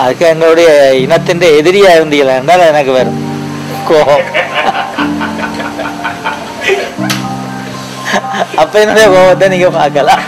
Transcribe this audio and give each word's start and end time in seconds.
அதுக்கு 0.00 0.26
எங்களுடைய 0.26 0.68
இனத்தின் 0.98 1.38
எதிரியா 1.38 1.90
இருந்தீங்களா 1.96 2.34
என்றால் 2.34 2.62
எனக்கு 2.68 2.92
வரும். 2.92 3.18
கோபம். 3.88 4.22
அப்ப 8.56 8.80
என்னுடைய 8.80 9.08
கோபத்தை 9.08 9.48
நீங்க 9.48 9.70
பார்க்கலாம். 9.70 10.22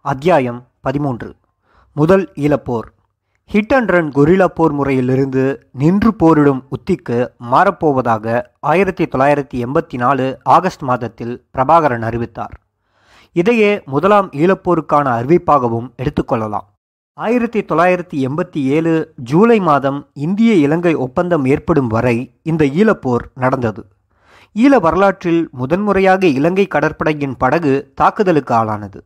அத்தியாயம் 0.00 0.66
பதிமூன்று. 0.80 1.34
முதல் 1.92 2.32
ஈழப்போர். 2.36 2.88
ஹிட் 3.52 3.74
அண்ட் 3.74 3.88
ரன் 3.88 4.12
கொரில்லா 4.14 4.44
போர் 4.44 4.72
முறையிலிருந்து 4.72 5.66
நின்று 5.72 6.14
போரிடும் 6.14 6.64
உத்திக்கு 6.76 7.28
மாறப்போவதாக 7.52 8.42
ஆயிரத்தி 8.60 9.04
தொள்ளாயிரத்தி 9.04 9.66
எண்பத்தி 9.66 9.94
நாலு 9.94 10.38
ஆகஸ்ட் 10.42 10.82
மாதத்தில் 10.82 11.44
பிரபாகரன் 11.54 12.02
அறிவித்தார். 12.02 12.56
இதையே 13.32 13.82
முதலாம் 13.84 14.28
ஈழப்போருக்கான 14.32 15.06
அறிவிப்பாகவும் 15.18 15.88
எடுத்துக்கொள்ளலாம். 15.96 16.66
ஆயிரத்தி 17.18 17.60
தொள்ளாயிரத்தி 17.60 18.18
எண்பத்தி 18.28 18.60
ஏழு 18.76 18.92
ஜூலை 19.16 19.60
மாதம் 19.60 19.98
இந்திய 20.14 20.54
இலங்கை 20.54 20.94
ஒப்பந்தம் 20.94 21.44
ஏற்படும் 21.44 21.86
வரை 21.86 22.16
இந்த 22.42 22.64
ஈழப்போர் 22.64 23.24
நடந்தது. 23.34 23.82
ஈழ 24.54 24.80
வரலாற்றில் 24.80 25.48
முதன்முறையாக 25.52 26.26
இலங்கை 26.26 26.66
கடற்படையின் 26.66 27.36
படகு 27.36 27.92
தாக்குதலுக்கு 27.94 28.54
ஆளானது. 28.54 29.00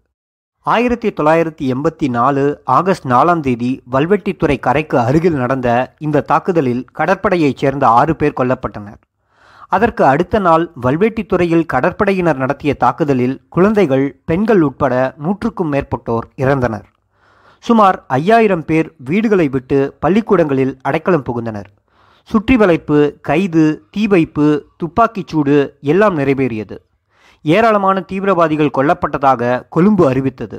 ஆயிரத்தி 0.66 1.08
தொள்ளாயிரத்தி 1.08 1.64
எண்பத்தி 1.72 2.08
நாலு 2.08 2.60
ஆகஸ்ட் 2.64 3.06
நாலாம் 3.06 3.40
தேதி 3.40 3.82
வல்வெட்டித்துறை 3.92 4.58
கரைக்கு 4.58 4.98
அருகில் 4.98 5.34
நடந்த 5.34 5.94
இந்த 5.98 6.20
தாக்குதலில் 6.20 6.84
கடற்படையைச் 6.98 7.56
சேர்ந்த 7.56 7.88
ஆறு 7.88 8.16
பேர் 8.16 8.38
கொல்லப்பட்டனர். 8.40 9.00
அதற்கு 9.68 10.04
அடுத்த 10.04 10.38
நாள் 10.38 10.72
வல்வேட்டித்துறையில் 10.82 11.68
கடற்படையினர் 11.72 12.36
நடத்திய 12.36 12.74
தாக்குதலில் 12.74 13.42
குழந்தைகள் 13.48 14.20
பெண்கள் 14.24 14.60
உட்பட 14.60 15.14
நூற்றுக்கும் 15.18 15.72
மேற்பட்டோர் 15.72 16.26
இறந்தனர். 16.36 16.86
சுமார் 17.64 18.04
ஐயாயிரம் 18.06 18.64
பேர் 18.64 18.94
வீடுகளை 18.98 19.48
விட்டு 19.48 19.96
பள்ளிக்கூடங்களில் 20.00 20.78
அடைக்கலம் 20.82 21.24
புகுந்தனர். 21.24 21.68
சுற்றி 22.22 22.56
வளைப்பு 22.56 23.18
கைது 23.22 23.64
தீ 23.90 24.06
வைப்பு 24.06 24.46
துப்பாக்கிச்சூடு 24.78 25.56
எல்லாம் 25.80 26.18
நிறைவேறியது. 26.18 26.76
ஏராளமான 27.42 28.00
தீவிரவாதிகள் 28.00 28.76
கொல்லப்பட்டதாக 28.78 29.62
கொழும்பு 29.68 30.04
அறிவித்தது. 30.10 30.58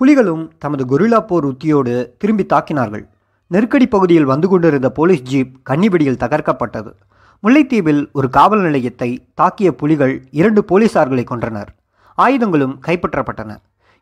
புலிகளும் 0.00 0.50
தமது 0.58 0.84
கொரில்லா 0.90 1.20
போர் 1.26 1.44
உத்தியோடு 1.44 2.14
திரும்பி 2.18 2.46
தாக்கினார்கள். 2.48 3.04
நெருக்கடி 3.46 3.86
பகுதியில் 3.86 4.24
வந்து 4.24 4.48
கொண்டிருந்த 4.48 4.90
போலீஸ் 4.90 5.22
ஜீப் 5.22 5.52
கன்னிவெடியில் 5.70 6.22
தகர்க்கப்பட்டது. 6.24 6.92
முல்லைத்தீவில் 7.44 8.00
ஒரு 8.12 8.28
காவல் 8.30 8.60
நிலையத்தை 8.60 9.08
தாக்கிய 9.40 9.68
புலிகள் 9.80 10.14
இரண்டு 10.30 10.60
போலீசார்களை 10.70 11.22
கொன்றனர். 11.30 11.70
ஆயுதங்களும் 12.18 12.74
கைப்பற்றப்பட்டன. 12.86 13.50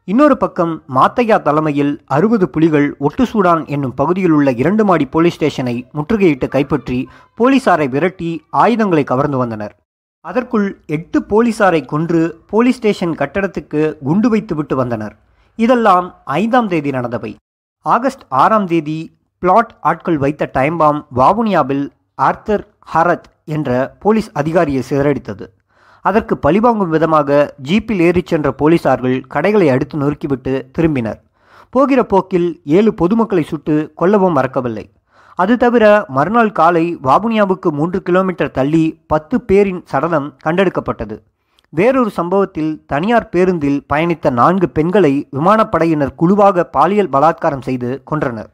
இன்னொரு 0.04 0.36
பக்கம் 0.36 0.72
மாத்தையா 0.96 1.36
தலைமையில் 1.42 1.92
அறுபது 2.16 2.46
புலிகள் 2.54 2.86
ஒட்டுசூடான் 3.06 3.62
என்னும் 3.66 3.94
பகுதியில் 3.94 4.30
உள்ள 4.30 4.50
இரண்டு 4.62 4.84
மாடி 4.84 5.06
போலீஸ் 5.14 5.34
ஸ்டேஷனை 5.34 5.74
முற்றுகையிட்டு 5.96 6.48
கைப்பற்றி 6.48 6.98
போலீசாரை 7.40 7.86
விரட்டி 7.94 8.30
ஆயுதங்களை 8.62 9.04
கவர்ந்து 9.04 9.38
வந்தனர். 9.38 9.74
அதற்குள் 10.24 10.68
எட்டு 10.96 11.18
போலீசாரை 11.32 11.84
கொன்று 11.84 12.22
போலீஸ் 12.46 12.76
ஸ்டேஷன் 12.76 13.14
கட்டடத்துக்கு 13.20 13.82
குண்டு 14.08 14.28
வைத்துவிட்டு 14.28 14.76
வந்தனர். 14.76 15.14
இதெல்லாம் 15.58 16.08
ஐந்தாம் 16.24 16.68
தேதி 16.68 16.90
நடந்தவை. 16.90 17.32
ஆகஸ்ட் 17.86 18.24
ஆறாம் 18.42 18.66
தேதி 18.66 18.98
பிளாட் 19.42 19.72
ஆட்கள் 19.80 20.18
வைத்த 20.18 20.50
டைம் 20.58 20.76
பாம் 20.76 21.00
வாவுனியாவில் 21.16 21.86
ஆர்த்தர் 22.18 22.64
ஹரத் 22.94 23.28
என்ற 23.44 23.96
போலீஸ் 23.98 24.30
அதிகாரியை 24.32 24.82
சிதறடித்தது. 24.90 25.46
அதற்கு 26.00 26.38
பழிவாங்கும் 26.38 26.88
விதமாக 26.88 27.54
ஜீப்பில் 27.62 28.00
ஏறிச் 28.08 28.26
சென்ற 28.26 28.54
போலீசார்கள் 28.58 29.16
கடைகளை 29.28 29.68
அடுத்து 29.68 29.98
நொறுக்கிவிட்டு 29.98 30.54
திரும்பினர். 30.78 31.20
போகிற 31.70 32.04
போக்கில் 32.04 32.60
ஏழு 32.64 32.94
பொதுமக்களை 32.94 33.42
சுட்டு 33.42 33.92
கொல்லவும் 34.00 34.32
மறக்கவில்லை. 34.32 34.90
அது 35.34 35.56
தவிர 35.56 36.04
மறுநாள் 36.08 36.52
காலை 36.52 36.98
வாபுனியாவுக்கு 37.02 37.70
மூன்று 37.70 38.02
கிலோமீட்டர் 38.02 38.50
தள்ளி 38.50 38.84
பத்து 39.06 39.40
பேரின் 39.40 39.82
சடலம் 39.86 40.36
கண்டெடுக்கப்பட்டது. 40.44 41.16
வேறொரு 41.68 42.10
சம்பவத்தில் 42.10 42.82
தனியார் 42.86 43.28
பேருந்தில் 43.28 43.84
பயணித்த 43.92 44.30
நான்கு 44.30 44.68
பெண்களை 44.68 45.28
விமானப்படையினர் 45.32 46.14
குழுவாக 46.14 46.64
பாலியல் 46.64 47.08
பலாத்காரம் 47.08 47.62
செய்து 47.62 48.02
கொன்றனர். 48.10 48.52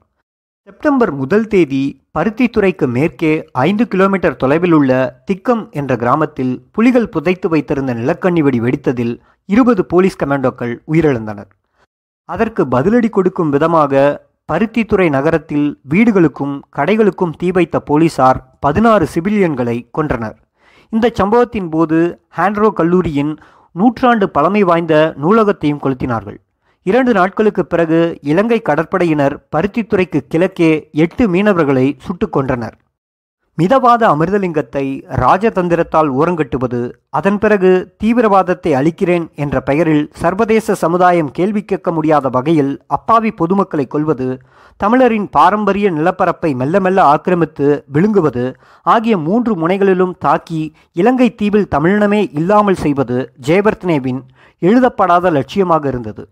செப்டம்பர் 0.69 1.11
முதல் 1.13 1.47
தேதி 1.53 1.81
பருத்தித்துறைக்கு 2.19 2.87
மேற்கே 2.93 3.33
ஐந்து 3.53 3.85
கிலோமீட்டர் 3.89 4.37
தொலைவில் 4.37 4.73
உள்ள 4.73 4.93
திக்கம் 5.25 5.65
என்ற 5.71 5.97
கிராமத்தில் 5.97 6.55
புலிகள் 6.73 7.09
புதைத்து 7.09 7.49
வைத்திருந்த 7.49 7.95
நிலக்கண்ணி 7.95 8.43
வெடி 8.47 8.61
வெடித்ததில் 8.61 9.13
இருபது 9.49 9.85
போலீஸ் 9.85 10.17
கமாண்டோக்கள் 10.23 10.73
உயிரிழந்தனர். 10.93 11.51
அதற்கு 12.29 12.65
பதிலடி 12.67 13.09
கொடுக்கும் 13.09 13.51
விதமாக 13.51 14.05
பருத்தித்துறை 14.53 15.09
நகரத்தில் 15.09 15.69
வீடுகளுக்கும் 15.89 16.55
கடைகளுக்கும் 16.77 17.37
தீ 17.37 17.51
வைத்த 17.51 17.81
போலீசார் 17.81 18.41
பதினாறு 18.61 19.09
சிவிலியன்களை 19.15 19.77
கொன்றனர். 19.99 20.37
இந்த 20.93 21.13
சம்பவத்தின் 21.21 21.69
போது 21.69 22.01
ஹாண்ட்ரோ 22.39 22.71
கல்லூரியின் 22.81 23.35
நூற்றாண்டு 23.73 24.29
பழமை 24.31 24.63
வாய்ந்த 24.63 24.97
நூலகத்தையும் 25.23 25.85
கொளுத்தினார்கள். 25.85 26.41
இரண்டு 26.87 27.13
நாட்களுக்கு 27.13 27.67
பிறகு 27.67 28.19
இலங்கை 28.23 28.63
கடற்படையினர் 28.65 29.35
பருத்தித்துறைக்கு 29.57 30.19
கிழக்கே 30.29 30.89
எட்டு 30.93 31.25
மீனவர்களை 31.29 31.85
சுட்டுக் 31.99 32.37
கொன்றனர். 32.37 32.75
மிதவாத 33.59 34.03
அமிர்தலிங்கத்தை 34.13 34.83
ராஜதந்திரத்தால் 35.23 36.11
ஓரங்கட்டுவது 36.19 36.81
அதன் 37.11 37.39
பிறகு 37.39 37.71
தீவிரவாதத்தை 38.05 38.73
அளிக்கிறேன் 38.73 39.31
என்ற 39.35 39.61
பெயரில் 39.61 40.05
சர்வதேச 40.13 40.75
சமுதாயம் 40.75 41.31
கேள்வி 41.31 41.63
கேட்க 41.63 41.93
முடியாத 41.93 42.29
வகையில் 42.29 42.73
அப்பாவி 42.87 43.33
பொதுமக்களை 43.33 43.87
கொல்வது 43.87 44.29
தமிழரின் 44.77 45.29
பாரம்பரிய 45.31 45.91
நிலப்பரப்பை 45.91 46.55
மெல்ல 46.55 46.81
மெல்ல 46.81 47.03
ஆக்கிரமித்து 47.05 47.69
விழுங்குவது 47.87 48.47
ஆகிய 48.83 49.17
மூன்று 49.19 49.55
முனைகளிலும் 49.57 50.15
தாக்கி 50.19 50.63
இலங்கை 50.93 51.35
தீவில் 51.35 51.71
தமிழினமே 51.71 52.23
இல்லாமல் 52.33 52.75
செய்வது 52.75 53.19
ஜெயவர்த்தனேவின் 53.47 54.23
எழுதப்படாத 54.63 55.31
லட்சியமாக 55.31 55.87
இருந்தது. 55.87 56.25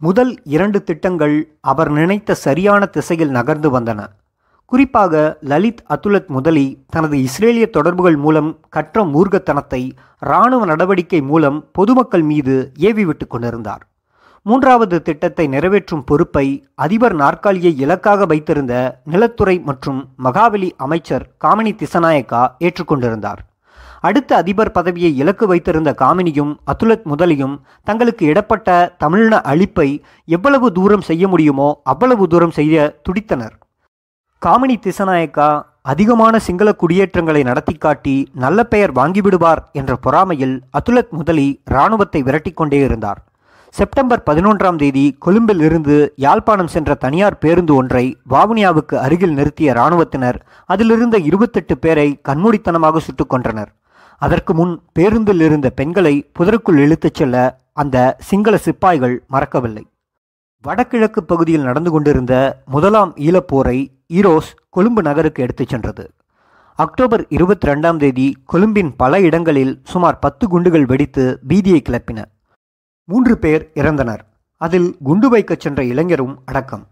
முதல் 0.00 0.42
இரண்டு 0.44 0.82
திட்டங்கள் 0.82 1.52
அவர் 1.60 1.90
நினைத்த 1.90 2.34
சரியான 2.34 2.86
திசையில் 2.86 3.30
நகர்ந்து 3.30 3.80
வந்தன. 3.80 4.00
குறிப்பாக 4.64 5.38
லலித் 5.40 5.82
அதுலத் 5.88 6.26
முதலி 6.26 6.84
தனது 6.88 7.16
இஸ்ரேலிய 7.16 7.70
தொடர்புகள் 7.70 8.16
மூலம் 8.16 8.60
கற்ற 8.68 9.04
மூர்க்கத்தனத்தை 9.04 9.90
இராணுவ 10.20 10.64
நடவடிக்கை 10.64 11.20
மூலம் 11.22 11.58
பொதுமக்கள் 11.72 12.22
மீது 12.22 12.72
ஏவிவிட்டு 12.78 13.26
கொண்டிருந்தார். 13.26 13.82
மூன்றாவது 14.42 15.02
திட்டத்தை 15.02 15.46
நிறைவேற்றும் 15.46 16.04
பொறுப்பை 16.04 16.46
அதிபர் 16.74 17.14
நாற்காலியை 17.14 17.78
இலக்காக 17.78 18.26
வைத்திருந்த 18.26 19.00
நிலத்துறை 19.04 19.58
மற்றும் 19.60 20.08
மகாவலி 20.16 20.70
அமைச்சர் 20.76 21.28
காமினி 21.44 21.74
திசநாயக்கா 21.74 22.48
ஏற்றுக்கொண்டிருந்தார். 22.58 23.42
அடுத்த 24.00 24.36
அதிபர் 24.36 24.70
பதவியை 24.70 25.16
இலக்கு 25.16 25.46
வைத்திருந்த 25.46 25.94
காமினியும் 25.98 26.56
அதுலத் 26.66 27.02
முதலியும் 27.02 27.62
தங்களுக்கு 27.84 28.26
இடப்பட்ட 28.26 28.94
தமிழின 28.98 29.36
அழிப்பை 29.36 30.02
எவ்வளவு 30.24 30.72
தூரம் 30.72 31.00
செய்ய 31.00 31.28
முடியுமோ 31.28 31.80
அவ்வளவு 31.84 32.28
தூரம் 32.28 32.50
செய்ய 32.50 33.00
துடித்தனர். 33.02 33.54
காமினி 34.46 34.76
திசநாயக்கா 34.76 35.62
அதிகமான 35.82 36.38
சிங்கள 36.38 36.72
குடியேற்றங்களை 36.72 37.42
நடத்தி 37.42 37.74
காட்டி 37.74 38.28
நல்ல 38.34 38.64
பெயர் 38.64 38.92
வாங்கிவிடுவார் 38.92 39.62
என்ற 39.72 39.96
பொறாமையில் 40.06 40.60
அதுலத் 40.78 41.10
முதலி 41.10 41.60
இராணுவத்தை 41.64 42.22
விரட்டிக்கொண்டே 42.22 42.84
இருந்தார். 42.84 43.22
செப்டம்பர் 43.70 44.22
பதினொன்றாம் 44.26 44.76
தேதி 44.76 45.16
கொழும்பில் 45.18 45.60
இருந்து 45.60 46.12
யாழ்ப்பாணம் 46.16 46.66
சென்ற 46.66 46.94
தனியார் 46.94 47.38
பேருந்து 47.38 47.74
ஒன்றை 47.74 48.16
வாவுனியாவுக்கு 48.30 48.94
அருகில் 48.94 49.36
நிறுத்திய 49.36 49.72
இராணுவத்தினர் 49.74 50.46
அதிலிருந்த 50.66 51.18
இருபத்தெட்டு 51.18 51.78
பேரை 51.78 52.20
கண்மூடித்தனமாக 52.28 52.96
சுட்டுக் 52.96 53.34
கொன்றனர். 53.34 53.68
அதற்கு 54.18 54.54
முன் 54.54 54.82
பேருந்தில் 54.92 55.40
இருந்த 55.40 55.70
பெண்களை 55.70 56.30
புதருக்குள் 56.38 56.78
இழுத்துச் 56.78 57.14
செல்ல 57.14 57.60
அந்த 57.72 58.16
சிங்கள 58.20 58.56
சிப்பாய்கள் 58.56 59.24
மறக்கவில்லை. 59.26 59.86
வடகிழக்கு 60.62 61.24
பகுதியில் 61.24 61.62
நடந்து 61.62 61.90
கொண்டிருந்த 61.90 62.62
முதலாம் 62.66 63.14
ஈழப்போரை 63.16 63.88
ஈரோஸ் 64.12 64.50
கொழும்பு 64.70 65.02
நகருக்கு 65.02 65.42
எடுத்துச் 65.42 65.68
சென்றது. 65.68 66.10
அக்டோபர் 66.74 67.26
இருபத்தி 67.28 67.68
ரெண்டாம் 67.68 67.96
தேதி 67.96 68.36
கொழும்பின் 68.44 68.96
பல 68.96 69.20
இடங்களில் 69.20 69.80
சுமார் 69.84 70.18
பத்து 70.18 70.48
குண்டுகள் 70.48 70.86
வெடித்து 70.86 71.40
பீதியை 71.48 71.80
கிளப்பின. 71.82 72.24
மூன்று 73.04 73.38
பேர் 73.38 73.70
இறந்தனர். 73.74 74.20
அதில் 74.56 74.96
குண்டு 75.02 75.28
வைக்கச் 75.28 75.60
சென்ற 75.60 75.84
இளைஞரும் 75.84 76.38
அடக்கம். 76.44 76.86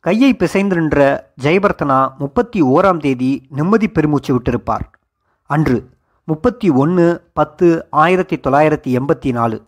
கையை 0.00 0.34
பிசைந்து 0.34 0.76
நின்ற 0.76 1.30
ஜெயபர்த்தனா 1.42 2.16
முப்பத்தி 2.18 2.62
ஓராம் 2.62 3.00
தேதி 3.00 3.46
நிம்மதி 3.48 3.88
பெருமூச்சு 3.88 4.38
விட்டிருப்பார். 4.38 4.86
அன்று 5.46 5.90
முப்பத்தி 6.30 6.70
ஒன்று 6.70 7.06
பத்து 7.32 7.86
ஆயிரத்தி 7.90 8.36
தொள்ளாயிரத்தி 8.36 8.98
எண்பத்தி 8.98 9.32
நாலு. 9.32 9.66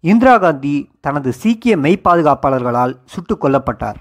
இந்திரா 0.00 0.38
காந்தி 0.38 0.90
தனது 1.00 1.32
சீக்கிய 1.32 1.76
மெய்ப்பாதுகாப்பாளர்களால் 1.76 2.94
சுட்டுக் 3.04 3.44
கொல்லப்பட்டார். 3.44 3.94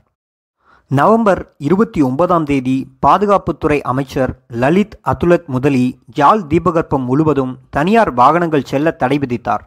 நவம்பர் 0.88 1.54
இருபத்தி 1.58 2.02
ஒன்பதாம் 2.02 2.46
தேதி 2.46 2.76
பாதுகாப்புத்துறை 3.06 3.82
அமைச்சர் 3.82 4.40
லலித் 4.48 5.00
அதுலத் 5.04 5.46
முதலி 5.46 6.00
ஜால் 6.06 6.48
தீபகற்பம் 6.48 7.06
முழுவதும் 7.06 7.58
தனியார் 7.70 8.14
வாகனங்கள் 8.14 8.64
செல்ல 8.64 8.92
தடை 8.92 9.18
விதித்தார். 9.18 9.64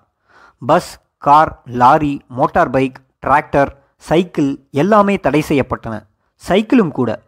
Bus 0.67 1.01
car 1.19 1.63
lorry 1.65 2.21
motor 2.29 2.71
bike 2.71 3.01
tractor 3.27 3.69
cycle 3.97 4.59
எல்லாமே 4.71 5.19
தடை 5.19 5.45
செய்யப்பட்டன. 5.49 6.03
சைக்கிளும் 6.49 6.91
கூட 6.91 7.23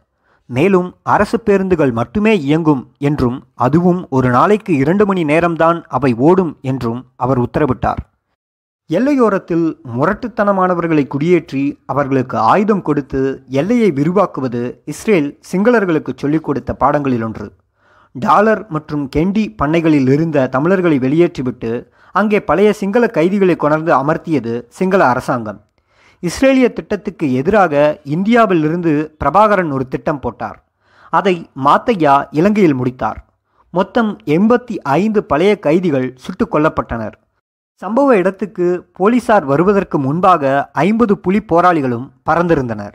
மேலும் 0.50 0.88
அரசு 1.02 1.40
பேருந்துகள் 1.40 1.92
மட்டுமே 1.92 2.32
இயங்கும் 2.38 2.82
என்றும் 2.98 3.38
அதுவும் 3.54 4.06
ஒரு 4.08 4.30
நாளைக்கு 4.30 4.76
இரண்டு 4.76 5.06
மணி 5.06 5.24
நேரம்தான் 5.24 5.82
அவை 5.88 6.14
ஓடும் 6.28 6.52
என்றும் 6.60 7.00
அவர் 7.16 7.38
உத்தரவிட்டார். 7.38 8.00
எல்லையோரத்தில் 8.90 9.66
முரட்டுத்தனமானவர்களை 9.96 11.04
குடியேற்றி 11.06 11.64
அவர்களுக்கு 11.86 12.36
ஆயுதம் 12.52 12.82
கொடுத்து 12.82 13.20
எல்லையை 13.48 13.90
விரிவாக்குவது 13.90 14.62
இஸ்ரேல் 14.84 15.28
சிங்களர்களுக்கு 15.52 16.12
சொல்லிக் 16.16 16.44
கொடுத்த 16.44 16.72
பாடங்களில் 16.74 17.22
ஒன்று 17.22 17.48
டாலர் 18.14 18.62
மற்றும் 18.68 19.08
கெண்டி 19.16 19.44
பண்ணைகளில் 19.62 20.08
இருந்த 20.08 20.46
தமிழர்களை 20.46 20.98
வெளியேற்றிவிட்டு 20.98 21.72
அங்கே 22.14 22.40
பழைய 22.40 22.72
சிங்கள 22.72 23.06
கைதிகளை 23.06 23.56
கொணர்ந்து 23.56 23.92
அமர்த்தியது 23.92 24.54
சிங்கள 24.68 25.00
அரசாங்கம். 25.06 25.58
இஸ்ரேலிய 26.22 26.72
திட்டத்துக்கு 26.72 27.26
எதிராக 27.32 28.00
இந்தியாவிலிருந்து 28.04 28.92
பிரபாகரன் 29.24 29.70
ஒரு 29.70 29.88
திட்டம் 29.88 30.20
போட்டார். 30.20 30.58
அதை 31.10 31.50
மாத்தையா 31.64 32.14
இலங்கையில் 32.30 32.74
முடித்தார். 32.74 33.18
மொத்தம் 33.74 34.10
எண்பத்தி 34.24 34.74
ஐந்து 34.82 35.24
பழைய 35.24 35.58
கைதிகள் 35.58 36.08
சுட்டு 36.24 36.44
கொல்லப்பட்டனர். 36.52 37.16
சம்பவ 37.82 38.14
இடத்துக்கு 38.16 38.66
போலீசார் 38.92 39.44
வருவதற்கு 39.44 39.98
முன்பாக 39.98 40.70
ஐம்பது 40.72 41.18
புலி 41.18 41.40
போராளிகளும் 41.52 42.06
பறந்திருந்தனர். 42.30 42.94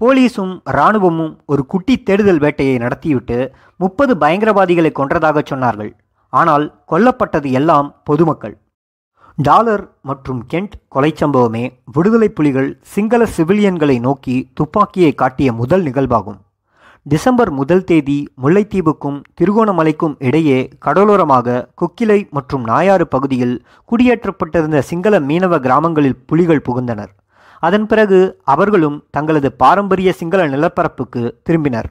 போலீஸும் 0.00 0.54
இராணுவமும் 0.64 1.34
ஒரு 1.46 1.66
குட்டி 1.66 1.94
தேடுதல் 2.02 2.38
வேட்டையை 2.38 2.76
நடத்திவிட்டு 2.78 3.38
முப்பது 3.76 4.14
பயங்கரவாதிகளை 4.14 4.90
கொன்றதாக 4.98 5.42
சொன்னார்கள். 5.50 5.92
ஆனால் 6.32 6.64
கொல்லப்பட்டது 6.92 7.50
எல்லாம் 7.50 7.88
பொதுமக்கள். 8.04 8.54
டாலர் 9.38 9.82
மற்றும் 10.00 10.46
கெண்ட் 10.52 10.74
கொலை 10.88 11.14
சம்பவமே 11.20 11.62
விடுதலை 11.92 12.28
புலிகள் 12.28 12.68
சிங்கள 12.82 13.26
சிவிலியன்களை 13.36 14.00
நோக்கி 14.00 14.36
துப்பாக்கியை 14.54 15.14
காட்டிய 15.14 15.52
முதல் 15.52 15.82
நிகழ்வாகும். 15.82 16.38
டிசம்பர் 17.02 17.50
முதல் 17.50 17.84
தேதி 17.84 18.16
முல்லைத்தீவுக்கும் 18.42 19.18
திருகோணமலைக்கும் 19.40 20.14
இடையே 20.18 20.68
கடலோரமாக 20.84 21.58
கொக்கிலை 21.80 22.18
மற்றும் 22.30 22.64
நாயாறு 22.64 23.06
பகுதியில் 23.08 23.54
குடியேற்றப்பட்டிருந்த 23.84 24.78
சிங்கள 24.78 25.20
மீனவ 25.20 25.60
கிராமங்களில் 25.60 26.18
புலிகள் 26.26 26.64
புகுந்தனர். 26.68 27.12
அதன் 27.60 27.86
பிறகு 27.86 28.40
அவர்களும் 28.44 28.98
தங்களது 29.10 29.52
பாரம்பரிய 29.52 30.12
சிங்கள 30.12 30.48
நிலப்பரப்புக்கு 30.48 31.22
திரும்பினர். 31.48 31.90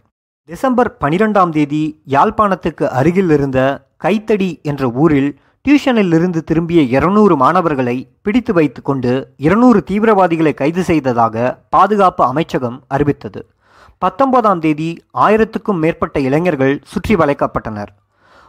டிசம்பர் 0.49 0.97
பனிரெண்டாம் 0.99 1.49
தேதி 1.49 2.01
யாழ்ப்பாணத்துக்கு 2.09 2.87
அருகில் 2.99 3.29
இருந்த 3.29 3.59
கைத்தடி 3.97 4.59
என்ற 4.61 4.89
ஊரில் 4.89 5.31
டியூஷனில் 5.65 6.13
இருந்து 6.13 6.43
திரும்பிய 6.43 6.81
இருநூறு 6.81 7.35
மாணவர்களை 7.35 8.09
பிடித்து 8.21 8.53
வைத்துக்கொண்டு 8.53 9.11
இருநூறு 9.37 9.83
தீவிரவாதிகளை 9.91 10.53
கைது 10.53 10.83
செய்ததாக 10.83 11.59
பாதுகாப்பு 11.69 12.23
அமைச்சகம் 12.25 12.83
அறிவித்தது. 12.87 13.41
பத்தொன்பதாம் 13.97 14.59
தேதி 14.59 14.89
ஆயிரத்துக்கும் 15.13 15.79
மேற்பட்ட 15.83 16.19
இளைஞர்கள் 16.19 16.81
சுற்றி 16.91 17.15
வளைக்கப்பட்டனர். 17.15 17.91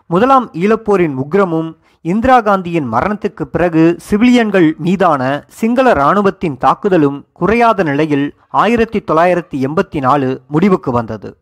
முதலாம் 0.07 0.51
ஈழப்போரின் 0.53 1.17
உக்ரமும் 1.25 1.71
இந்திரா 2.01 2.41
காந்தியின் 2.41 2.93
மரணத்துக்கு 2.93 3.45
பிறகு 3.55 3.99
சிவிலியன்கள் 4.11 4.77
மீதான 4.77 5.45
சிங்கள 5.61 5.91
இராணுவத்தின் 5.91 6.59
தாக்குதலும் 6.59 7.19
குறையாத 7.33 7.83
நிலையில் 7.83 8.35
ஆயிரத்தி 8.49 8.99
தொள்ளாயிரத்தி 8.99 9.59
எண்பத்தி 9.69 10.01
நாலு 10.01 10.41
முடிவுக்கு 10.49 10.91
வந்தது. 10.91 11.37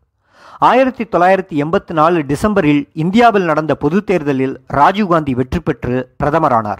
ஆயிரத்தி 0.59 1.03
தொள்ளாயிரத்தி 1.03 1.63
எண்பத்தி 1.63 1.91
நாலு 1.91 2.19
டிசம்பரில் 2.19 2.89
இந்தியாவில் 2.93 3.43
நடந்த 3.43 3.75
பொதுத் 3.75 4.05
தேர்தலில் 4.05 4.61
ராஜீவ்காந்தி 4.73 5.31
வெற்றி 5.31 5.59
பெற்று 5.59 6.15
பிரதமரானார். 6.23 6.77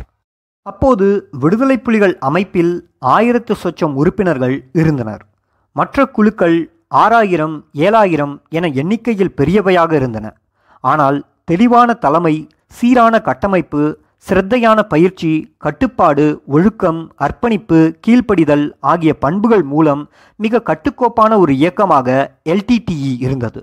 அப்போது 0.62 1.28
விடுதலை 1.32 1.78
புலிகள் 1.78 2.18
அமைப்பில் 2.18 2.90
ஆயிரத்து 3.00 3.56
சொச்சம் 3.64 3.94
உறுப்பினர்கள் 3.94 4.70
இருந்தனர். 4.74 5.26
மற்ற 5.72 6.06
குழுக்கள் 6.06 6.72
ஆறாயிரம் 6.88 7.66
ஏழாயிரம் 7.74 8.38
என 8.50 8.68
எண்ணிக்கையில் 8.68 9.34
பெரியவையாக 9.38 9.92
இருந்தன. 9.92 10.34
ஆனால் 10.82 11.26
தெளிவான 11.46 11.94
தலைமை 11.94 12.48
சீரான 12.68 13.22
கட்டமைப்பு 13.22 14.00
சிரத்தையான 14.28 14.80
பயிற்சி 14.82 15.56
கட்டுப்பாடு 15.58 16.24
ஒழுக்கம் 16.46 17.02
அர்ப்பணிப்பு 17.16 17.80
கீழ்ப்படிதல் 18.08 18.64
ஆகிய 18.80 19.12
பண்புகள் 19.14 19.64
மூலம் 19.64 20.02
மிக 20.36 20.62
கட்டுக்கோப்பான 20.70 21.38
ஒரு 21.38 21.54
இயக்கமாக 21.56 22.08
எல்டிடிஇ 22.50 23.12
இருந்தது. 23.20 23.62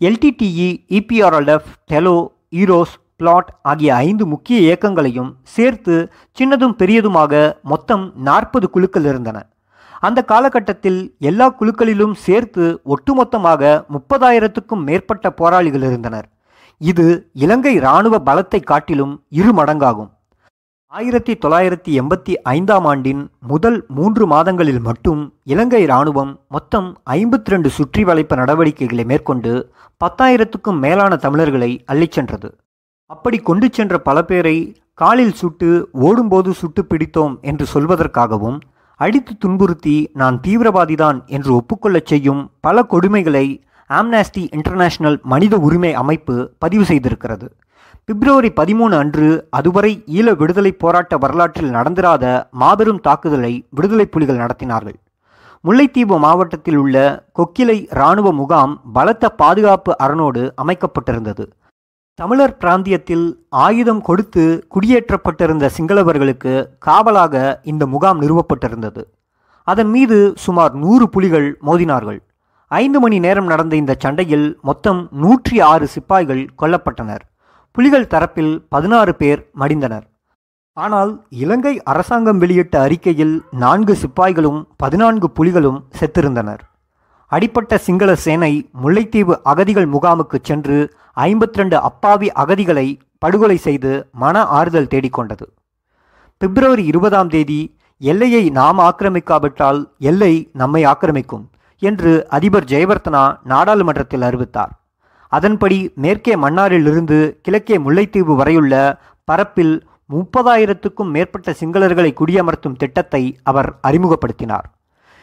LTTE 0.00 0.68
EPRLF 0.98 1.68
TELO 1.90 2.16
EROS 2.62 2.94
PLOT 3.16 3.50
ஆகிய 3.62 3.94
ஐந்து 3.94 4.26
முக்கிய 4.26 4.58
இயக்கங்களையும் 4.60 5.30
சேர்த்து 5.42 5.96
சின்னதும் 6.38 6.76
பெரியதுமாக 6.78 7.52
மொத்தம் 7.62 8.12
நாற்பது 8.28 8.70
குழுக்கள் 8.70 9.04
இருந்தன. 9.04 9.38
அந்த 10.00 10.22
காலகட்டத்தில் 10.22 11.16
எல்லா 11.18 11.48
குழுக்களிலும் 11.60 12.14
சேர்த்து 12.26 12.64
ஒட்டுமொத்தமாக 12.86 13.62
முப்பதாயிரத்துக்கும் 13.94 14.84
மேற்பட்ட 14.88 15.30
போராளிகள் 15.30 15.82
இருந்தனர். 15.82 16.26
இது 16.80 17.30
இலங்கை 17.32 17.74
இராணுவ 17.74 18.18
பலத்தை 18.18 18.62
காட்டிலும் 18.62 19.24
இரு 19.28 19.52
மடங்காகும். 19.52 20.10
ஆயிரத்தி 20.92 21.32
தொள்ளாயிரத்தி 21.34 21.92
எண்பத்தி 22.00 22.32
ஐந்தாம் 22.42 22.84
ஆண்டின் 22.84 23.30
முதல் 23.40 23.84
மூன்று 23.88 24.26
மாதங்களில் 24.26 24.80
மட்டும் 24.80 25.34
இலங்கை 25.42 25.82
இராணுவம் 25.82 26.40
மொத்தம் 26.48 26.98
ஐம்பத்தி 27.10 27.44
ரெண்டு 27.44 27.70
சுற்றி 27.70 28.04
வளைப்பு 28.04 28.36
நடவடிக்கைகளை 28.36 29.04
மேற்கொண்டு 29.04 29.72
பத்தாயிரத்துக்கும் 30.04 30.78
மேலான 30.78 31.16
தமிழர்களை 31.16 31.84
அள்ளிச் 31.92 32.12
சென்றது. 32.12 32.58
அப்படி 33.06 33.38
கொண்டு 33.38 33.68
சென்ற 33.72 33.98
பல 33.98 34.24
பேரை 34.24 34.76
காலில் 34.94 35.32
சுட்டு 35.32 35.88
ஓடும்போது 35.92 36.54
சுட்டு 36.54 36.84
பிடித்தோம் 36.84 37.40
என்று 37.40 37.66
சொல்வதற்காகவும் 37.74 38.60
அடித்து 38.96 39.32
துன்புறுத்தி 39.38 40.10
நான் 40.12 40.40
தீவிரவாதிதான் 40.46 41.26
என்று 41.26 41.50
ஒப்புக்கொள்ளச் 41.54 42.06
செய்யும் 42.06 42.50
பல 42.60 42.86
கொடுமைகளை 42.90 43.46
ஆம்னாஸ்டி 43.90 44.42
இன்டர்நேஷனல் 44.50 45.20
மனித 45.22 45.56
உரிமை 45.56 45.94
அமைப்பு 45.94 46.50
பதிவு 46.58 46.84
செய்திருக்கிறது. 46.84 47.48
பிப்ரவரி 48.04 48.50
பதிமூணு 48.56 48.94
அன்று 48.98 49.48
அதுவரை 49.50 50.04
ஈழ 50.06 50.36
விடுதலை 50.36 50.72
போராட்ட 50.72 51.16
வரலாற்றில் 51.16 51.70
நடந்திராத 51.70 52.24
மாபெரும் 52.50 53.00
தாக்குதலை 53.00 53.66
விடுதலை 53.70 54.06
புலிகள் 54.06 54.36
நடத்தினார்கள். 54.36 54.96
முல்லைத்தீவு 55.64 56.18
மாவட்டத்தில் 56.18 56.76
உள்ள 56.76 57.26
கொக்கிலை 57.38 57.86
இராணுவ 57.90 58.32
முகாம் 58.32 58.80
பலத்த 58.92 59.28
பாதுகாப்பு 59.28 59.96
அரணோடு 59.96 60.54
அமைக்கப்பட்டிருந்தது. 60.62 61.46
தமிழர் 62.14 62.56
பிராந்தியத்தில் 62.56 63.46
ஆயுதம் 63.48 64.00
கொடுத்து 64.00 64.66
குடியேற்றப்பட்டிருந்த 64.74 65.70
சிங்களவர்களுக்கு 65.78 66.66
காவலாக 66.78 67.60
இந்த 67.62 67.86
முகாம் 67.86 68.20
நிறுவப்பட்டிருந்தது. 68.20 69.02
அதன் 69.64 69.88
மீது 69.88 70.32
சுமார் 70.36 70.74
நூறு 70.74 71.08
புலிகள் 71.08 71.58
மோதினார்கள். 71.66 72.20
ஐந்து 72.70 72.98
மணி 73.00 73.18
நேரம் 73.24 73.48
நடந்த 73.50 73.74
இந்த 73.76 73.92
சண்டையில் 74.02 74.46
மொத்தம் 74.68 75.00
நூற்றி 75.22 75.56
ஆறு 75.60 75.86
சிப்பாய்கள் 75.92 76.40
கொல்லப்பட்டனர். 76.60 77.22
புலிகள் 77.72 78.08
தரப்பில் 78.12 78.54
பதினாறு 78.68 79.12
பேர் 79.14 79.40
மடிந்தனர். 79.60 80.06
ஆனால் 80.72 81.12
இலங்கை 81.42 81.74
அரசாங்கம் 81.92 82.40
வெளியிட்ட 82.42 82.74
அறிக்கையில் 82.80 83.36
நான்கு 83.62 83.96
சிப்பாய்களும் 84.02 84.60
பதினான்கு 84.76 85.30
புலிகளும் 85.36 85.78
செத்திருந்தனர். 85.98 86.62
அடிப்பட்ட 87.32 87.78
சிங்கள 87.86 88.10
சேனை 88.24 88.52
முல்லைத்தீவு 88.82 89.36
அகதிகள் 89.52 89.88
முகாமுக்கு 89.94 90.40
சென்று 90.42 90.78
ஐம்பத்தி 91.28 91.58
ரெண்டு 91.60 91.76
அப்பாவி 91.88 92.30
அகதிகளை 92.42 92.86
படுகொலை 93.18 93.56
செய்து 93.56 93.92
மன 94.12 94.44
ஆறுதல் 94.58 94.92
தேடிக்கொண்டது. 94.92 95.46
பிப்ரவரி 96.40 96.84
இருபதாம் 96.84 97.28
தேதி 97.28 97.60
எல்லையை 97.96 98.44
நாம் 98.50 98.78
ஆக்கிரமிக்காவிட்டால் 98.78 99.82
எல்லை 99.98 100.32
நம்மை 100.52 100.82
ஆக்கிரமிக்கும். 100.84 101.46
என்று 101.78 102.28
அதிபர் 102.28 102.64
ஜெயவர்த்தனா 102.64 103.36
நாடாளுமன்றத்தில் 103.42 104.22
அறிவித்தார். 104.22 104.70
அதன்படி 105.28 105.92
மேற்கே 105.94 106.36
மன்னாரிலிருந்து 106.36 107.40
கிழக்கே 107.42 107.78
முல்லைத்தீவு 107.78 108.34
வரையுள்ள 108.36 109.00
பரப்பில் 109.24 109.86
முப்பதாயிரத்துக்கும் 110.10 111.10
மேற்பட்ட 111.10 111.54
சிங்களர்களை 111.60 112.14
குடியமர்த்தும் 112.20 112.76
திட்டத்தை 112.76 113.38
அவர் 113.42 113.78
அறிமுகப்படுத்தினார். 113.82 114.64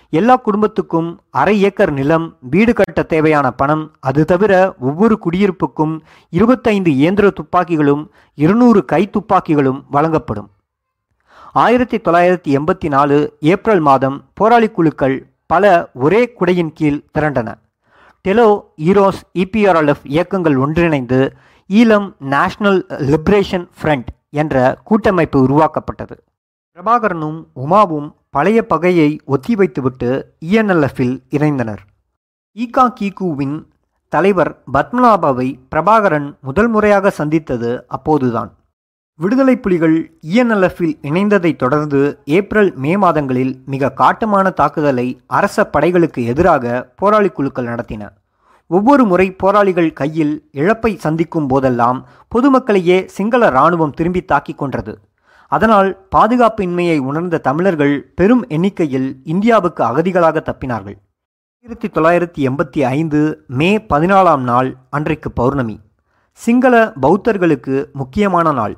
எல்லா 0.10 0.36
குடும்பத்துக்கும் 0.36 1.20
அரை 1.30 1.62
ஏக்கர் 1.62 1.92
நிலம் 1.92 2.36
வீடு 2.40 2.74
கட்ட 2.74 3.04
தேவையான 3.04 3.52
பணம் 3.52 3.92
அது 4.00 4.26
தவிர 4.26 4.76
ஒவ்வொரு 4.80 5.20
குடியிருப்புக்கும் 5.20 6.04
இருபத்தைந்து 6.30 6.92
இயந்திர 6.92 7.30
துப்பாக்கிகளும் 7.30 8.08
இருநூறு 8.34 8.86
கை 8.86 9.10
துப்பாக்கிகளும் 9.10 9.84
வழங்கப்படும். 9.90 10.50
ஆயிரத்தி 11.54 11.98
தொள்ளாயிரத்தி 11.98 12.52
எண்பத்தி 12.58 12.88
நாலு 12.88 13.38
ஏப்ரல் 13.40 13.80
மாதம் 13.80 14.24
போராளி 14.34 14.70
குழுக்கள் 14.70 15.33
பல 15.54 15.74
ஒரே 16.06 16.22
குடையின் 16.40 16.74
கீழ் 16.74 17.00
திரண்டன. 17.16 17.50
டெலோ 18.26 18.48
ஈரோஸ் 18.90 19.22
இபிஆர்எல்எஃப் 19.44 20.06
இயக்கங்கள் 20.16 20.58
ஒன்றிணைந்து 20.66 21.20
ஈழம் 21.80 22.08
நேஷனல் 22.34 22.80
லிபரேஷன் 23.10 23.66
ஃப்ரண்ட் 23.78 24.10
என்ற 24.42 24.56
கூட்டமைப்பு 24.84 25.40
உருவாக்கப்பட்டது. 25.42 26.16
பிரபாகரனும் 26.76 27.40
உமாவும் 27.64 28.08
பழைய 28.36 28.60
பகையை 28.72 29.10
ஒத்திவைத்துவிட்டு 29.34 30.10
இஎன்எல்எஃப்பில் 30.46 31.16
இணைந்தனர். 31.38 31.82
ஈகா 32.64 32.86
கீகுவின் 33.00 33.58
தலைவர் 34.14 34.52
பத்மநாபாவை 34.74 35.50
பிரபாகரன் 35.72 36.28
முதல் 36.48 36.68
முறையாக 36.68 37.10
சந்தித்தது 37.20 37.72
அப்போதுதான். 37.88 38.52
விடுதலை 39.16 39.60
புலிகள் 39.60 40.20
இஎன்எல்எஃப்பில் 40.28 40.96
இணைந்ததைத் 41.02 41.56
தொடர்ந்து 41.56 42.20
ஏப்ரல் 42.26 42.74
மே 42.76 42.98
மாதங்களில் 42.98 43.62
மிக 43.66 43.94
காட்டமான 43.98 44.54
தாக்குதலை 44.54 45.22
அரச 45.28 45.70
படைகளுக்கு 45.74 46.26
எதிராக 46.26 46.94
போராளி 46.96 47.30
குழுக்கள் 47.30 47.66
நடத்தின. 47.66 48.10
ஒவ்வொரு 48.68 49.06
முறை 49.06 49.32
போராளிகள் 49.32 49.94
கையில் 49.94 50.50
இழப்பை 50.52 50.98
சந்திக்கும் 50.98 51.48
போதெல்லாம் 51.48 52.08
பொதுமக்களையே 52.36 53.06
சிங்கள 53.06 53.48
இராணுவம் 53.48 53.92
திரும்பி 53.92 54.22
தாக்கிக் 54.22 54.58
கொன்றது. 54.58 55.00
அதனால் 55.48 56.08
பாதுகாப்பின்மையை 56.16 56.98
உணர்ந்த 56.98 57.38
தமிழர்கள் 57.38 58.12
பெரும் 58.16 58.46
எண்ணிக்கையில் 58.48 59.22
இந்தியாவுக்கு 59.24 59.84
அகதிகளாக 59.84 60.44
தப்பினார்கள். 60.44 60.98
ஆயிரத்தி 61.62 61.88
தொள்ளாயிரத்தி 61.88 62.52
எண்பத்தி 62.52 62.80
ஐந்து 62.80 63.44
மே 63.48 63.78
பதினாலாம் 63.78 64.42
நாள் 64.42 64.76
அன்றைக்கு 64.90 65.32
பௌர்ணமி. 65.32 65.80
சிங்கள 66.32 66.94
பௌத்தர்களுக்கு 67.02 67.92
முக்கியமான 67.92 68.52
நாள். 68.52 68.78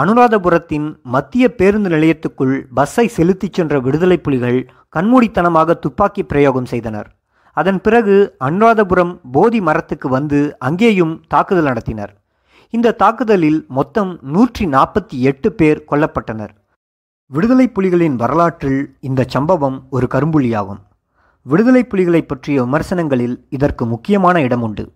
அனுராதபுரத்தின் 0.00 1.00
மத்திய 1.02 1.54
பேருந்து 1.54 1.88
நிலையத்துக்குள் 1.90 2.62
பஸ்ஸை 2.74 3.08
செலுத்திச் 3.08 3.52
சென்ற 3.52 3.80
விடுதலை 3.80 4.18
புலிகள் 4.18 4.58
கண்மூடித்தனமாக 4.96 5.74
துப்பாக்கி 5.74 6.22
பிரயோகம் 6.22 6.64
செய்தனர். 6.64 7.08
அதன் 7.52 7.80
பிறகு 7.80 8.36
அனுராதபுரம் 8.44 9.20
போதி 9.32 9.60
மரத்துக்கு 9.60 10.08
வந்து 10.08 10.58
அங்கேயும் 10.58 11.22
தாக்குதல் 11.28 11.68
நடத்தினர். 11.72 12.12
இந்த 12.70 12.92
தாக்குதலில் 12.92 13.64
மொத்தம் 13.68 14.18
நூற்றி 14.22 14.66
நாற்பத்தி 14.66 15.18
எட்டு 15.30 15.52
பேர் 15.52 15.84
கொல்லப்பட்டனர். 15.90 16.52
விடுதலை 17.26 17.70
புலிகளின் 17.74 18.16
வரலாற்றில் 18.16 18.96
இந்த 19.00 19.24
சம்பவம் 19.28 19.86
ஒரு 19.90 20.06
கரும்புலியாகும். 20.14 20.80
விடுதலை 21.42 21.84
புலிகளை 21.84 22.22
பற்றிய 22.22 22.62
விமர்சனங்களில் 22.64 23.36
இதற்கு 23.48 23.86
முக்கியமான 23.86 24.40
இடம் 24.40 24.62
உண்டு. 24.62 24.92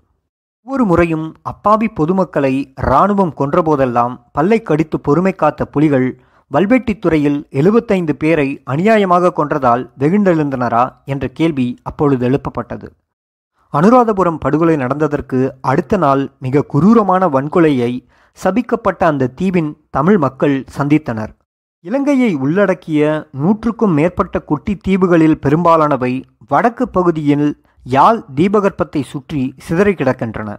ஒவ்வொரு 0.66 0.84
முறையும் 0.84 1.24
அப்பாவி 1.42 1.86
பொதுமக்களை 1.88 2.52
இராணுவம் 2.74 3.32
கொன்றபோதெல்லாம் 3.38 4.12
பல்லை 4.32 4.58
கடித்து 4.62 5.00
பொறுமை 5.00 5.32
காத்த 5.34 5.64
புலிகள் 5.66 6.06
வல்வெட்டித்துறையில் 6.50 7.38
எழுபத்தைந்து 7.50 8.14
பேரை 8.16 8.46
அநியாயமாக 8.70 9.32
கொன்றதால் 9.36 9.82
வெகுண்டெழுந்தனரா 9.98 10.84
என்ற 11.04 11.28
கேள்வி 11.28 11.66
அப்பொழுது 11.82 12.28
எழுப்பப்பட்டது. 12.28 12.88
அனுராதபுரம் 13.72 14.38
படுகொலை 14.38 14.76
நடந்ததற்கு 14.76 15.40
அடுத்த 15.60 15.96
நாள் 15.96 16.22
மிக 16.38 16.64
குரூரமான 16.74 17.28
வன்கொலையை 17.28 17.92
சபிக்கப்பட்ட 18.38 19.02
அந்த 19.04 19.30
தீவின் 19.34 19.70
தமிழ் 19.90 20.18
மக்கள் 20.18 20.56
சந்தித்தனர். 20.78 21.32
இலங்கையை 21.84 22.34
உள்ளடக்கிய 22.34 23.28
நூற்றுக்கும் 23.32 23.94
மேற்பட்ட 23.94 24.38
குட்டி 24.40 24.74
தீவுகளில் 24.88 25.38
பெரும்பாலானவை 25.38 26.12
வடக்கு 26.48 26.88
பகுதியில் 26.88 27.48
யாழ் 27.84 28.18
தீபகற்பத்தை 28.34 29.02
சுற்றி 29.02 29.54
சிதறி 29.58 29.92
கிடக்கின்றன. 29.92 30.56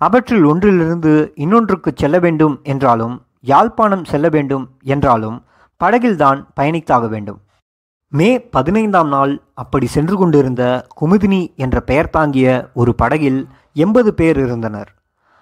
அவற்றில் 0.00 0.44
ஒன்றிலிருந்து 0.44 1.32
இன்னொன்றுக்கு 1.34 1.92
செல்ல 1.94 2.18
வேண்டும் 2.18 2.60
என்றாலும் 2.62 3.22
யாழ்ப்பாணம் 3.40 4.04
செல்ல 4.04 4.28
வேண்டும் 4.28 4.70
என்றாலும் 4.82 5.44
படகில்தான் 5.84 6.46
பயணித்தாக 6.60 7.08
வேண்டும். 7.08 7.40
மே 8.08 8.40
பதினைந்தாம் 8.40 9.08
நாள் 9.08 9.42
அப்படி 9.54 9.86
சென்று 9.86 10.16
கொண்டிருந்த 10.16 10.86
குமுதினி 11.00 11.54
என்ற 11.56 11.80
பெயர் 11.80 12.10
தாங்கிய 12.10 12.70
ஒரு 12.74 12.94
படகில் 12.94 13.48
எண்பது 13.72 14.14
பேர் 14.14 14.36
இருந்தனர். 14.36 14.90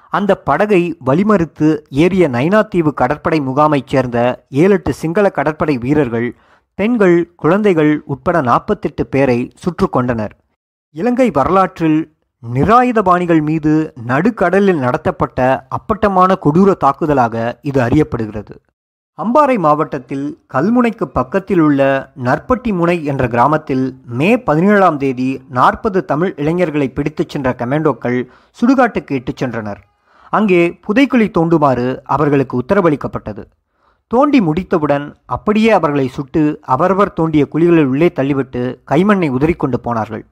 அந்த 0.09 0.39
படகை 0.39 0.99
வழிமறித்து 1.07 1.69
ஏறிய 1.91 2.29
நைனாத்தீவு 2.29 2.93
கடற்படை 2.95 3.41
முகாமைச் 3.41 3.87
சேர்ந்த 3.87 4.47
ஏழெட்டு 4.51 4.93
சிங்கள 4.95 5.31
கடற்படை 5.31 5.79
வீரர்கள் 5.79 6.37
பெண்கள் 6.75 7.33
குழந்தைகள் 7.37 8.03
உட்பட 8.05 8.41
நாற்பத்தெட்டு 8.41 9.07
பேரை 9.07 9.53
சுற்று 9.55 9.89
கொண்டனர். 9.91 10.35
இலங்கை 10.91 11.31
வரலாற்றில் 11.31 12.17
நிராயுதபாணிகள் 12.55 13.41
மீது 13.43 13.93
நடுக்கடலில் 14.07 14.79
நடத்தப்பட்ட 14.79 15.67
அப்பட்டமான 15.69 16.37
கொடூர 16.45 16.75
தாக்குதலாக 16.85 17.59
இது 17.63 17.81
அறியப்படுகிறது. 17.81 18.55
அம்பாறை 19.19 19.59
மாவட்டத்தில் 19.59 20.39
கல்முனைக்கு 20.55 21.05
பக்கத்தில் 21.05 21.59
உள்ள 21.59 22.13
நற்பட்டி 22.25 22.73
முனை 22.73 23.05
என்ற 23.05 23.29
கிராமத்தில் 23.29 23.97
மே 24.05 24.41
பதினேழாம் 24.41 24.99
தேதி 24.99 25.41
நாற்பது 25.49 26.05
தமிழ் 26.05 26.33
இளைஞர்களை 26.37 26.89
பிடித்துச் 26.89 27.29
சென்ற 27.29 27.55
கமாண்டோக்கள் 27.59 28.19
சுடுகாட்டுக்கு 28.61 29.13
இட்டுச் 29.13 29.45
சென்றனர். 29.45 29.83
அங்கே 30.31 30.79
புதைக்குழி 30.89 31.29
தோண்டுமாறு 31.39 31.97
அவர்களுக்கு 32.05 32.63
உத்தரவளிக்கப்பட்டது. 32.63 33.45
தோண்டி 34.07 34.41
முடித்தவுடன் 34.41 35.17
அப்படியே 35.27 35.71
அவர்களை 35.71 36.09
சுட்டு 36.09 36.59
அவரவர் 36.63 37.13
தோண்டிய 37.13 37.49
குழிகளில் 37.49 37.85
உள்ளே 37.85 38.13
தள்ளிவிட்டு 38.15 38.65
கைமண்ணை 38.91 39.31
உதறிக்கொண்டு 39.31 39.77
போனார்கள். 39.77 40.25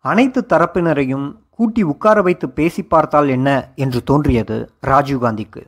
அனைத்து 0.00 0.40
தரப்பினரையும் 0.48 1.26
கூட்டி 1.50 1.82
உட்கார 1.82 2.22
வைத்து 2.22 2.50
பேசி 2.50 2.82
பார்த்தால் 2.82 3.28
என்ன 3.28 3.48
என்று 3.74 4.02
தோன்றியது 4.02 4.56
ராஜீவ்காந்திக்கு 4.86 5.62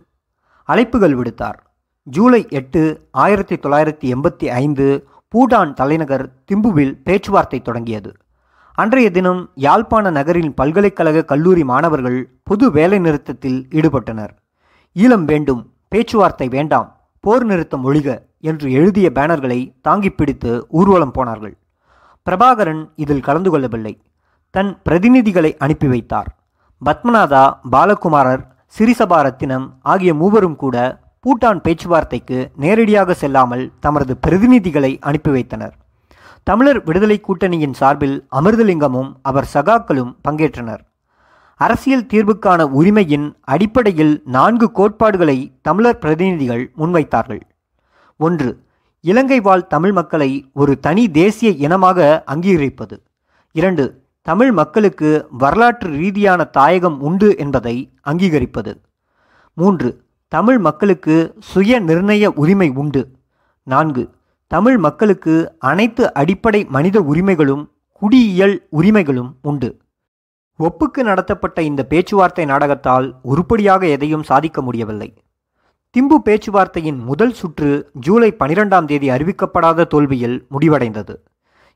அழைப்புகள் 0.68 1.14
விடுத்தார். 1.18 1.58
ஜூலை 2.02 2.46
எட்டு 2.48 3.08
ஆயிரத்தி 3.10 3.54
தொள்ளாயிரத்தி 3.54 4.06
எண்பத்தி 4.14 4.46
ஐந்து 4.64 4.86
பூடான் 5.34 5.72
தலைநகர் 5.72 6.24
திம்புவில் 6.52 6.94
பேச்சுவார்த்தை 7.04 7.62
தொடங்கியது. 7.62 8.10
அன்றைய 8.74 9.10
தினம் 9.10 9.50
யாழ்ப்பாண 9.54 10.10
நகரின் 10.10 10.54
பல்கலைக்கழக 10.54 11.24
கல்லூரி 11.24 11.64
மாணவர்கள் 11.64 12.18
பொது 12.42 12.70
வேலை 12.70 12.98
நிறுத்தத்தில் 12.98 13.68
ஈடுபட்டனர். 13.70 14.32
ஈழம் 14.96 15.24
வேண்டும் 15.24 15.62
பேச்சுவார்த்தை 15.88 16.48
வேண்டாம் 16.48 16.88
போர் 17.20 17.44
நிறுத்தம் 17.44 17.84
ஒழிக 17.84 18.08
என்று 18.40 18.72
எழுதிய 18.72 19.10
பேனர்களை 19.14 19.60
தாங்கி 19.82 20.10
பிடித்து 20.10 20.66
ஊர்வலம் 20.68 21.10
போனார்கள். 21.10 21.54
பிரபாகரன் 22.26 22.82
இதில் 22.96 23.20
கலந்து 23.20 23.50
கொள்ளவில்லை. 23.50 23.94
தன் 24.50 24.78
பிரதிநிதிகளை 24.88 25.56
அனுப்பி 25.58 25.86
வைத்தார். 25.86 26.36
பத்மநாதா 26.86 27.54
பாலகுமாரர் 27.72 28.40
சிறிசபாரத்தினம் 28.78 29.68
ஆகிய 29.80 30.14
மூவரும் 30.14 30.56
கூட 30.56 31.00
பூட்டான் 31.24 31.60
பேச்சுவார்த்தைக்கு 31.60 32.50
நேரடியாக 32.56 33.14
செல்லாமல் 33.14 33.72
தமது 33.80 34.16
பிரதிநிதிகளை 34.26 34.96
அனுப்பி 35.00 35.30
வைத்தனர். 35.30 35.74
தமிழர் 36.42 36.84
விடுதலை 36.84 37.20
கூட்டணியின் 37.20 37.72
சார்பில் 37.72 38.26
அமிர்தலிங்கமும் 38.32 39.12
அவர் 39.22 39.48
சகாக்களும் 39.54 40.14
பங்கேற்றனர். 40.28 40.80
அரசியல் 41.56 42.06
தீர்வுக்கான 42.06 42.62
உரிமையின் 42.62 43.36
அடிப்படையில் 43.40 44.22
நான்கு 44.24 44.72
கோட்பாடுகளை 44.72 45.52
தமிழர் 45.62 45.98
பிரதிநிதிகள் 45.98 46.72
முன்வைத்தார்கள். 46.78 47.40
ஒன்று 48.16 48.64
இலங்கை 49.00 49.40
வாழ் 49.40 49.66
தமிழ் 49.66 49.92
மக்களை 49.92 50.50
ஒரு 50.52 50.78
தனி 50.78 51.10
தேசிய 51.10 51.50
இனமாக 51.50 52.24
அங்கீகரிப்பது. 52.26 52.96
இரண்டு 53.52 53.99
தமிழ் 54.22 54.52
மக்களுக்கு 54.52 55.26
வரலாற்று 55.30 55.90
ரீதியான 55.90 56.44
தாயகம் 56.44 57.00
உண்டு 57.00 57.38
என்பதை 57.38 57.92
அங்கீகரிப்பது. 58.06 58.72
மூன்று 59.54 60.02
தமிழ் 60.28 60.58
மக்களுக்கு 60.58 61.34
சுய 61.38 61.80
நிர்ணய 61.80 62.26
உரிமை 62.26 62.68
உண்டு. 62.74 63.02
நான்கு 63.62 64.10
தமிழ் 64.46 64.76
மக்களுக்கு 64.76 65.54
அனைத்து 65.58 66.14
அடிப்படை 66.14 66.64
மனித 66.64 67.00
உரிமைகளும் 67.00 67.70
குடியியல் 67.92 68.66
உரிமைகளும் 68.70 69.36
உண்டு. 69.42 69.80
ஒப்புக்கு 70.58 71.02
நடத்தப்பட்ட 71.02 71.62
இந்த 71.62 71.84
பேச்சுவார்த்தை 71.84 72.44
நாடகத்தால் 72.44 73.14
உருப்படியாக 73.22 73.86
எதையும் 73.86 74.22
சாதிக்க 74.22 74.62
முடியவில்லை. 74.62 75.14
திம்பு 75.94 76.16
பேச்சுவார்த்தையின் 76.24 76.98
முதல் 76.98 77.32
சுற்று 77.32 77.90
ஜூலை 77.92 78.34
பனிரெண்டாம் 78.38 78.84
தேதி 78.84 79.08
அறிவிக்கப்படாத 79.08 79.86
தோல்வியில் 79.86 80.46
முடிவடைந்தது. 80.50 81.22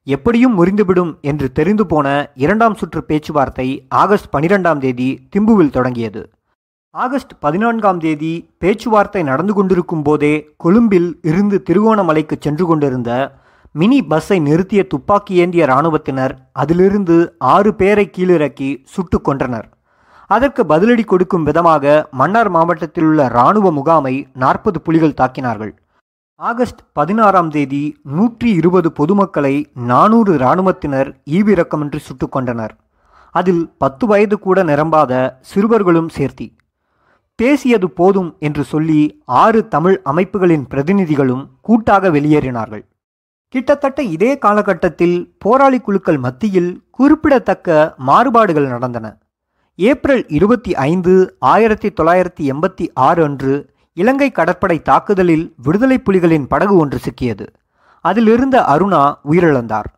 எப்படியும் 0.06 0.56
முறிந்துவிடும் 0.58 1.12
என்று 1.30 1.46
தெரிந்து 1.58 1.84
போன 1.87 2.06
இரண்டாம் 2.44 2.75
சுற்று 2.75 3.00
பேச்சுவார்த்தை 3.04 3.68
ஆகஸ்ட் 4.00 4.32
பனிரெண்டாம் 4.34 4.80
தேதி 4.84 5.08
திம்புவில் 5.37 5.75
தொடங்கியது. 5.76 6.23
ஆகஸ்ட் 6.94 7.32
பதினான்காம் 7.44 8.00
தேதி 8.02 8.32
பேச்சுவார்த்தை 8.58 9.23
நடந்து 9.23 9.54
கொண்டிருக்கும் 9.54 10.02
போதே 10.02 10.34
கொழும்பில் 10.56 11.08
இருந்து 11.30 11.56
திருகோணமலைக்கு 11.68 12.37
சென்று 12.40 12.66
கொண்டிருந்த 12.66 13.11
மினி 13.80 14.00
பஸ்ஸை 14.11 14.38
நிறுத்திய 14.49 14.80
துப்பாக்கி 14.87 15.34
ஏந்திய 15.44 15.62
இராணுவத்தினர் 15.64 16.34
அதிலிருந்து 16.62 17.16
ஆறு 17.54 17.70
பேரை 17.75 18.04
கீழிறக்கி 18.16 18.68
சுட்டு 18.94 19.18
கொன்றனர். 19.20 19.66
அதற்கு 20.30 20.62
பதிலடி 20.68 21.04
கொடுக்கும் 21.04 21.46
விதமாக 21.49 21.94
மன்னார் 22.20 22.50
மாவட்டத்தில் 22.50 23.04
உள்ள 23.04 23.25
இராணுவ 23.32 23.73
முகாமை 23.73 24.14
நாற்பது 24.42 24.78
புலிகள் 24.80 25.18
தாக்கினார்கள். 25.20 25.73
ஆகஸ்ட் 26.48 26.80
பதினாறாம் 26.92 27.50
தேதி 27.50 27.96
நூற்றி 28.02 28.50
இருபது 28.50 28.92
பொதுமக்களை 28.92 29.66
நானூறு 29.74 30.34
இராணுவத்தினர் 30.34 31.20
ஈவிரக்கமின்றி 31.30 31.96
சுட்டுக் 31.96 32.32
கொண்டனர் 32.32 32.76
அதில் 33.30 33.70
பத்து 33.78 34.06
வயது 34.06 34.38
கூட 34.38 34.64
நிரம்பாத 34.64 35.32
சிறுவர்களும் 35.40 36.10
சேர்த்தி. 36.18 36.56
பேசியது 37.34 37.90
போதும் 37.90 38.36
என்று 38.38 38.64
சொல்லி 38.64 39.22
ஆறு 39.24 39.68
தமிழ் 39.68 40.00
அமைப்புகளின் 40.04 40.66
பிரதிநிதிகளும் 40.70 41.48
கூட்டாக 41.60 42.08
வெளியேறினார்கள். 42.08 42.84
கிட்டத்தட்ட 43.48 44.02
இதே 44.02 44.38
காலகட்டத்தில் 44.38 45.34
போராளி 45.38 45.80
குழுக்கள் 45.80 46.18
மத்தியில் 46.18 46.82
குறிப்பிடத்தக்க 46.90 47.94
மாறுபாடுகள் 47.96 48.66
நடந்தன. 48.66 49.18
ஏப்ரல் 49.74 50.28
இருபத்தி 50.28 50.74
ஐந்து 50.74 51.36
ஆயிரத்தி 51.38 51.88
தொள்ளாயிரத்தி 51.88 52.40
எண்பத்தி 52.40 52.86
ஆறு 52.94 53.24
அன்று 53.24 53.74
இலங்கை 53.96 54.30
கடற்படை 54.30 54.82
தாக்குதலில் 54.82 55.54
விடுதலை 55.56 55.96
புலிகளின் 55.98 56.46
படகு 56.48 56.76
ஒன்று 56.76 56.98
சிக்கியது. 56.98 57.46
அதிலிருந்த 58.00 58.56
அருணா 58.68 59.02
உயிரிழந்தார். 59.30 59.88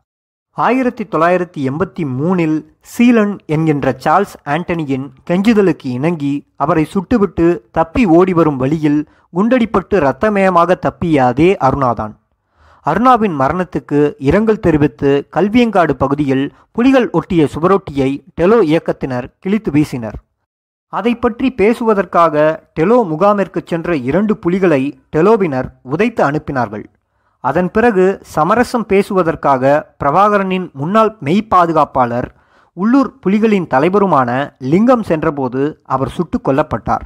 ஆயிரத்தி 0.52 1.04
தொள்ளாயிரத்தி 1.04 1.60
எண்பத்தி 1.68 2.02
மூணில் 2.18 2.58
சீலன் 2.80 3.38
என்கின்ற 3.46 3.96
சார்ல்ஸ் 4.04 4.34
ஆண்டனியின் 4.44 5.06
கெஞ்சுதலுக்கு 5.30 5.88
இணங்கி 5.98 6.34
அவரை 6.56 6.86
சுட்டுவிட்டு 6.92 7.60
தப்பி 7.70 8.04
ஓடி 8.06 8.32
வரும் 8.32 8.56
வழியில் 8.56 9.08
குண்டடிப்பட்டு 9.36 9.96
இரத்தமயமாக 10.02 10.78
தப்பிய 10.86 11.16
அதே 11.16 11.56
அருணாதான். 11.60 12.14
அருணாவின் 12.86 13.36
மரணத்துக்கு 13.40 14.14
இரங்கல் 14.18 14.60
தெரிவித்து 14.60 15.28
கல்வியங்காடு 15.36 15.90
பகுதியில் 15.90 16.52
புலிகள் 16.72 17.10
ஒட்டிய 17.10 17.48
சுவரொட்டியை 17.54 18.10
டெலோ 18.40 18.60
இயக்கத்தினர் 18.72 19.26
கிழித்து 19.38 19.70
வீசினர். 19.70 20.18
அதை 20.88 21.14
பற்றி 21.14 21.52
பேசுவதற்காக 21.52 22.62
டெலோ 22.80 22.98
முகாமிற்கு 23.10 23.60
சென்ற 23.64 23.96
இரண்டு 23.96 24.36
புலிகளை 24.36 25.00
டெலோவினர் 25.16 25.68
உதைத்து 25.82 26.24
அனுப்பினார்கள். 26.30 26.84
அதன் 27.40 27.70
பிறகு 27.70 28.18
சமரசம் 28.22 28.86
பேசுவதற்காக 28.86 29.94
பிரபாகரனின் 30.04 30.72
முன்னாள் 30.72 31.16
மெய் 31.20 31.46
பாதுகாப்பாளர் 31.54 32.28
உள்ளூர் 32.72 33.14
புலிகளின் 33.26 33.66
தலைவருமான 33.74 34.52
லிங்கம் 34.58 35.02
சென்றபோது 35.02 35.80
அவர் 35.84 36.08
சுட்டுக் 36.08 36.48
கொல்லப்பட்டார். 36.48 37.04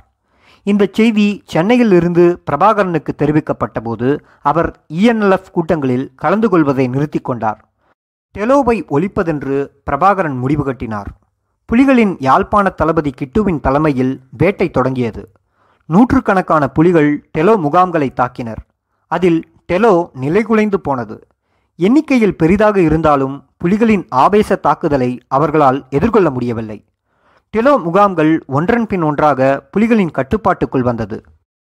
இந்த 0.63 0.89
செய்தி 0.93 1.43
சென்னையில் 1.45 1.93
இருந்து 1.93 2.43
பிரபாகரனுக்கு 2.51 3.13
தெரிவிக்கப்பட்டபோது 3.19 4.19
அவர் 4.43 4.81
இஎன்எல்எஃப் 4.95 5.51
கூட்டங்களில் 5.53 6.11
கலந்து 6.17 6.49
கொள்வதை 6.49 6.89
நிறுத்தி 6.89 7.19
கொண்டார். 7.19 7.69
டெலோவை 8.39 8.85
ஒழிப்பதென்று 8.91 9.67
பிரபாகரன் 9.91 10.39
முடிவு 10.39 10.65
கட்டினார். 10.65 11.07
புலிகளின் 11.71 12.17
யாழ்ப்பாண 12.19 12.69
தளபதி 12.69 13.11
கிட்டுவின் 13.11 13.61
தலைமையில் 13.61 14.21
வேட்டை 14.31 14.71
தொடங்கியது. 14.71 15.31
நூற்றுக்கணக்கான 15.87 16.69
புலிகள் 16.69 17.31
டெலோ 17.39 17.55
முகாம்களை 17.57 18.09
தாக்கினர். 18.21 18.61
அதில் 19.07 19.53
டெலோ 19.73 20.11
நிலைகுலைந்து 20.21 20.75
போனது. 20.75 21.27
எண்ணிக்கையில் 21.77 22.37
பெரிதாக 22.37 22.81
இருந்தாலும் 22.81 23.49
புலிகளின் 23.65 24.07
ஆவேச 24.09 24.57
தாக்குதலை 24.57 25.21
அவர்களால் 25.29 25.87
எதிர்கொள்ள 25.91 26.31
முடியவில்லை. 26.31 26.85
டெலோ 27.57 27.83
முகாம்கள் 27.83 28.43
ஒன்றன் 28.47 28.87
பின் 28.87 29.03
ஒன்றாக 29.03 29.69
புலிகளின் 29.77 30.11
கட்டுப்பாட்டுக்குள் 30.11 30.83
வந்தது. 30.83 31.23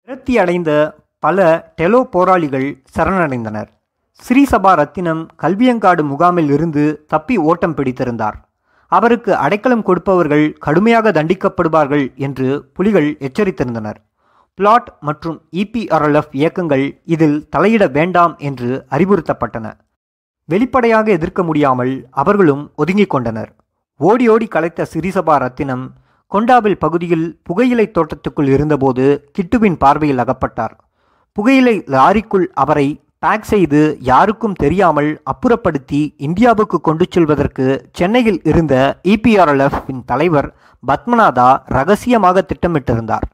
விரக்தி 0.07 0.37
அடைந்த 0.37 0.95
பல 1.19 1.71
டெலோ 1.81 2.03
போராளிகள் 2.03 2.83
சரணடைந்தனர். 2.97 3.67
ஸ்ரீசபா 4.19 4.73
ரத்தினம் 4.73 5.27
கல்வியங்காடு 5.41 6.03
முகாமில் 6.03 6.49
இருந்து 6.49 7.05
தப்பி 7.07 7.37
ஓட்டம் 7.37 7.75
பிடித்திருந்தார். 7.75 8.39
அவருக்கு 8.95 9.31
அடைக்கலம் 9.43 9.85
கொடுப்பவர்கள் 9.87 10.45
கடுமையாக 10.65 11.11
தண்டிக்கப்படுவார்கள் 11.11 12.05
என்று 12.25 12.47
புலிகள் 12.75 13.09
எச்சரித்திருந்தனர். 13.27 13.99
பிளாட் 14.59 14.89
மற்றும் 14.99 15.37
இபிஆர்எல்எஃப் 15.61 16.33
இயக்கங்கள் 16.41 16.85
இதில் 17.13 17.37
தலையிட 17.55 17.83
வேண்டாம் 17.97 18.33
என்று 18.49 18.69
அறிவுறுத்தப்பட்டன. 18.95 19.67
வெளிப்படையாக 20.49 21.07
எதிர்க்க 21.17 21.41
முடியாமல் 21.43 21.93
அவர்களும் 22.21 22.63
ஒதுங்கிக் 22.75 23.13
கொண்டனர். 23.13 23.51
ஓடி 23.99 24.25
ஓடி 24.33 24.47
கலைத்த 24.47 24.85
சிறிசபா 24.93 25.35
ரத்தினம் 25.43 25.85
கொண்டாவில் 26.31 26.81
பகுதியில் 26.83 27.27
புகையிலை 27.43 27.85
தோட்டத்துக்குள் 27.97 28.49
இருந்தபோது 28.55 29.05
கிட்டுவின் 29.35 29.77
பார்வையில் 29.83 30.21
அகப்பட்டார். 30.23 30.75
புகையிலை 31.37 31.75
லாரிக்குள் 31.95 32.47
அவரை 32.63 32.87
பேக் 33.23 33.45
செய்து 33.51 33.81
யாருக்கும் 34.09 34.55
தெரியாமல் 34.63 35.09
அப்புறப்படுத்தி 35.31 35.99
இந்தியாவுக்கு 36.27 36.77
கொண்டு 36.87 37.05
செல்வதற்கு 37.09 37.65
சென்னையில் 37.91 38.39
இருந்த 38.51 38.73
இபிஆர்எல்எஃப் 39.13 39.79
தலைவர் 40.05 40.49
பத்மநாதா 40.87 41.49
ரகசியமாக 41.75 42.43
திட்டமிட்டிருந்தார். 42.49 43.25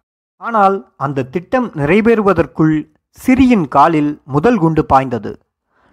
ஆனால் 0.41 0.75
அந்த 1.05 1.25
திட்டம் 1.35 1.67
நிறைவேறுவதற்குள் 1.79 2.75
சிறியின் 3.17 3.65
காலில் 3.67 4.11
முதல் 4.35 4.57
குண்டு 4.57 4.83
பாய்ந்தது. 4.85 5.31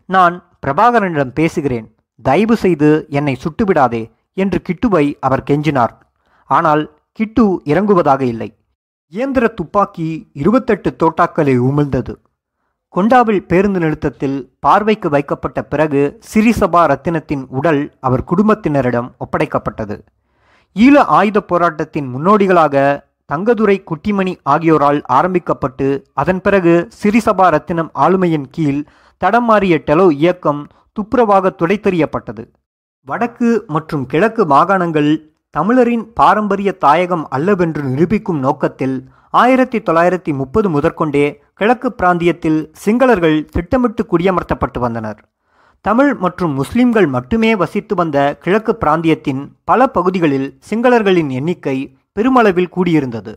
நான் 0.09 0.37
பிரபாகரனிடம் 0.67 1.33
பேசுகிறேன் 1.39 1.89
தயவு 2.23 2.57
செய்து 2.65 2.91
என்னை 3.19 3.37
சுட்டுவிடாதே 3.45 4.03
என்று 4.43 4.61
கிட்டுவை 4.69 5.05
அவர் 5.27 5.47
கெஞ்சினார். 5.51 5.95
ஆனால் 6.51 6.85
கிட்டு 7.19 7.47
இறங்குவதாக 7.73 8.23
இல்லை. 8.33 8.51
இயந்திர 9.13 9.47
துப்பாக்கி 9.59 10.11
இருபத்தெட்டு 10.43 10.91
தோட்டாக்களை 11.03 11.57
உமிழ்ந்தது. 11.69 12.15
கொண்டாவில் 12.97 13.43
பேருந்து 13.49 13.79
நிறுத்தத்தில் 13.81 14.37
பார்வைக்கு 14.65 15.09
வைக்கப்பட்ட 15.15 15.59
பிறகு 15.63 16.03
சிறிசபா 16.29 16.83
ரத்தினத்தின் 16.91 17.43
உடல் 17.59 17.81
அவர் 18.01 18.23
குடும்பத்தினரிடம் 18.31 19.09
ஒப்படைக்கப்பட்டது. 19.25 19.97
ஈழ 20.77 20.95
ஆயுத 21.19 21.39
போராட்டத்தின் 21.41 22.09
முன்னோடிகளாக 22.15 22.85
தங்கதுரை 23.31 23.77
குட்டிமணி 23.91 24.33
ஆகியோரால் 24.53 25.01
ஆரம்பிக்கப்பட்டு 25.19 25.89
அதன் 26.23 26.41
பிறகு 26.41 26.75
சிறிசபா 27.03 27.49
ரத்தினம் 27.55 27.91
ஆளுமையின் 28.05 28.47
கீழ் 28.51 28.81
தடம் 29.23 29.47
மாறிய 29.51 29.77
டெலோ 29.89 30.07
இயக்கம் 30.21 30.63
துப்புரவாக 30.97 31.53
துடைத்தெறியப்பட்டது. 31.61 32.45
வடக்கு 33.09 33.51
மற்றும் 33.67 34.07
கிழக்கு 34.07 34.45
மாகாணங்கள் 34.55 35.11
தமிழரின் 35.55 36.07
பாரம்பரிய 36.21 36.73
தாயகம் 36.87 37.27
அல்லவென்று 37.29 37.83
நிரூபிக்கும் 37.91 38.41
நோக்கத்தில் 38.47 38.97
ஆயிரத்தி 39.41 39.79
தொள்ளாயிரத்தி 39.87 40.33
முப்பது 40.41 40.69
முதற்கொண்டே 40.75 41.25
கிழக்கு 41.59 41.89
பிராந்தியத்தில் 42.01 42.59
சிங்களர்கள் 42.83 43.39
திட்டமிட்டு 43.55 44.03
குடியமர்த்தப்பட்டு 44.13 44.79
வந்தனர். 44.85 45.19
தமிழ் 45.85 46.13
மற்றும் 46.25 46.53
முஸ்லிம்கள் 46.61 47.09
மட்டுமே 47.15 47.51
வசித்து 47.63 47.95
வந்த 47.95 48.19
கிழக்கு 48.45 48.73
பிராந்தியத்தின் 48.83 49.43
பல 49.71 49.89
பகுதிகளில் 49.97 50.49
சிங்களர்களின் 50.69 51.31
எண்ணிக்கை 51.39 51.77
பெருமளவில் 52.13 52.73
கூடியிருந்தது. 52.77 53.33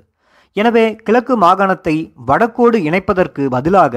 எனவே 0.57 0.85
கிழக்கு 1.05 1.35
மாகாணத்தை 1.45 1.95
வடக்கோடு 2.29 2.77
இணைப்பதற்கு 2.89 3.43
பதிலாக 3.55 3.95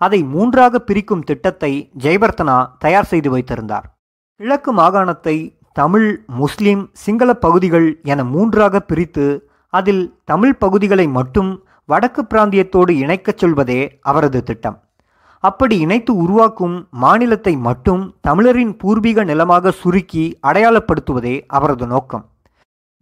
அதை 0.00 0.20
மூன்றாக 0.34 0.80
பிரிக்கும் 0.88 1.26
திட்டத்தை 1.28 1.72
ஜெயவர்த்தனா 2.04 2.58
தயார் 2.78 3.10
செய்து 3.12 3.30
வைத்திருந்தார். 3.30 3.86
கிழக்கு 4.40 4.72
மாகாணத்தை 4.80 5.36
தமிழ் 5.80 6.08
முஸ்லிம் 6.40 6.82
சிங்கள 7.04 7.30
பகுதிகள் 7.44 7.88
என 8.12 8.20
மூன்றாக 8.34 8.80
பிரித்து 8.90 9.26
அதில் 9.68 10.04
தமிழ் 10.24 10.54
பகுதிகளை 10.54 11.06
மட்டும் 11.08 11.50
வடக்கு 11.84 12.22
பிராந்தியத்தோடு 12.22 12.92
இணைக்கச் 13.02 13.36
சொல்வதே 13.36 13.80
அவரது 14.00 14.42
திட்டம். 14.42 14.78
அப்படி 15.44 15.78
இணைத்து 15.78 16.16
உருவாக்கும் 16.16 16.88
மாநிலத்தை 16.90 17.56
மட்டும் 17.56 18.02
தமிழரின் 18.20 18.76
பூர்வீக 18.76 19.24
நிலமாக 19.24 19.70
சுருக்கி 19.70 20.38
அடையாளப்படுத்துவதே 20.42 21.34
அவரது 21.46 21.86
நோக்கம். 21.86 22.24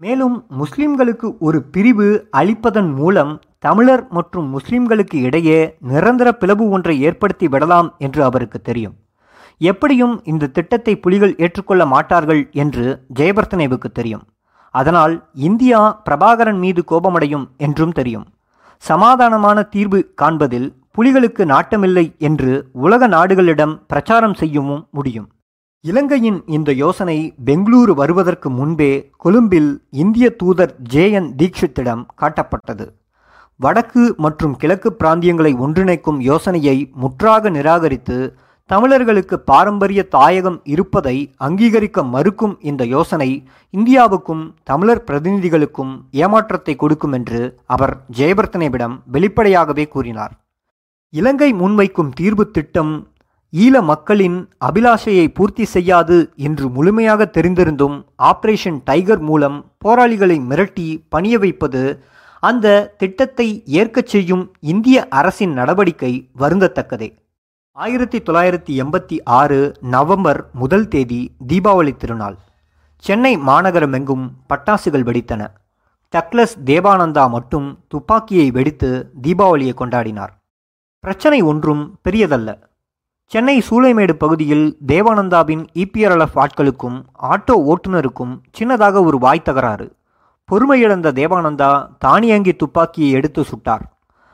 மேலும் 0.01 0.47
முஸ்லிம்களுக்கு 0.59 1.29
ஒரு 1.39 1.63
பிரிவு 1.63 2.29
அளிப்பதன் 2.37 2.95
மூலம் 2.95 3.33
தமிழர் 3.59 4.05
மற்றும் 4.09 4.49
முஸ்லிம்களுக்கு 4.57 5.15
இடையே 5.15 5.77
நிரந்தர 5.81 6.33
பிளவு 6.33 6.69
ஒன்றை 6.69 7.01
ஏற்படுத்தி 7.01 7.49
விடலாம் 7.49 7.95
என்று 7.99 8.25
அவருக்கு 8.25 8.61
தெரியும். 8.61 8.97
எப்படியும் 9.59 10.15
இந்த 10.25 10.47
திட்டத்தை 10.47 10.95
புலிகள் 10.97 11.37
ஏற்றுக்கொள்ள 11.37 11.87
மாட்டார்கள் 11.87 12.49
என்று 12.53 12.87
ஜெயபர்த்தனேவுக்கு 13.21 13.91
தெரியும். 13.93 14.25
அதனால் 14.81 15.15
இந்தியா 15.49 15.81
பிரபாகரன் 16.07 16.61
மீது 16.65 16.81
கோபமடையும் 16.91 17.47
என்றும் 17.67 17.95
தெரியும். 17.99 18.27
சமாதானமான 18.83 19.59
தீர்வு 19.75 20.01
காண்பதில் 20.23 20.69
புலிகளுக்கு 20.97 21.43
நாட்டமில்லை 21.53 22.05
என்று 22.29 22.53
உலக 22.85 23.09
நாடுகளிடம் 23.15 23.75
பிரச்சாரம் 23.91 24.37
செய்யவும் 24.41 24.85
முடியும். 24.91 25.29
இலங்கையின் 25.85 26.39
இந்த 26.57 26.71
யோசனை 26.83 27.17
பெங்களூரு 27.47 27.93
வருவதற்கு 28.01 28.49
முன்பே 28.59 28.93
கொழும்பில் 29.25 29.71
இந்திய 30.03 30.29
தூதர் 30.41 30.73
ஜே 30.93 31.05
என் 31.19 31.29
தீக்ஷித்திடம் 31.41 32.03
காட்டப்பட்டது. 32.21 32.87
வடக்கு 33.61 34.05
மற்றும் 34.25 34.55
கிழக்கு 34.63 34.89
பிராந்தியங்களை 35.01 35.53
ஒன்றிணைக்கும் 35.65 36.19
யோசனையை 36.31 36.77
முற்றாக 37.03 37.51
நிராகரித்து 37.57 38.19
தமிழர்களுக்கு 38.71 39.37
பாரம்பரிய 39.49 40.01
தாயகம் 40.15 40.57
இருப்பதை 40.65 41.15
அங்கீகரிக்க 41.47 42.03
மறுக்கும் 42.05 42.55
இந்த 42.61 42.83
யோசனை 42.85 43.29
இந்தியாவுக்கும் 43.75 44.41
தமிழர் 44.63 45.03
பிரதிநிதிகளுக்கும் 45.07 45.93
ஏமாற்றத்தை 46.23 46.75
கொடுக்கும் 46.77 47.13
என்று 47.13 47.41
அவர் 47.67 47.95
ஜெயபர்த்தனேவிடம் 48.19 48.97
வெளிப்படையாகவே 49.15 49.85
கூறினார். 49.89 50.33
இலங்கை 51.13 51.51
முன்வைக்கும் 51.53 52.11
தீர்வு 52.11 52.47
திட்டம் 52.51 52.93
ஈழ 53.53 53.83
மக்களின் 53.83 54.39
அபிலாஷையை 54.69 55.27
பூர்த்தி 55.29 55.65
செய்யாது 55.65 56.19
என்று 56.47 56.69
முழுமையாக 56.69 57.29
தெரிந்திருந்தும் 57.37 57.97
ஆபரேஷன் 58.31 58.81
டைகர் 58.85 59.21
மூலம் 59.21 59.59
போராளிகளை 59.79 60.39
மிரட்டி 60.51 60.89
பணிய 61.09 61.39
வைப்பது 61.39 61.85
அந்த 62.43 62.67
திட்டத்தை 62.99 63.49
ஏற்கச் 63.65 64.07
செய்யும் 64.07 64.45
இந்திய 64.73 65.07
அரசின் 65.11 65.53
நடவடிக்கை 65.53 66.13
வருந்தத்தக்கதே. 66.39 67.09
ஆயிரத்தி 67.77 68.19
தொள்ளாயிரத்தி 68.19 68.83
எண்பத்தி 68.83 69.19
ஆறு 69.25 69.75
நவம்பர் 69.81 70.51
முதல் 70.53 70.89
தேதி 70.89 71.35
தீபாவளி 71.49 71.97
திருநாள். 71.97 72.37
சென்னை 72.99 73.37
மாநகரமெங்கும் 73.37 74.29
பட்டாசுகள் 74.49 75.05
வெடித்தன. 75.09 75.47
டக்ளஸ் 76.13 76.55
தேவானந்தா 76.65 77.29
மட்டும் 77.31 77.79
துப்பாக்கியை 77.89 78.51
வெடித்து 78.51 79.11
தீபாவளியை 79.23 79.73
கொண்டாடினார். 79.77 80.33
பிரச்சனை 81.01 81.43
ஒன்றும் 81.43 81.99
பெரியதல்ல. 82.09 82.63
சென்னை 83.27 83.63
சூளைமேடு 83.71 84.13
பகுதியில் 84.13 84.77
தேவானந்தாவின் 84.87 85.67
இபிஆர்எல்எஃப் 85.75 86.45
ஆட்களுக்கும் 86.45 87.03
ஆட்டோ 87.23 87.57
ஓட்டுநருக்கும் 87.57 88.41
சின்னதாக 88.59 89.05
ஒரு 89.05 89.19
வாய் 89.19 89.43
தகராறு. 89.43 89.97
பொறுமையிழந்த 90.53 91.13
தேவானந்தா 91.13 91.89
தானியங்கி 91.99 92.53
துப்பாக்கியை 92.53 93.11
எடுத்து 93.11 93.43
சுட்டார். 93.43 93.87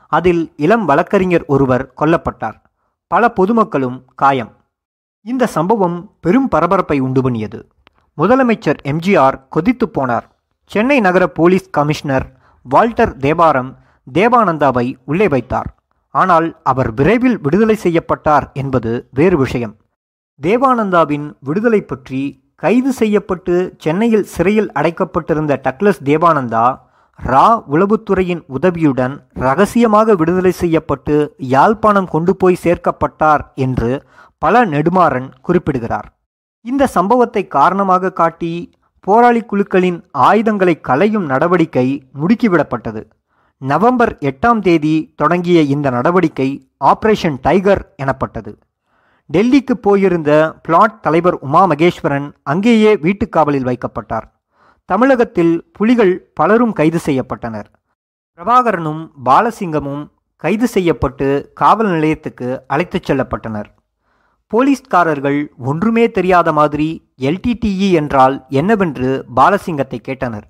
அதில் 0.07 0.53
இளம் 0.57 0.85
வழக்கறிஞர் 0.85 1.43
ஒருவர் 1.47 1.93
கொல்லப்பட்டார். 1.97 2.61
பல 3.13 3.23
பொதுமக்களும் 3.37 3.97
காயம். 4.21 4.51
இந்த 5.25 5.43
சம்பவம் 5.55 5.97
பெரும் 6.25 6.47
பரபரப்பை 6.53 6.97
உண்டு 7.07 7.21
பண்ணியது 7.25 7.59
முதலமைச்சர் 8.17 8.79
எம்ஜிஆர் 8.91 9.37
கொதித்து 9.55 9.85
போனார். 9.95 10.25
சென்னை 10.71 10.97
நகர 11.07 11.23
போலீஸ் 11.39 11.67
கமிஷனர் 11.77 12.25
வால்டர் 12.65 13.13
தேவாரம் 13.25 13.71
தேவானந்தாவை 14.07 14.85
உள்ளே 15.11 15.27
வைத்தார். 15.33 15.69
ஆனால் 16.15 16.47
அவர் 16.71 16.89
விரைவில் 16.99 17.37
விடுதலை 17.45 17.75
செய்யப்பட்டார் 17.85 18.45
என்பது 18.61 18.91
வேறு 19.19 19.37
விஷயம். 19.43 19.75
தேவானந்தாவின் 20.41 21.27
விடுதலை 21.47 21.81
பற்றி 21.91 22.21
கைது 22.63 22.91
செய்யப்பட்டு 23.01 23.55
சென்னையில் 23.85 24.27
சிறையில் 24.33 24.69
அடைக்கப்பட்டிருந்த 24.79 25.53
டக்ளஸ் 25.67 26.01
தேவானந்தா 26.09 26.65
ரா 27.19 27.47
உளவுத்துறையின் 27.73 28.41
உதவியுடன் 28.47 29.13
ரகசியமாக 29.33 30.15
விடுதலை 30.15 30.51
செய்யப்பட்டு 30.51 31.15
யாழ்ப்பாணம் 31.37 32.07
கொண்டு 32.07 32.33
போய் 32.35 32.61
சேர்க்கப்பட்டார் 32.63 33.43
என்று 33.55 33.91
பல 34.37 34.65
நெடுமாறன் 34.65 35.29
குறிப்பிடுகிறார். 35.41 36.07
இந்த 36.65 36.87
சம்பவத்தை 36.87 37.43
காரணமாக 37.47 38.11
காட்டி 38.11 38.51
போராளி 38.99 39.41
குழுக்களின் 39.41 39.99
ஆயுதங்களை 40.11 40.75
களையும் 40.81 41.25
நடவடிக்கை 41.25 41.87
முடுக்கிவிடப்பட்டது. 42.19 43.03
நவம்பர் 43.61 44.13
எட்டாம் 44.29 44.59
தேதி 44.59 45.13
தொடங்கிய 45.15 45.61
இந்த 45.61 45.89
நடவடிக்கை 45.89 46.49
ஆபரேஷன் 46.83 47.37
டைகர் 47.41 47.83
எனப்பட்டது. 47.95 48.53
டெல்லிக்கு 49.29 49.75
போயிருந்த 49.81 50.31
பிளாட் 50.61 50.99
தலைவர் 50.99 51.37
உமா 51.39 51.63
மகேஸ்வரன் 51.67 52.29
அங்கேயே 52.43 52.93
வீட்டுக்காவலில் 52.95 53.69
வைக்கப்பட்டார். 53.69 54.27
தமிழகத்தில் 54.85 55.69
புலிகள் 55.73 56.31
பலரும் 56.33 56.73
கைது 56.73 56.99
செய்யப்பட்டனர். 57.05 57.65
பிரபாகரனும் 58.35 59.09
பாலசிங்கமும் 59.25 60.09
கைது 60.35 60.67
செய்யப்பட்டு 60.67 61.51
காவல் 61.53 61.87
நிலையத்துக்கு 61.87 62.63
அழைத்துச் 62.67 63.11
செல்லப்பட்டனர். 63.11 63.65
போலீஸ்காரர்கள் 64.47 65.53
ஒன்றுமே 65.57 66.11
தெரியாத 66.11 66.53
மாதிரி 66.53 67.11
எல்டிடிஇ 67.17 67.91
என்றால் 67.91 68.45
என்னவென்று 68.49 69.25
பாலசிங்கத்தை 69.35 69.99
கேட்டனர். 70.07 70.43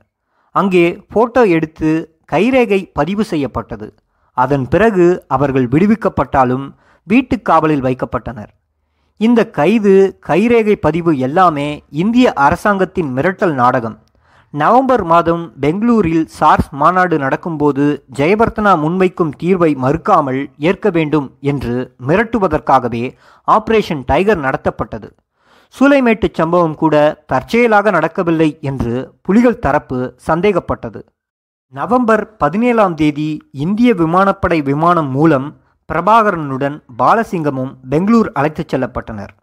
அங்கே 0.51 1.05
போட்டோ 1.07 1.45
எடுத்து 1.45 2.19
கைரேகை 2.31 2.89
பதிவு 2.93 3.23
செய்யப்பட்டது. 3.23 3.93
அதன் 4.33 4.67
பிறகு 4.67 5.25
அவர்கள் 5.27 5.67
விடுவிக்கப்பட்டாலும் 5.67 6.73
வீட்டுக் 7.03 7.45
காவலில் 7.45 7.83
வைக்கப்பட்டனர். 7.83 8.47
இந்த 9.17 9.49
கைது 9.49 10.19
கைரேகை 10.27 10.73
பதிவு 10.73 11.17
எல்லாமே 11.17 11.83
இந்திய 11.89 12.33
அரசாங்கத்தின் 12.33 13.15
மிரட்டல் 13.15 13.53
நாடகம். 13.53 14.02
நவம்பர் 14.53 15.03
மாதம் 15.03 15.43
பெங்களூரில் 15.59 16.25
சார்ஸ் 16.27 16.67
மாநாடு 16.71 17.15
நடக்கும்போது 17.17 17.85
ஜெயவர்த்தனா 18.17 18.73
முன்வைக்கும் 18.81 19.31
தீர்வை 19.43 19.69
மறுக்காமல் 19.75 20.41
ஏற்க 20.57 20.89
வேண்டும் 20.89 21.27
என்று 21.51 21.75
மிரட்டுவதற்காகவே 22.07 23.01
ஆபரேஷன் 23.47 24.03
டைகர் 24.05 24.43
நடத்தப்பட்டது. 24.43 25.09
சூலைமேட்டு 25.73 26.27
சம்பவம் 26.31 26.75
கூட 26.75 27.23
தற்செயலாக 27.25 27.91
நடக்கவில்லை 27.91 28.49
என்று 28.61 28.93
புலிகள் 29.21 29.59
தரப்பு 29.59 29.99
சந்தேகப்பட்டது. 30.27 31.01
நவம்பர் 31.73 32.23
பதினேழாம் 32.37 32.95
தேதி 32.95 33.29
இந்திய 33.65 33.93
விமானப்படை 33.93 34.61
விமானம் 34.61 35.11
மூலம் 35.11 35.49
பிரபாகரனுடன் 35.89 36.79
பாலசிங்கமும் 37.01 37.73
பெங்களூர் 37.89 38.31
அழைத்துச் 38.31 38.71
செல்லப்பட்டனர். 38.75 39.33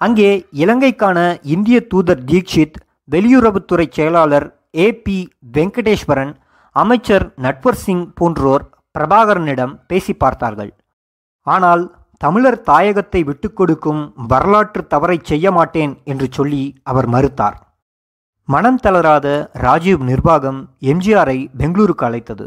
அங்கே 0.00 0.30
இலங்கைக்கான 0.52 1.18
இந்திய 1.42 1.86
தூதர் 1.86 2.24
தீக்ஷித் 2.24 2.78
வெளியுறவுத்துறை 3.12 3.86
செயலாளர் 3.96 4.46
ஏ 4.84 4.86
பி 5.04 5.16
வெங்கடேஸ்வரன் 5.56 6.32
அமைச்சர் 6.76 7.26
நட்வர் 7.44 7.80
சிங் 7.82 8.06
போன்றோர் 8.18 8.64
பிரபாகரனிடம் 8.94 9.74
பேசி 9.90 10.12
பார்த்தார்கள். 10.22 10.72
ஆனால் 11.46 11.82
தமிழர் 12.24 12.58
தாயகத்தை 12.70 13.20
விட்டுக்கொடுக்கும் 13.28 14.02
வரலாற்று 14.32 14.82
தவறை 14.92 15.18
செய்ய 15.30 15.46
மாட்டேன் 15.52 15.92
என்று 16.04 16.26
சொல்லி 16.30 16.62
அவர் 16.90 17.08
மறுத்தார். 17.14 17.56
மனம் 18.48 18.80
தளராத 18.84 19.26
ராஜீவ் 19.64 20.02
நிர்வாகம் 20.10 20.60
எம்ஜிஆரை 20.92 21.38
பெங்களூருக்கு 21.60 22.04
அழைத்தது. 22.08 22.46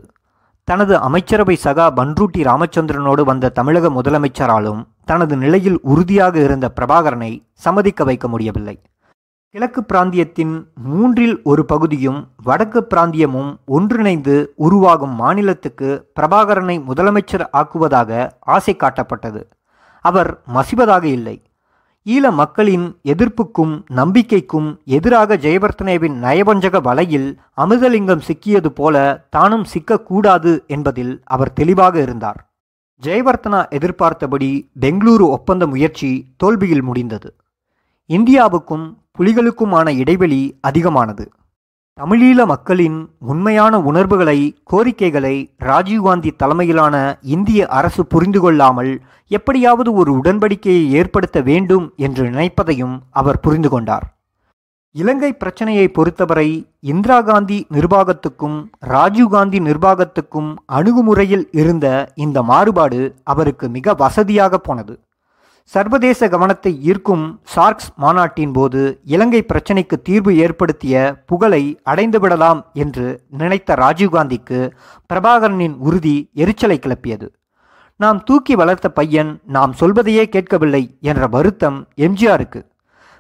தனது 0.68 0.94
அமைச்சரவை 1.08 1.56
சகா 1.66 1.86
பன்ருட்டி 2.00 2.42
ராமச்சந்திரனோடு 2.50 3.24
வந்த 3.30 3.52
தமிழக 3.60 3.90
முதலமைச்சராலும் 3.90 4.82
தனது 5.12 5.36
நிலையில் 5.44 5.80
உறுதியாக 5.92 6.36
இருந்த 6.48 6.68
பிரபாகரனை 6.78 7.32
சம்மதிக்க 7.66 8.04
வைக்க 8.10 8.28
முடியவில்லை. 8.34 8.76
கிழக்கு 9.58 9.86
பிராந்தியத்தின் 9.94 10.64
மூன்றில் 10.76 11.42
ஒரு 11.44 11.66
பகுதியும் 11.66 12.28
வடக்கு 12.44 12.88
பிராந்தியமும் 12.90 13.56
ஒன்றிணைந்து 13.66 14.54
உருவாகும் 14.56 15.16
மாநிலத்துக்கு 15.16 16.12
பிரபாகரனை 16.20 16.76
முதலமைச்சர் 16.88 17.46
ஆக்குவதாக 17.54 18.32
ஆசை 18.40 18.76
காட்டப்பட்டது. 18.76 19.42
அவர் 20.02 20.42
மசிவதாக 20.54 21.04
இல்லை. 21.04 21.42
ஈழ 22.06 22.32
மக்களின் 22.32 23.00
எதிர்ப்புக்கும் 23.04 23.84
நம்பிக்கைக்கும் 23.96 24.78
எதிராக 24.86 25.38
ஜெயவர்த்தனேவின் 25.38 26.20
நயவஞ்சக 26.24 26.82
வலையில் 26.82 27.40
அமிர்தலிங்கம் 27.58 28.22
சிக்கியது 28.28 28.68
போல 28.68 29.26
தானும் 29.30 29.66
சிக்கக்கூடாது 29.74 30.66
என்பதில் 30.68 31.22
அவர் 31.24 31.54
தெளிவாக 31.54 32.02
இருந்தார். 32.02 32.50
ஜெயவர்த்தனா 33.02 33.70
எதிர்பார்த்தபடி 33.70 34.70
பெங்களூரு 34.82 35.28
ஒப்பந்த 35.30 35.68
முயற்சி 35.68 36.34
தோல்வியில் 36.38 36.82
முடிந்தது. 36.82 37.36
இந்தியாவுக்கும் 38.10 38.86
புலிகளுக்குமான 39.18 39.88
இடைவெளி 39.98 40.58
அதிகமானது. 40.62 41.32
தமிழீழ 41.98 42.46
மக்களின் 42.46 42.98
உண்மையான 43.20 43.80
உணர்வுகளை 43.80 44.56
கோரிக்கைகளை 44.64 45.34
ராஜீவ்காந்தி 45.60 46.32
தலைமையிலான 46.36 46.96
இந்திய 47.22 47.68
அரசு 47.68 48.06
புரிந்து 48.06 48.40
கொள்ளாமல் 48.40 48.92
எப்படியாவது 49.28 49.94
ஒரு 49.94 50.12
உடன்படிக்கையை 50.22 50.90
ஏற்படுத்த 50.90 51.42
வேண்டும் 51.42 51.94
என்று 51.96 52.26
நினைப்பதையும் 52.30 52.96
அவர் 53.12 53.40
புரிந்து 53.40 53.70
கொண்டார். 53.70 54.06
இலங்கை 54.92 55.32
பிரச்சனையை 55.34 55.88
பொறுத்தவரை 55.88 56.50
இந்திரா 56.80 57.22
காந்தி 57.22 57.58
நிர்வாகத்துக்கும் 57.70 58.58
ராஜீவ்காந்தி 58.88 59.60
நிர்வாகத்துக்கும் 59.60 60.50
அணுகுமுறையில் 60.66 61.46
இருந்த 61.52 61.86
இந்த 62.16 62.44
மாறுபாடு 62.44 63.02
அவருக்கு 63.24 63.70
மிக 63.70 63.94
வசதியாக 63.94 64.58
போனது. 64.58 64.96
சர்வதேச 65.72 66.28
கவனத்தை 66.28 66.72
ஈர்க்கும் 66.82 67.24
சார்க்ஸ் 67.44 67.90
மாநாட்டின் 67.96 68.52
போது 68.52 68.82
இலங்கை 69.04 69.46
பிரச்சினைக்கு 69.48 69.96
தீர்வு 70.04 70.38
ஏற்படுத்திய 70.38 71.24
புகழை 71.26 71.80
அடைந்துவிடலாம் 71.86 72.62
என்று 72.74 73.08
நினைத்த 73.42 73.76
ராஜீவ்காந்திக்கு 73.76 74.60
பிரபாகரனின் 75.14 75.76
உறுதி 75.78 76.30
எரிச்சலை 76.34 76.80
கிளப்பியது. 76.86 77.28
நாம் 77.96 78.24
தூக்கி 78.24 78.56
வளர்த்த 78.56 78.90
பையன் 78.90 79.42
நாம் 79.44 79.74
சொல்வதையே 79.74 80.26
கேட்கவில்லை 80.30 80.84
என்ற 81.02 81.28
வருத்தம் 81.28 81.88
எம்ஜிஆருக்கு. 81.98 82.62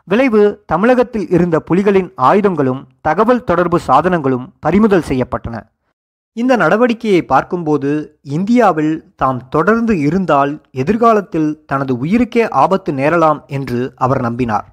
விளைவு 0.03 0.63
தமிழகத்தில் 0.65 1.29
இருந்த 1.29 1.63
புலிகளின் 1.69 2.09
ஆயுதங்களும் 2.15 2.87
தகவல் 3.01 3.43
தொடர்பு 3.43 3.79
சாதனங்களும் 3.87 4.45
பறிமுதல் 4.59 5.07
செய்யப்பட்டன. 5.07 5.55
இந்த 6.41 6.53
நடவடிக்கையை 6.61 7.21
பார்க்கும்போது 7.25 7.91
இந்தியாவில் 8.37 8.95
தாம் 9.21 9.39
தொடர்ந்து 9.49 9.93
இருந்தால் 9.99 10.51
எதிர்காலத்தில் 10.81 11.47
தனது 11.65 11.93
உயிருக்கே 12.03 12.43
ஆபத்து 12.63 12.91
நேரலாம் 12.99 13.39
என்று 13.57 13.79
அவர் 14.05 14.21
நம்பினார். 14.25 14.67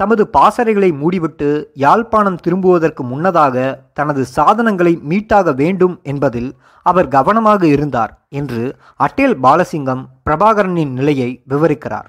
தமது 0.00 0.22
பாசறைகளை 0.36 0.88
மூடிவிட்டு 1.00 1.48
யாழ்ப்பாணம் 1.82 2.38
திரும்புவதற்கு 2.44 3.02
முன்னதாக 3.02 3.56
தனது 3.92 4.22
சாதனங்களை 4.36 4.94
மீட்டாக 5.10 5.52
வேண்டும் 5.54 5.96
என்பதில் 6.12 6.50
அவர் 6.86 7.08
கவனமாக 7.08 7.62
இருந்தார் 7.66 8.14
என்று 8.40 8.62
அட்டேல் 9.06 9.36
பாலசிங்கம் 9.44 10.02
பிரபாகரனின் 10.26 10.94
நிலையை 11.00 11.30
விவரிக்கிறார். 11.52 12.08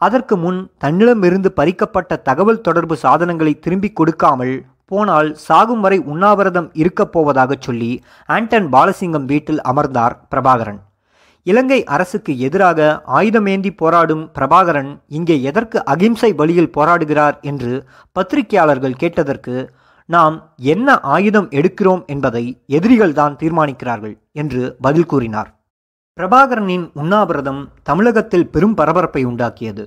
அதற்கு 0.00 0.34
முன் 0.36 0.58
தன்னிடமிருந்து 0.78 1.52
பறிக்கப்பட்ட 1.60 2.20
தகவல் 2.28 2.60
தொடர்பு 2.60 2.96
சாதனங்களை 2.96 3.54
திரும்பிக் 3.58 3.96
கொடுக்காமல் 3.96 4.56
போனால் 4.90 5.30
சாகும் 5.46 5.80
வரை 5.80 5.98
உண்ணாவிரதம் 6.12 6.68
இருக்கப் 6.82 7.12
போவதாகச் 7.14 7.64
சொல்லி 7.66 7.92
ஆண்டன் 8.26 8.68
பாலசிங்கம் 8.74 9.26
வீட்டில் 9.32 9.62
அமர்ந்தார் 9.70 10.16
பிரபாகரன். 10.30 10.80
இலங்கை 11.46 11.80
அரசுக்கு 11.96 12.32
எதிராக 12.46 12.78
ஆயுதமேந்தி 13.18 13.70
போராடும் 13.76 14.24
பிரபாகரன் 14.34 14.90
இங்கே 15.18 15.36
எதற்கு 15.42 15.78
அகிம்சை 15.84 16.30
வழியில் 16.32 16.74
போராடுகிறார் 16.76 17.36
என்று 17.40 17.72
பத்திரிகையாளர்கள் 18.16 19.00
கேட்டதற்கு 19.02 19.56
நாம் 20.08 20.36
என்ன 20.72 20.88
ஆயுதம் 21.14 21.48
எடுக்கிறோம் 21.50 22.02
என்பதை 22.06 22.44
எதிரிகள்தான் 22.68 23.34
தீர்மானிக்கிறார்கள் 23.42 24.16
என்று 24.32 24.62
பதில் 24.80 25.08
கூறினார். 25.12 25.50
பிரபாகரனின் 26.18 26.86
உண்ணாவிரதம் 26.94 27.62
தமிழகத்தில் 27.82 28.50
பெரும் 28.50 28.74
பரபரப்பை 28.74 29.22
உண்டாக்கியது. 29.26 29.84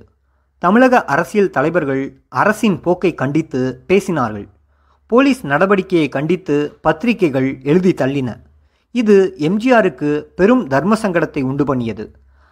தமிழக 0.62 1.04
அரசியல் 1.14 1.54
தலைவர்கள் 1.56 2.02
அரசின் 2.28 2.80
போக்கை 2.80 3.14
கண்டித்து 3.14 3.60
பேசினார்கள். 3.88 4.46
போலீஸ் 5.12 5.40
நடவடிக்கையை 5.46 6.08
கண்டித்து 6.08 6.54
பத்திரிகைகள் 6.80 7.48
எழுதி 7.62 7.90
தள்ளின. 7.92 8.30
இது 8.90 9.34
எம்ஜிஆருக்கு 9.38 10.10
பெரும் 10.38 10.62
தர்ம 10.66 10.96
சங்கடத்தை 11.02 11.42
உண்டு 11.42 11.64
பண்ணியது. 11.64 12.04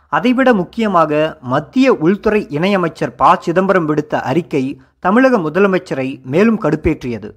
அதைவிட 0.08 0.54
முக்கியமாக 0.54 1.38
மத்திய 1.52 1.92
உள்துறை 1.92 2.46
இணையமைச்சர் 2.58 3.16
ப. 3.16 3.32
சிதம்பரம் 3.40 3.88
விடுத்த 3.88 4.20
அறிக்கை 4.32 4.80
தமிழக 4.98 5.38
முதலமைச்சரை 5.38 6.08
மேலும் 6.34 6.60
கடுப்பேற்றியது. 6.60 7.30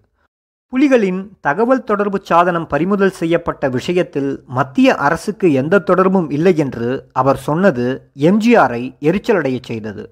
புலிகளின் 0.74 1.22
தகவல் 1.42 1.84
தொடர்பு 1.84 2.20
சாதனம் 2.24 2.68
பறிமுதல் 2.68 3.18
செய்யப்பட்ட 3.22 3.70
விஷயத்தில் 3.70 4.32
மத்திய 4.60 4.96
அரசுக்கு 5.08 5.54
எந்த 5.54 5.84
தொடர்பும் 5.90 6.30
இல்லை 6.30 6.58
என்று 6.58 7.10
அவர் 7.12 7.38
சொன்னது 7.38 7.86
எம்ஜிஆரை 8.30 8.84
எரிச்சலடையச் 9.10 9.70
செய்தது. 9.72 10.06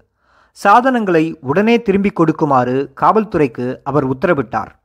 சாதனங்களை 0.52 1.26
உடனே 1.42 1.82
திரும்பிக் 1.82 2.16
கொடுக்குமாறு 2.16 2.78
காவல்துறைக்கு 3.02 3.68
அவர் 3.84 4.08
உத்தரவிட்டார். 4.14 4.80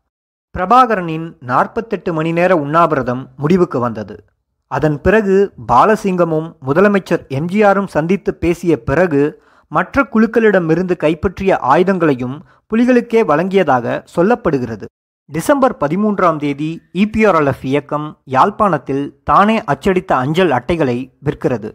பிரபாகரனின் 0.57 1.37
நாற்பத்தெட்டு 1.41 2.13
மணி 2.13 2.33
நேர 2.33 2.57
உண்ணாவிரதம் 2.57 3.29
முடிவுக்கு 3.37 3.79
வந்தது. 3.79 4.25
அதன் 4.67 5.01
பிறகு 5.01 5.53
பாலசிங்கமும் 5.73 6.49
முதலமைச்சர் 6.67 7.25
எம்ஜிஆரும் 7.39 7.87
சந்தித்து 7.87 8.35
பேசிய 8.35 8.83
பிறகு 8.83 9.43
மற்ற 9.69 10.07
குழுக்களிடமிருந்து 10.13 10.97
கைப்பற்றிய 10.97 11.59
ஆயுதங்களையும் 11.63 12.37
புலிகளுக்கே 12.71 13.21
வழங்கியதாக 13.31 14.03
சொல்லப்படுகிறது. 14.17 14.85
டிசம்பர் 15.33 15.77
பதிமூன்றாம் 15.81 16.37
தேதி 16.37 16.71
இபிஆர்எல்எஃப் 16.95 17.65
இயக்கம் 17.71 18.19
யாழ்ப்பாணத்தில் 18.25 19.21
தானே 19.25 19.63
அச்சடித்த 19.65 20.13
அஞ்சல் 20.17 20.51
அட்டைகளை 20.51 20.99
விற்கிறது. 21.25 21.73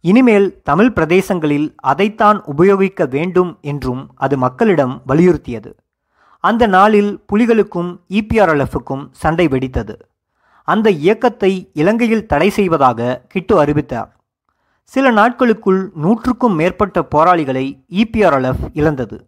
இனிமேல் 0.00 0.60
தமிழ் 0.62 0.92
பிரதேசங்களில் 0.96 1.68
அதைத்தான் 1.76 2.40
உபயோகிக்க 2.44 3.06
வேண்டும் 3.06 3.58
என்றும் 3.60 4.02
அது 4.14 4.38
மக்களிடம் 4.38 5.02
வலியுறுத்தியது. 5.08 5.72
அந்த 6.44 6.66
நாளில் 6.66 7.10
புலிகளுக்கும் 7.32 7.90
இபிஆர்எல்எஃப்க்கும் 8.18 9.02
சண்டை 9.22 9.46
வெடித்தது. 9.48 9.94
அந்த 10.68 10.90
இயக்கத்தை 10.90 11.50
இலங்கையில் 11.72 12.26
தடை 12.26 12.48
செய்வதாக 12.50 13.18
கிட்டு 13.28 13.54
அறிவித்தார். 13.62 14.10
சில 14.92 15.10
நாட்களுக்குள் 15.10 15.80
நூற்றுக்கும் 15.94 16.54
மேற்பட்ட 16.54 17.02
போராளிகளை 17.02 17.84
இபிஆர்எல்எஃப் 18.02 18.64
இழந்தது. 18.72 19.18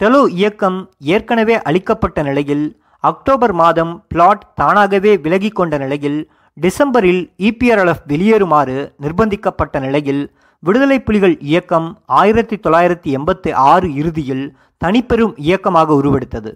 டெலோ 0.00 0.26
இயக்கம் 0.28 0.78
ஏற்கனவே 1.14 1.62
அளிக்கப்பட்ட 1.62 2.22
நிலையில் 2.22 2.66
அக்டோபர் 3.04 3.52
மாதம் 3.52 4.04
பிளாட் 4.08 4.44
தானாகவே 4.54 5.12
விலகி 5.16 5.48
கொண்ட 5.48 5.78
நிலையில் 5.78 6.30
டிசம்பரில் 6.56 7.22
இபிஆர்எல்எஃப் 7.48 8.04
வெளியேறுமாறு 8.08 8.76
நிர்பந்திக்கப்பட்ட 9.00 9.80
நிலையில் 9.80 10.22
விடுதலை 10.62 11.00
புலிகள் 11.00 11.36
இயக்கம் 11.40 11.88
ஆயிரத்தி 12.04 12.56
தொள்ளாயிரத்தி 12.56 13.10
எண்பத்தி 13.18 13.52
ஆறு 13.52 13.94
இறுதியில் 13.94 14.44
தனிப்பெரும் 14.82 15.34
இயக்கமாக 15.36 15.94
உருவெடுத்தது. 15.94 16.52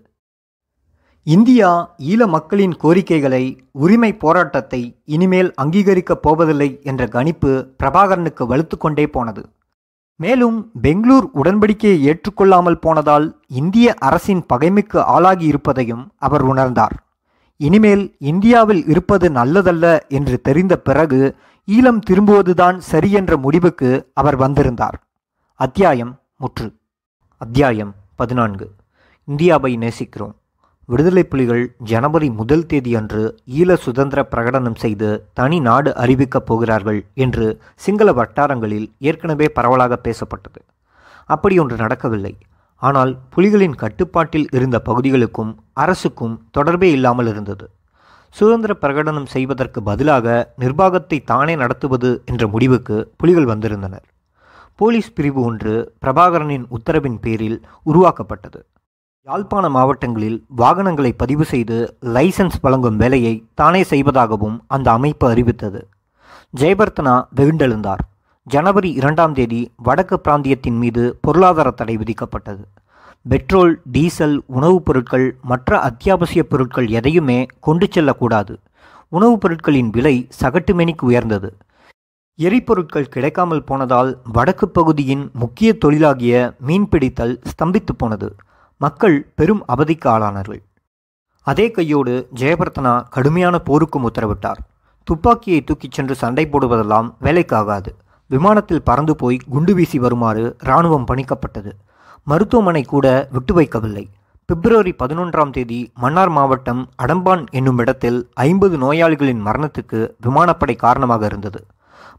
இந்தியா 1.22 1.96
ஈழ 1.98 2.26
மக்களின் 2.26 2.74
கோரிக்கைகளை 2.76 3.44
உரிமை 3.70 4.14
போராட்டத்தை 4.14 4.80
இனிமேல் 5.04 5.54
அங்கீகரிக்கப் 5.62 6.22
போவதில்லை 6.22 6.80
என்ற 6.82 7.06
கணிப்பு 7.06 7.52
பிரபாகரனுக்கு 7.78 8.44
வலுத்து 8.52 8.76
கொண்டே 8.78 9.06
போனது. 9.06 9.42
மேலும் 10.16 10.72
பெங்களூர் 10.82 11.26
உடன்படிக்கையை 11.34 11.98
ஏற்றுக்கொள்ளாமல் 12.10 12.80
போனதால் 12.80 13.42
இந்திய 13.46 13.94
அரசின் 13.98 14.44
பகைமைக்கு 14.54 14.98
ஆளாகி 14.98 15.46
இருப்பதையும் 15.46 16.12
அவர் 16.16 16.44
உணர்ந்தார். 16.44 16.94
இனிமேல் 17.56 18.16
இந்தியாவில் 18.18 18.86
இருப்பது 18.86 19.28
நல்லதல்ல 19.30 19.98
என்று 20.08 20.40
தெரிந்த 20.40 20.76
பிறகு 20.78 21.20
ஈழம் 21.68 22.00
திரும்புவதுதான் 22.10 22.78
சரி 22.78 23.10
என்ற 23.10 23.36
முடிவுக்கு 23.36 24.10
அவர் 24.14 24.36
வந்திருந்தார். 24.36 24.98
அத்தியாயம் 25.60 26.20
முற்று. 26.36 26.68
அத்தியாயம் 27.36 27.94
பதினான்கு. 28.16 28.66
இந்தியாவை 29.28 29.76
நேசிக்கிறோம். 29.76 30.34
விடுதலை 30.88 31.22
புலிகள் 31.24 31.62
ஜனவரி 31.84 32.30
முதல் 32.30 32.66
தேதி 32.66 32.94
அன்று 32.94 33.22
ஈழ 33.58 33.74
சுதந்திர 33.74 34.28
பிரகடனம் 34.30 34.74
செய்து 34.74 35.08
தனி 35.32 35.60
நாடு 35.60 35.92
அறிவிக்கப் 35.96 36.46
போகிறார்கள் 36.48 37.00
என்று 37.14 37.46
சிங்கள 37.76 38.12
வட்டாரங்களில் 38.12 38.86
ஏற்கனவே 38.98 39.48
பரவலாக 39.48 39.98
பேசப்பட்டது. 40.04 40.60
அப்படி 41.26 41.58
ஒன்று 41.58 41.76
நடக்கவில்லை. 41.76 42.34
ஆனால் 42.82 43.12
புலிகளின் 43.36 43.74
கட்டுப்பாட்டில் 43.74 44.48
இருந்த 44.52 44.80
பகுதிகளுக்கும் 44.80 45.52
அரசுக்கும் 45.72 46.36
தொடர்பே 46.50 46.90
இல்லாமல் 46.90 47.26
இருந்தது. 47.26 47.70
சுதந்திர 48.28 48.76
பிரகடனம் 48.80 49.26
செய்வதற்கு 49.26 49.82
பதிலாக 49.82 50.52
நிர்வாகத்தை 50.56 51.18
தானே 51.24 51.56
நடத்துவது 51.56 52.22
என்ற 52.24 52.46
முடிவுக்கு 52.46 53.12
புலிகள் 53.16 53.44
வந்திருந்தனர். 53.44 54.06
போலீஸ் 54.76 55.12
பிரிவு 55.12 55.40
ஒன்று 55.40 55.92
பிரபாகரனின் 56.06 56.66
உத்தரவின் 56.68 57.18
பேரில் 57.20 57.66
உருவாக்கப்பட்டது. 57.82 58.66
யாழ்ப்பாண 59.24 59.68
மாவட்டங்களில் 59.68 60.44
வாகனங்களை 60.48 61.12
பதிவு 61.12 61.44
செய்து 61.44 61.98
லைசன்ஸ் 62.00 62.52
வழங்கும் 62.60 62.96
வேலையை 62.96 63.44
தானே 63.54 63.82
செய்வதாகவும் 63.82 64.64
அந்த 64.66 64.90
அமைப்பு 64.90 65.28
அறிவித்தது. 65.28 65.88
ஜெயபர்த்தனா 66.60 67.26
வெகுண்டெழுந்தார். 67.36 68.04
ஜனவரி 68.42 68.92
இரண்டாம் 68.92 69.34
தேதி 69.34 69.72
வடக்கு 69.76 70.20
பிராந்தியத்தின் 70.28 70.78
மீது 70.78 71.18
பொருளாதார 71.20 71.70
தடை 71.70 71.98
விதிக்கப்பட்டது. 71.98 72.64
பெட்ரோல் 73.28 73.80
டீசல் 73.92 74.42
உணவுப் 74.46 74.84
பொருட்கள் 74.84 75.36
மற்ற 75.42 75.78
அத்தியாவசிய 75.78 76.44
பொருட்கள் 76.44 76.88
எதையுமே 76.88 77.46
கொண்டு 77.60 77.88
செல்லக்கூடாது. 77.90 78.58
உணவுப் 79.08 79.40
பொருட்களின் 79.40 79.90
விலை 79.90 80.28
சகட்டுமெனிக்கு 80.40 81.02
உயர்ந்தது. 81.02 81.56
எரிபொருட்கள் 82.38 83.08
கிடைக்காமல் 83.08 83.62
போனதால் 83.64 84.10
வடக்கு 84.32 84.68
பகுதியின் 84.68 85.30
முக்கிய 85.32 85.76
தொழிலாகிய 85.84 86.32
மீன்பிடித்தல் 86.66 87.32
ஸ்தம்பித்து 87.50 87.92
போனது. 87.96 88.34
மக்கள் 88.80 89.16
பெரும் 89.34 89.62
அவதிக்கு 89.74 90.08
ஆளானார்கள். 90.08 90.60
அதே 91.46 91.70
கையோடு 91.70 92.28
ஜெயபர்த்தனா 92.34 92.92
கடுமையான 93.08 93.58
போருக்கும் 93.58 94.06
உத்தரவிட்டார். 94.08 94.60
துப்பாக்கியை 95.04 95.60
தூக்கிச் 95.60 95.92
சென்று 95.92 96.14
சண்டை 96.14 96.48
போடுவதெல்லாம் 96.52 97.08
வேலைக்காகாது. 97.22 97.88
விமானத்தில் 98.26 98.82
பறந்து 98.82 99.16
போய் 99.16 99.38
குண்டு 99.48 99.74
வீசி 99.74 99.98
வருமாறு 99.98 100.56
இராணுவம் 100.58 101.06
பணிக்கப்பட்டது. 101.06 101.72
மருத்துவமனை 102.24 102.82
கூட 102.82 103.06
விட்டு 103.32 103.54
வைக்கவில்லை. 103.60 104.04
பிப்ரவரி 104.48 104.94
பதினொன்றாம் 104.98 105.50
தேதி 105.50 105.92
மன்னார் 105.94 106.30
மாவட்டம் 106.30 106.82
அடம்பான் 107.02 107.46
என்னும் 107.50 107.78
இடத்தில் 107.78 108.18
ஐம்பது 108.34 108.76
நோயாளிகளின் 108.78 109.42
மரணத்துக்கு 109.48 110.00
விமானப்படை 110.20 110.76
காரணமாக 110.76 111.26
இருந்தது. 111.26 111.64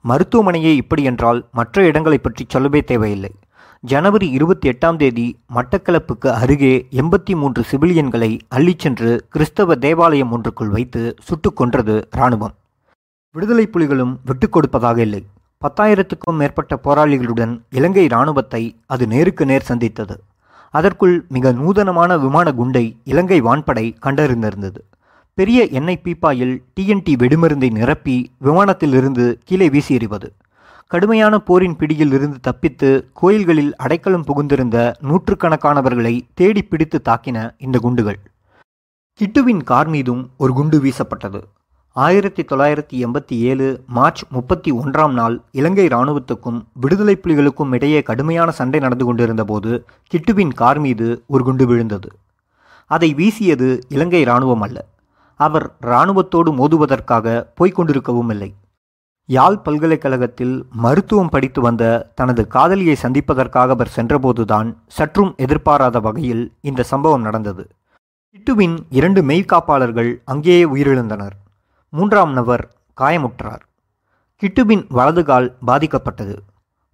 மருத்துவமனையே 0.02 0.76
இப்படி 0.76 1.04
என்றால் 1.04 1.46
மற்ற 1.52 1.84
இடங்களை 1.84 2.18
பற்றி 2.18 2.46
சொல்லவே 2.48 2.84
தேவையில்லை. 2.84 3.32
ஜனவரி 3.82 4.30
இருபத்தி 4.30 4.70
எட்டாம் 4.70 4.96
தேதி 4.96 5.40
மட்டக்களப்புக்கு 5.56 6.28
அருகே 6.28 6.88
எண்பத்தி 6.92 7.36
மூன்று 7.36 7.64
சிவிலியன்களை 7.72 8.40
அள்ளிச் 8.56 8.80
சென்று 8.80 9.26
கிறிஸ்தவ 9.30 9.76
தேவாலயம் 9.76 10.32
ஒன்றுக்குள் 10.32 10.70
வைத்து 10.70 11.16
சுட்டுக் 11.22 11.56
கொன்றது 11.56 12.08
இராணுவம். 12.12 12.54
விடுதலை 13.32 13.70
புலிகளும் 13.74 14.18
விட்டுக் 14.26 14.52
கொடுப்பதாக 14.52 15.02
இல்லை. 15.02 15.26
பத்தாயிரத்துக்கும் 15.62 16.38
மேற்பட்ட 16.38 16.80
போராளிகளுடன் 16.84 17.62
இலங்கை 17.70 18.04
இராணுவத்தை 18.04 18.76
அது 18.86 19.08
நேருக்கு 19.08 19.46
நேர் 19.46 19.62
சந்தித்தது. 19.62 20.24
அதற்குள் 20.72 21.26
மிக 21.30 21.52
நூதனமான 21.52 22.18
விமான 22.18 22.54
குண்டை 22.54 22.98
இலங்கை 23.04 23.42
வான்படை 23.42 23.96
கண்டறிந்திருந்தது. 24.06 24.78
பெரிய 25.38 25.68
எண்ணெய் 25.68 26.02
பீப்பாயில் 26.04 26.54
டிஎன்டி 26.76 27.14
வெடிமருந்தை 27.22 27.68
நிரப்பி 27.72 28.16
விமானத்திலிருந்து 28.46 29.26
கீழே 29.46 29.70
வீசி 29.70 29.94
எறிவது 29.94 30.34
கடுமையான 30.88 31.40
போரின் 31.40 31.76
பிடியில் 31.76 32.14
இருந்து 32.14 32.38
தப்பித்து 32.42 32.90
கோயில்களில் 33.14 33.76
அடைக்கலம் 33.76 34.24
புகுந்திருந்த 34.30 34.78
நூற்றுக்கணக்கானவர்களை 35.04 36.22
தேடி 36.34 36.62
பிடித்து 36.62 37.02
தாக்கின 37.10 37.38
இந்த 37.58 37.80
குண்டுகள். 37.80 38.20
கிட்டுவின் 39.20 39.64
கார் 39.64 39.88
மீதும் 39.88 40.30
ஒரு 40.38 40.54
குண்டு 40.54 40.80
வீசப்பட்டது. 40.80 41.42
ஆயிரத்தி 41.92 42.44
தொள்ளாயிரத்தி 42.44 42.98
எண்பத்தி 43.06 43.38
ஏழு 43.52 43.70
மார்ச் 43.88 44.26
முப்பத்தி 44.30 44.72
ஒன்றாம் 44.72 45.16
நாள் 45.22 45.38
இலங்கை 45.52 45.88
இராணுவத்துக்கும் 45.88 46.60
விடுதலை 46.74 47.18
புலிகளுக்கும் 47.22 47.72
இடையே 47.72 48.02
கடுமையான 48.02 48.52
சண்டை 48.52 48.80
நடந்து 48.80 49.06
கொண்டிருந்த 49.06 49.44
போது 49.44 49.86
கிட்டுவின் 50.12 50.54
கார் 50.54 50.80
மீது 50.80 51.24
ஒரு 51.28 51.44
குண்டு 51.44 51.68
விழுந்தது. 51.68 52.12
அதை 52.92 53.14
வீசியது 53.14 53.72
இலங்கை 53.90 54.22
இராணுவம் 54.22 54.62
அல்ல. 54.62 54.86
அவர் 55.38 55.76
இராணுவத்தோடு 55.82 56.52
மோதுவதற்காக 56.52 57.46
போய்க் 57.56 57.80
கொண்டிருக்கவும் 57.80 58.30
இல்லை. 58.30 58.54
யாழ் 59.26 59.58
பல்கலைக்கழகத்தில் 59.58 60.66
மருத்துவம் 60.72 61.30
படித்து 61.30 61.62
வந்த 61.62 62.12
தனது 62.16 62.48
காதலியை 62.48 62.96
சந்திப்பதற்காக 62.96 63.72
அவர் 63.72 63.94
சென்றபோதுதான் 63.96 64.76
சற்றும் 64.88 65.34
எதிர்பாராத 65.38 66.00
வகையில் 66.00 66.54
இந்த 66.62 66.84
சம்பவம் 66.84 67.22
நடந்தது. 67.22 67.68
கிட்டுவின் 68.32 68.78
இரண்டு 68.90 69.22
மெய்காப்பாளர்கள் 69.22 70.12
அங்கேயே 70.26 70.64
உயிரிழந்தனர். 70.66 71.36
மூன்றாம் 71.90 72.34
நபர் 72.34 72.64
காயமுற்றார். 73.02 73.64
கிட்டுவின் 74.42 74.86
வலது 74.90 75.24
கால் 75.24 75.56
பாதிக்கப்பட்டது. 75.68 76.38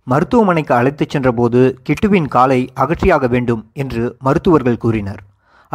மருத்துவமனைக்கு 0.03 0.73
அழைத்துச் 0.73 1.09
சென்றபோது 1.09 1.79
கிட்டுவின் 1.89 2.27
காலை 2.27 2.69
அகற்றியாக 2.75 3.29
வேண்டும் 3.29 3.69
என்று 3.73 4.15
மருத்துவர்கள் 4.19 4.77
கூறினர். 4.77 5.23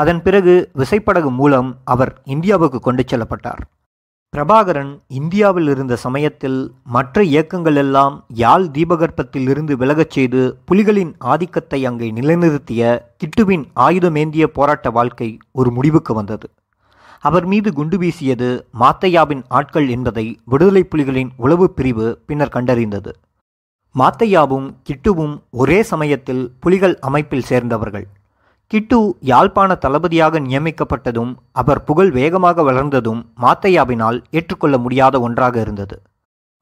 அதன் 0.01 0.21
பிறகு 0.27 0.55
விசைப்படகு 0.81 1.31
மூலம் 1.39 1.71
அவர் 1.93 2.13
இந்தியாவுக்கு 2.35 2.79
கொண்டு 2.81 3.03
செல்லப்பட்டார். 3.11 3.63
பிரபாகரன் 4.35 4.91
இந்தியாவில் 5.19 5.69
இருந்த 5.73 5.95
சமயத்தில் 6.03 6.59
மற்ற 6.95 7.23
இயக்கங்கள் 7.31 7.79
எல்லாம் 7.83 8.17
யாழ் 8.43 8.67
தீபகற்பத்தில் 8.77 9.49
இருந்து 9.53 9.75
விலகச் 9.77 10.15
செய்து 10.17 10.41
புலிகளின் 10.69 11.13
ஆதிக்கத்தை 11.33 11.81
அங்கே 11.91 12.09
நிலைநிறுத்திய 12.19 12.83
கிட்டுவின் 13.23 13.65
ஆயுதமேந்திய 13.87 14.47
போராட்ட 14.59 14.91
வாழ்க்கை 14.99 15.29
ஒரு 15.53 15.71
முடிவுக்கு 15.71 16.15
வந்தது. 16.15 16.49
அவர் 17.29 17.47
மீது 17.53 17.73
குண்டு 17.79 17.99
வீசியது 17.99 18.51
மாத்தையாவின் 18.83 19.43
ஆட்கள் 19.59 19.89
என்பதை 19.97 20.27
விடுதலை 20.45 20.83
புலிகளின் 20.93 21.33
உளவு 21.37 21.69
பிரிவு 21.79 22.07
பின்னர் 22.27 22.55
கண்டறிந்தது. 22.57 23.13
மாத்தையாவும் 23.95 24.69
கிட்டுவும் 24.89 25.35
ஒரே 25.63 25.81
சமயத்தில் 25.93 26.45
புலிகள் 26.61 26.97
அமைப்பில் 27.09 27.49
சேர்ந்தவர்கள். 27.51 28.07
கிட்டு 28.71 28.97
யாழ்ப்பாண 29.29 29.71
தளபதியாக 29.83 30.41
நியமிக்கப்பட்டதும் 30.47 31.31
அவர் 31.61 31.81
புகழ் 31.85 32.11
வேகமாக 32.17 32.63
வளர்ந்ததும் 32.63 33.21
மாத்தையாவினால் 33.45 34.19
ஏற்றுக்கொள்ள 34.31 34.77
முடியாத 34.79 35.15
ஒன்றாக 35.27 35.55
இருந்தது. 35.61 35.97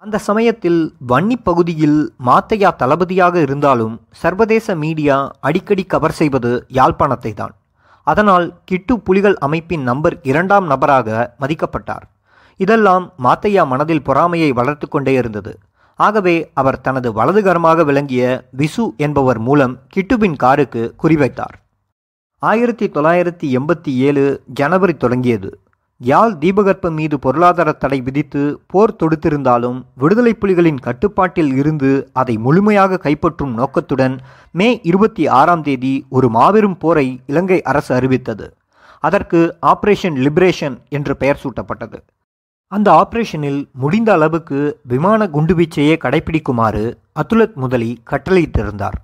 அந்த 0.02 0.16
சமயத்தில் 0.26 0.78
வன்னி 1.12 1.36
பகுதியில் 1.48 1.98
மாத்தையா 2.28 2.70
தளபதியாக 2.82 3.34
இருந்தாலும் 3.46 3.94
சர்வதேச 4.22 4.76
மீடியா 4.84 5.16
அடிக்கடி 5.48 5.86
கவர் 5.94 6.16
செய்வது 6.20 6.52
யாழ்ப்பாணத்தை 6.78 7.32
தான் 7.34 7.54
அதனால் 8.06 8.46
கிட்டு 8.64 8.96
புலிகள் 9.06 9.36
அமைப்பின் 9.46 9.84
நம்பர் 9.90 10.18
இரண்டாம் 10.30 10.66
நபராக 10.72 11.08
மதிக்கப்பட்டார். 11.42 12.06
இதெல்லாம் 12.60 13.04
மாத்தையா 13.24 13.62
மனதில் 13.72 14.06
பொறாமையை 14.08 14.50
வளர்த்து 14.60 14.88
கொண்டே 14.88 15.14
இருந்தது. 15.20 15.54
ஆகவே 16.00 16.38
அவர் 16.60 16.82
தனது 16.86 17.08
வலதுகரமாக 17.20 17.82
விளங்கிய 17.90 18.24
விசு 18.62 18.86
என்பவர் 19.06 19.42
மூலம் 19.50 19.76
கிட்டுவின் 19.94 20.40
காருக்கு 20.42 20.82
குறிவைத்தார் 21.02 21.56
ஆயிரத்தி 22.48 22.86
தொள்ளாயிரத்தி 22.88 23.46
எண்பத்தி 23.58 23.92
ஏழு 24.08 24.24
ஜனவரி 24.60 24.94
தொடங்கியது. 24.96 25.50
யாழ் 26.10 26.32
தீபகற்பம் 26.40 26.96
மீது 26.98 27.16
பொருளாதார 27.18 27.72
தடை 27.72 27.98
விதித்து 28.00 28.42
போர் 28.66 28.98
தொடுத்திருந்தாலும் 29.02 29.78
விடுதலை 29.94 30.32
புலிகளின் 30.40 30.80
கட்டுப்பாட்டில் 30.80 31.52
இருந்து 31.56 31.90
அதை 32.12 32.34
முழுமையாக 32.36 32.98
கைப்பற்றும் 33.02 33.54
நோக்கத்துடன் 33.60 34.16
மே 34.50 34.68
இருபத்தி 34.82 35.26
ஆறாம் 35.38 35.62
தேதி 35.62 35.94
ஒரு 36.08 36.28
மாபெரும் 36.28 36.76
போரை 36.76 37.06
இலங்கை 37.26 37.62
அரசு 37.62 37.94
அறிவித்தது. 37.94 38.48
அதற்கு 39.00 39.40
ஆபரேஷன் 39.66 40.18
லிபரேஷன் 40.26 40.76
என்று 40.88 41.16
பெயர் 41.16 41.42
சூட்டப்பட்டது. 41.42 41.98
அந்த 42.72 42.88
ஆபரேஷனில் 43.00 43.60
முடிந்த 43.82 44.10
அளவுக்கு 44.12 44.60
விமான 44.92 45.28
குண்டுவீச்சையே 45.32 45.96
கடைபிடிக்குமாறு 46.04 46.86
அத்துலத் 47.20 47.58
முதலி 47.64 47.90
கட்டளையிட்டிருந்தார். 48.10 48.98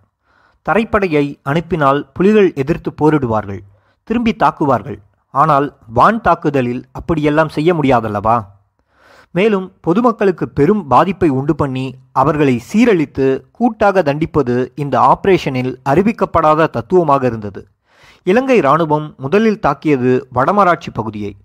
தரைப்படையை 0.69 1.37
அனுப்பினால் 1.43 2.11
புலிகள் 2.15 2.53
எதிர்த்து 2.55 2.91
போரிடுவார்கள் 2.91 3.59
திரும்பி 4.05 4.37
தாக்குவார்கள். 4.37 4.99
ஆனால் 5.35 5.77
வான் 5.89 6.21
தாக்குதலில் 6.21 6.85
அப்படியெல்லாம் 6.93 7.49
செய்ய 7.49 7.75
முடியாதல்லவா? 7.75 8.45
மேலும் 9.31 9.73
பொதுமக்களுக்கு 9.81 10.49
பெரும் 10.49 10.87
பாதிப்பை 10.87 11.29
உண்டு 11.29 11.55
பண்ணி 11.55 11.95
அவர்களை 12.13 12.63
சீரழித்து 12.73 13.27
கூட்டாக 13.53 14.03
தண்டிப்பது 14.03 14.73
இந்த 14.75 14.97
ஆபரேஷனில் 15.01 15.73
அறிவிக்கப்படாத 15.91 16.71
தத்துவமாக 16.71 17.27
இருந்தது. 17.27 17.67
இலங்கை 18.23 18.57
இராணுவம் 18.57 19.15
முதலில் 19.17 19.61
தாக்கியது 19.61 20.29
வடமராட்சி 20.35 20.91
பகுதியை. 20.93 21.37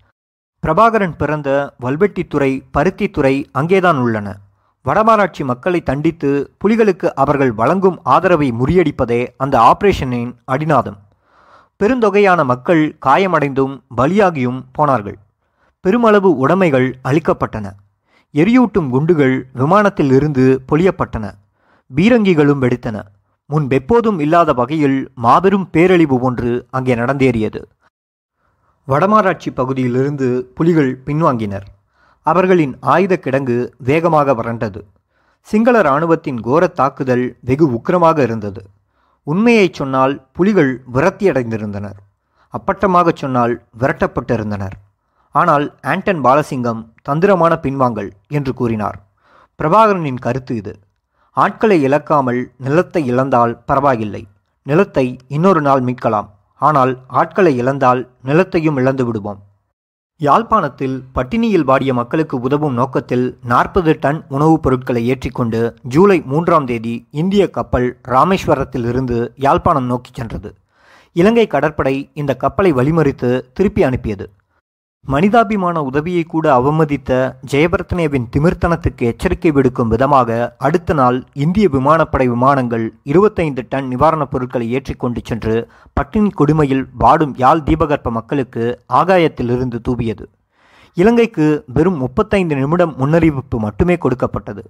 பிரபாகரன் 0.62 1.16
பிறந்த 1.16 1.48
வல்வெட்டித்துறை 1.82 2.60
பருத்தித்துறை 2.78 3.44
அங்கேதான் 3.52 3.96
உள்ளன. 3.96 4.36
வடமராட்சி 4.88 5.44
மக்களை 5.44 5.80
தண்டித்து 5.82 6.50
புலிகளுக்கு 6.60 7.08
அவர்கள் 7.22 7.52
வழங்கும் 7.52 7.98
ஆதரவை 8.04 8.54
முறியடிப்பதே 8.60 9.26
அந்த 9.36 9.54
ஆபரேஷனின் 9.70 10.32
அடிநாதம். 10.52 10.98
பெருந்தொகையான 11.80 12.44
மக்கள் 12.44 12.96
காயமடைந்தும் 13.06 13.74
பலியாகியும் 13.96 14.60
போனார்கள். 14.72 15.18
பெருமளவு 15.80 16.30
உடைமைகள் 16.36 16.88
அளிக்கப்பட்டன 17.04 17.66
எரியூட்டும் 18.34 18.88
குண்டுகள் 18.90 19.36
விமானத்தில் 19.52 20.12
இருந்து 20.12 20.46
பொழியப்பட்டன. 20.72 21.26
பீரங்கிகளும் 21.96 22.62
வெடித்தன. 22.64 22.96
முன்பெப்போதும் 23.50 24.20
இல்லாத 24.20 24.52
வகையில் 24.52 24.98
மாபெரும் 25.14 25.68
பேரழிவு 25.70 26.18
ஒன்று 26.20 26.66
அங்கே 26.70 26.94
நடந்தேறியது. 26.94 27.62
வடமாராட்சி 28.88 29.50
பகுதியிலிருந்து 29.50 30.52
புலிகள் 30.54 30.92
பின்வாங்கினர். 31.06 31.66
அவர்களின் 32.30 32.74
ஆயுத 32.94 33.14
கிடங்கு 33.24 33.56
வேகமாக 33.88 34.34
வறண்டது. 34.40 34.80
சிங்கள 35.48 35.76
இராணுவத்தின் 35.82 36.40
கோர 36.46 36.62
தாக்குதல் 36.80 37.24
வெகு 37.48 37.66
உக்கிரமாக 37.76 38.18
இருந்தது. 38.28 38.62
உண்மையைச் 39.26 39.78
சொன்னால் 39.78 40.14
புலிகள் 40.36 40.72
விரத்தியடைந்திருந்தனர் 40.94 41.98
அப்பட்டமாகச் 42.54 43.20
சொன்னால் 43.22 43.54
விரட்டப்பட்டிருந்தனர். 43.80 44.76
ஆனால் 45.34 45.66
ஆண்டன் 45.92 46.22
பாலசிங்கம் 46.26 46.80
தந்திரமான 47.08 47.52
பின்வாங்கல் 47.64 48.10
என்று 48.36 48.52
கூறினார். 48.60 48.98
பிரபாகரனின் 49.60 50.20
கருத்து 50.26 50.54
இது. 50.60 50.74
ஆட்களை 51.36 51.78
இழக்காமல் 51.88 52.40
நிலத்தை 52.66 53.02
இழந்தால் 53.12 53.54
பரவாயில்லை. 53.68 54.22
நிலத்தை 54.66 55.06
இன்னொரு 55.36 55.60
நாள் 55.68 55.82
மீட்கலாம். 55.88 56.28
ஆனால் 56.62 56.92
ஆட்களை 57.20 57.52
இழந்தால் 57.62 58.00
நிலத்தையும் 58.24 58.78
இழந்து 58.80 59.04
விடுவோம் 59.06 59.40
யாழ்ப்பாணத்தில் 60.20 61.02
பட்டினியில் 61.14 61.64
வாடிய 61.64 61.94
மக்களுக்கு 61.94 62.40
உதவும் 62.40 62.74
நோக்கத்தில் 62.74 63.38
நாற்பது 63.42 63.96
டன் 64.00 64.24
உணவுப் 64.28 64.62
பொருட்களை 64.62 65.06
ஏற்றிக்கொண்டு 65.06 65.74
ஜூலை 65.82 66.20
மூன்றாம் 66.20 66.66
தேதி 66.66 67.06
இந்திய 67.10 67.50
கப்பல் 67.50 67.98
ராமேஸ்வரத்தில் 68.08 68.88
இருந்து 68.88 69.32
யாழ்ப்பாணம் 69.36 69.84
நோக்கிச் 69.84 70.14
சென்றது. 70.14 70.54
இலங்கை 71.12 71.46
கடற்படை 71.46 72.10
இந்த 72.14 72.36
கப்பலை 72.36 72.72
வழிமறித்து 72.72 73.42
திருப்பி 73.54 73.82
அனுப்பியது. 73.82 74.30
மனிதாபிமான 75.12 75.82
உதவியை 75.82 76.22
கூட 76.24 76.46
அவமதித்த 76.52 77.38
ஜெயபரத்னேவின் 77.50 78.26
திமிர்த்தனத்துக்கு 78.36 79.04
எச்சரிக்கை 79.10 79.50
விடுக்கும் 79.50 79.88
விதமாக 79.88 80.56
அடுத்த 80.58 80.94
நாள் 80.94 81.18
இந்திய 81.32 81.68
விமானப்படை 81.68 82.26
விமானங்கள் 82.28 82.84
இருபத்தைந்து 83.02 83.66
டன் 83.68 83.88
நிவாரணப் 83.88 84.30
பொருட்களை 84.30 84.66
ஏற்றிக்கொண்டு 84.72 85.20
சென்று 85.24 85.68
பட்டினி 85.92 86.30
கொடுமையில் 86.30 86.84
வாடும் 86.98 87.34
யாழ் 87.36 87.62
தீபகற்ப 87.62 88.10
மக்களுக்கு 88.10 88.64
ஆகாயத்திலிருந்து 88.92 89.80
தூவியது. 89.88 90.26
இலங்கைக்கு 90.94 91.64
வெறும் 91.74 91.96
முப்பத்தைந்து 91.96 92.56
நிமிடம் 92.56 92.94
முன்னறிவிப்பு 92.98 93.58
மட்டுமே 93.58 93.96
கொடுக்கப்பட்டது. 93.96 94.64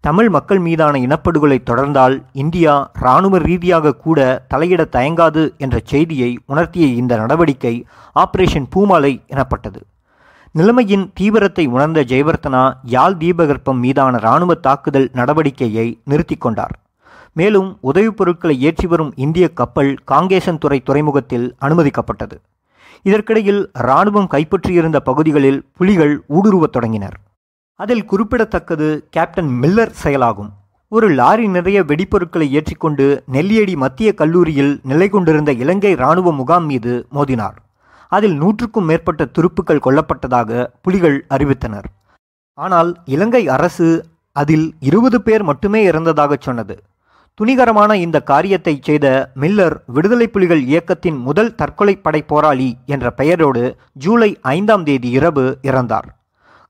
தமிழ் 0.00 0.28
மக்கள் 0.28 0.58
மீதான 0.58 0.98
இனப்படுகொலை 0.98 1.58
தொடர்ந்தால் 1.64 2.22
இந்தியா 2.32 2.90
இராணுவ 3.00 3.38
ரீதியாக 3.38 3.94
கூட 3.94 4.46
தலையிட 4.54 4.88
தயங்காது 4.88 5.52
என்ற 5.58 5.80
செய்தியை 5.84 6.38
உணர்த்திய 6.48 6.86
இந்த 6.86 7.16
நடவடிக்கை 7.16 7.86
ஆபரேஷன் 8.14 8.66
பூமாலை 8.70 9.22
எனப்பட்டது. 9.26 9.86
நிலைமையின் 10.52 11.10
தீவிரத்தை 11.14 11.66
உணர்ந்த 11.66 12.00
ஜெயவர்த்தனா 12.00 12.72
யாழ் 12.82 13.12
தீபகற்பம் 13.12 13.78
மீதான 13.78 14.18
இராணுவ 14.18 14.54
தாக்குதல் 14.54 15.10
நடவடிக்கையை 15.14 15.98
நிறுத்தி 16.04 16.36
கொண்டார். 16.36 16.78
மேலும் 17.32 17.78
உதவிப் 17.80 18.16
பொருட்களை 18.16 18.62
ஏற்றி 18.62 18.86
வரும் 18.86 19.12
இந்திய 19.16 19.52
கப்பல் 19.52 19.96
காங்கேசன் 20.10 20.58
துறை 20.58 20.80
துறைமுகத்தில் 20.80 21.56
அனுமதிக்கப்பட்டது. 21.60 22.40
இதற்கிடையில் 23.02 23.70
இராணுவம் 23.74 24.28
கைப்பற்றியிருந்த 24.30 24.96
பகுதிகளில் 24.96 25.64
புலிகள் 25.76 26.22
ஊடுருவத் 26.28 26.72
தொடங்கினர். 26.72 27.16
அதில் 27.82 28.04
குறிப்பிடத்தக்கது 28.10 28.86
கேப்டன் 29.10 29.50
மில்லர் 29.62 29.92
செயலாகும். 30.02 30.50
ஒரு 30.88 31.08
லாரி 31.18 31.46
நிறைய 31.48 31.78
வெடிப்பொருட்களை 31.82 32.46
ஏற்றிக்கொண்டு 32.58 33.06
நெல்லியடி 33.32 33.74
மத்திய 33.76 34.14
கல்லூரியில் 34.14 34.80
நிலை 34.90 35.08
கொண்டிருந்த 35.08 35.52
இலங்கை 35.52 35.92
இராணுவ 35.92 36.32
முகாம் 36.32 36.66
மீது 36.70 37.06
மோதினார். 37.14 37.56
அதில் 38.08 38.36
நூற்றுக்கும் 38.36 38.88
மேற்பட்ட 38.90 39.22
துருப்புக்கள் 39.24 39.84
கொல்லப்பட்டதாக 39.86 40.66
புலிகள் 40.82 41.18
அறிவித்தனர். 41.34 41.88
ஆனால் 42.54 42.90
இலங்கை 43.04 43.48
அரசு 43.48 43.88
அதில் 44.32 44.66
இருபது 44.80 45.22
பேர் 45.22 45.42
மட்டுமே 45.42 45.80
இறந்ததாக 45.90 46.32
சொன்னது. 46.40 46.76
துணிகரமான 47.40 47.92
இந்த 48.06 48.18
காரியத்தை 48.20 48.78
செய்த 48.82 49.06
மில்லர் 49.40 49.76
விடுதலை 49.86 50.26
புலிகள் 50.28 50.62
இயக்கத்தின் 50.64 51.18
முதல் 51.28 51.54
தற்கொலை 51.54 51.96
படை 51.96 52.22
போராளி 52.22 52.76
என்ற 52.86 53.10
பெயரோடு 53.10 53.64
ஜூலை 53.92 54.30
ஐந்தாம் 54.40 54.84
தேதி 54.84 55.10
இரவு 55.10 55.46
இறந்தார். 55.62 56.08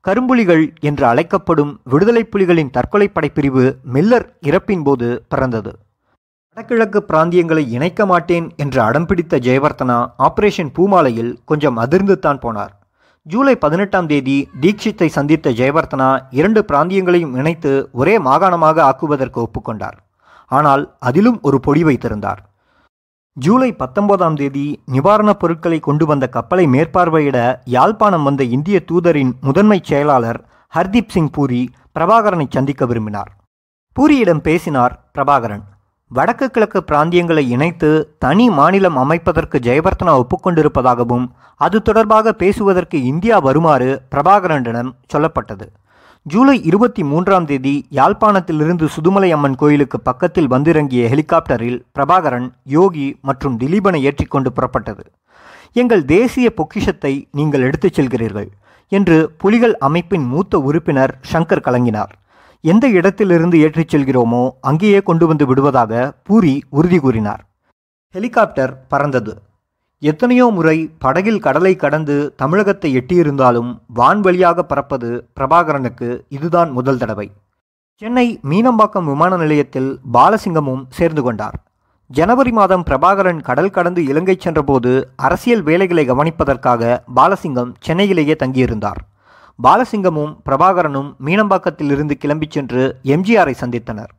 கரும்புலிகள் 0.06 0.64
என்று 0.88 1.04
அழைக்கப்படும் 1.06 1.72
விடுதலை 1.92 2.22
புலிகளின் 2.32 2.72
தற்கொலை 2.76 3.06
படைப்பிரிவு 3.08 3.64
மில்லர் 3.94 4.26
இறப்பின் 4.48 4.82
போது 4.82 5.08
பிறந்தது. 5.28 5.72
வடகிழக்கு 6.56 7.00
பிராந்தியங்களை 7.02 7.64
இணைக்க 7.76 8.06
மாட்டேன் 8.06 8.46
என்று 8.56 8.80
அடம்பிடித்த 8.82 9.40
ஜெயவர்த்தனா 9.46 9.98
ஆபரேஷன் 10.26 10.70
பூமாலையில் 10.76 11.32
கொஞ்சம் 11.44 11.78
அதிர்ந்துதான் 11.84 12.40
போனார். 12.44 12.72
ஜூலை 13.26 13.54
பதினெட்டாம் 13.56 14.08
தேதி 14.12 14.36
தீட்சித்தை 14.62 15.08
சந்தித்த 15.16 15.50
ஜெயவர்த்தனா 15.60 16.10
இரண்டு 16.30 16.60
பிராந்தியங்களையும் 16.70 17.34
இணைத்து 17.40 17.72
ஒரே 17.92 18.14
மாகாணமாக 18.18 18.80
ஆக்குவதற்கு 18.90 19.40
ஒப்புக்கொண்டார். 19.46 19.98
ஆனால் 20.50 20.84
அதிலும் 20.98 21.38
ஒரு 21.42 21.60
பொடி 21.60 21.82
வைத்திருந்தார். 21.84 22.40
ஜூலை 23.38 23.72
பத்தொன்பதாம் 23.72 24.34
தேதி 24.34 24.82
நிவாரணப் 24.92 25.40
பொருட்களை 25.40 25.78
கொண்டு 25.78 26.06
வந்த 26.06 26.28
கப்பலை 26.28 26.66
மேற்பார்வையிட 26.66 27.58
யாழ்ப்பாணம் 27.64 28.22
வந்த 28.22 28.44
இந்திய 28.44 28.84
தூதரின் 28.92 29.32
முதன்மைச் 29.40 29.84
செயலாளர் 29.84 30.44
ஹர்தீப் 30.74 31.08
சிங் 31.08 31.30
பூரி 31.30 31.70
பிரபாகரனை 31.94 32.46
சந்திக்க 32.50 32.86
விரும்பினார். 32.86 33.30
பூரியிடம் 33.96 34.38
பேசினார் 34.38 35.10
பிரபாகரன். 35.14 35.62
வடக்கு 36.08 36.50
கிழக்கு 36.50 36.84
பிராந்தியங்களை 36.84 37.48
இணைத்து 37.48 38.14
தனி 38.18 38.50
மாநிலம் 38.50 38.96
அமைப்பதற்கு 38.96 39.58
ஜெயவர்த்தனா 39.58 40.22
ஒப்புக்கொண்டிருப்பதாகவும் 40.22 41.26
அது 41.56 41.82
தொடர்பாக 41.82 42.32
பேசுவதற்கு 42.32 43.04
இந்தியா 43.04 43.38
வருமாறு 43.38 44.02
பிரபாகரனிடம் 44.10 44.92
சொல்லப்பட்டது. 45.14 45.68
ஜூலை 46.32 46.54
இருபத்தி 46.64 47.02
மூன்றாம் 47.02 47.44
தேதி 47.44 47.72
யாழ்ப்பாணத்திலிருந்து 47.90 48.84
சுதுமலை 48.84 49.28
அம்மன் 49.32 49.54
கோயிலுக்கு 49.54 50.00
பக்கத்தில் 50.00 50.46
வந்திறங்கிய 50.46 51.02
ஹெலிகாப்டரில் 51.08 51.76
பிரபாகரன் 51.94 52.48
யோகி 52.64 53.18
மற்றும் 53.22 53.58
திலீபனை 53.58 54.00
ஏற்றிக்கொண்டு 54.02 54.52
புறப்பட்டது. 54.56 55.04
எங்கள் 55.72 56.04
தேசிய 56.04 56.50
பொக்கிஷத்தை 56.54 57.28
நீங்கள் 57.32 57.60
எடுத்துச் 57.60 58.00
செல்கிறீர்கள் 58.00 58.48
என்று 58.88 59.30
புலிகள் 59.38 59.76
அமைப்பின் 59.78 60.24
மூத்த 60.24 60.58
உறுப்பினர் 60.58 61.14
ஷங்கர் 61.32 61.64
கலங்கினார். 61.68 62.12
எந்த 62.60 62.88
இடத்திலிருந்து 62.88 63.58
ஏற்றிச் 63.58 63.94
செல்கிறோமோ 63.96 64.50
அங்கேயே 64.60 65.02
கொண்டு 65.02 65.26
வந்து 65.26 65.46
விடுவதாக 65.46 66.12
பூரி 66.22 66.62
உறுதி 66.70 66.98
கூறினார். 66.98 67.44
ஹெலிகாப்டர் 68.14 68.74
பறந்தது. 68.88 69.34
எத்தனையோ 69.98 70.46
முறை 70.46 70.90
படகில் 70.98 71.38
கடலை 71.38 71.76
கடந்து 71.76 72.34
தமிழகத்தை 72.36 72.96
எட்டியிருந்தாலும் 72.96 73.78
வான்வழியாக 73.96 74.58
பறப்பது 74.58 75.28
பிரபாகரனுக்கு 75.36 76.20
இதுதான் 76.28 76.70
முதல் 76.70 76.98
தடவை. 76.98 77.32
சென்னை 77.94 78.40
மீனம்பாக்கம் 78.44 79.04
விமான 79.04 79.36
நிலையத்தில் 79.36 80.00
பாலசிங்கமும் 80.12 80.82
சேர்ந்து 80.88 81.22
கொண்டார். 81.22 81.54
ஜனவரி 82.06 82.52
மாதம் 82.52 82.82
பிரபாகரன் 82.86 83.40
கடல் 83.40 83.70
கடந்து 83.70 84.04
இலங்கை 84.04 84.36
சென்றபோது 84.38 85.08
அரசியல் 85.16 85.62
வேலைகளை 85.62 86.10
கவனிப்பதற்காக 86.10 86.98
பாலசிங்கம் 87.16 87.72
சென்னையிலேயே 87.80 88.36
தங்கியிருந்தார். 88.44 89.00
பாலசிங்கமும் 89.62 90.36
பிரபாகரனும் 90.44 91.14
மீனம்பாக்கத்தில் 91.24 91.90
இருந்து 91.90 92.16
கிளம்பிச் 92.24 92.50
சென்று 92.50 92.96
எம்ஜிஆரை 93.04 93.54
சந்தித்தனர். 93.60 94.12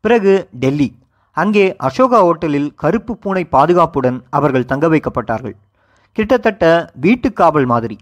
பிறகு 0.00 0.48
டெல்லி. 0.52 0.94
அங்கே 1.32 1.76
அசோகா 1.78 2.20
ஹோட்டலில் 2.26 2.74
கருப்பு 2.74 3.16
பூனை 3.16 3.44
பாதுகாப்புடன் 3.44 4.22
அவர்கள் 4.30 4.64
தங்க 4.64 4.88
வைக்கப்பட்டார்கள். 4.88 5.54
கிட்டத்தட்ட 6.12 6.92
வீட்டுக்காவல் 7.00 7.66
மாதிரி. 7.66 7.96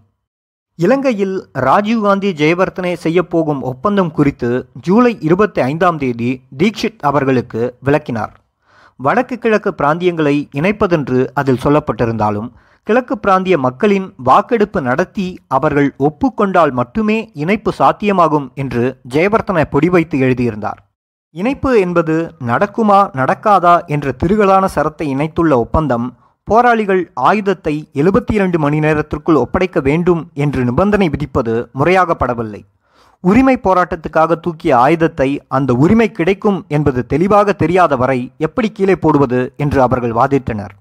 இலங்கையில் 0.74 1.48
ராஜீவ்காந்தி 1.58 2.30
ஜெயவர்த்தனை 2.40 2.92
செய்யப்போகும் 3.02 3.60
ஒப்பந்தம் 3.60 4.10
குறித்து 4.10 4.68
ஜூலை 4.80 5.16
இருபத்தி 5.20 5.60
ஐந்தாம் 5.60 5.98
தேதி 5.98 6.42
தீக்ஷித் 6.58 6.98
அவர்களுக்கு 7.00 7.76
விளக்கினார். 7.80 8.40
வடக்கு 8.96 9.38
கிழக்கு 9.38 9.74
பிராந்தியங்களை 9.74 10.48
இணைப்பதென்று 10.56 11.28
அதில் 11.34 11.62
சொல்லப்பட்டிருந்தாலும் 11.64 12.48
கிழக்கு 12.82 13.18
பிராந்திய 13.18 13.58
மக்களின் 13.58 14.12
வாக்கெடுப்பு 14.16 14.82
நடத்தி 14.82 15.38
அவர்கள் 15.48 15.94
ஒப்புக்கொண்டால் 15.98 16.72
மட்டுமே 16.72 17.30
இணைப்பு 17.34 17.72
சாத்தியமாகும் 17.78 18.52
என்று 18.54 19.00
ஜெயவர்த்தன 19.08 19.64
பொடிவைத்து 19.72 20.18
எழுதியிருந்தார். 20.18 20.89
இணைப்பு 21.34 21.70
என்பது 21.80 22.14
நடக்குமா 22.48 22.98
நடக்காதா 23.18 23.74
என்ற 23.86 24.14
திருகலான 24.22 24.64
சரத்தை 24.74 25.06
இணைத்துள்ள 25.14 25.52
ஒப்பந்தம் 25.64 26.06
போராளிகள் 26.48 27.02
ஆயுதத்தை 27.28 27.74
எழுபத்தி 28.00 28.32
இரண்டு 28.32 28.58
மணி 28.58 28.78
நேரத்திற்குள் 28.78 29.38
ஒப்படைக்க 29.42 29.80
வேண்டும் 29.80 30.22
என்று 30.44 30.60
நிபந்தனை 30.64 31.08
விதிப்பது 31.08 31.54
முறையாகப்படவில்லை. 31.78 32.60
உரிமை 33.24 33.56
போராட்டத்துக்காக 33.66 34.38
தூக்கிய 34.40 34.72
ஆயுதத்தை 34.76 35.28
அந்த 35.48 35.70
உரிமை 35.74 36.08
கிடைக்கும் 36.10 36.58
என்பது 36.68 37.00
தெளிவாக 37.06 37.52
தெரியாத 37.52 37.96
வரை 37.96 38.20
எப்படி 38.46 38.70
கீழே 38.70 38.94
போடுவது 38.94 39.40
என்று 39.56 39.82
அவர்கள் 39.82 40.16
வாதிட்டனர். 40.20 40.74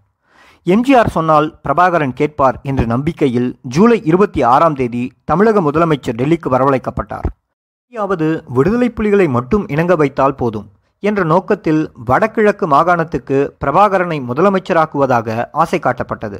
எம்ஜிஆர் 0.67 1.15
சொன்னால் 1.17 1.49
பிரபாகரன் 1.63 2.17
கேட்பார் 2.21 2.59
என்ற 2.63 2.83
நம்பிக்கையில் 2.85 3.49
ஜூலை 3.75 3.99
இருபத்தி 4.03 4.41
ஆறாம் 4.53 4.75
தேதி 4.75 5.03
தமிழக 5.25 5.61
முதலமைச்சர் 5.61 6.19
டெல்லிக்கு 6.21 6.49
வரவழைக்கப்பட்டார். 6.55 7.29
யாவது 7.93 8.25
விடுதலை 8.47 8.87
புலிகளை 8.89 9.25
மட்டும் 9.27 9.63
இணங்க 9.67 9.93
வைத்தால் 9.95 10.35
போதும் 10.35 10.65
என்ற 11.03 11.21
நோக்கத்தில் 11.23 11.79
வடகிழக்கு 12.05 12.65
மாகாணத்துக்கு 12.67 13.37
பிரபாகரனை 13.63 14.17
முதலமைச்சராக்குவதாக 14.27 15.47
ஆசை 15.51 15.79
காட்டப்பட்டது. 15.79 16.39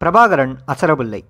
பிரபாகரன் 0.00 0.54
அசரவில்லை. 0.66 1.20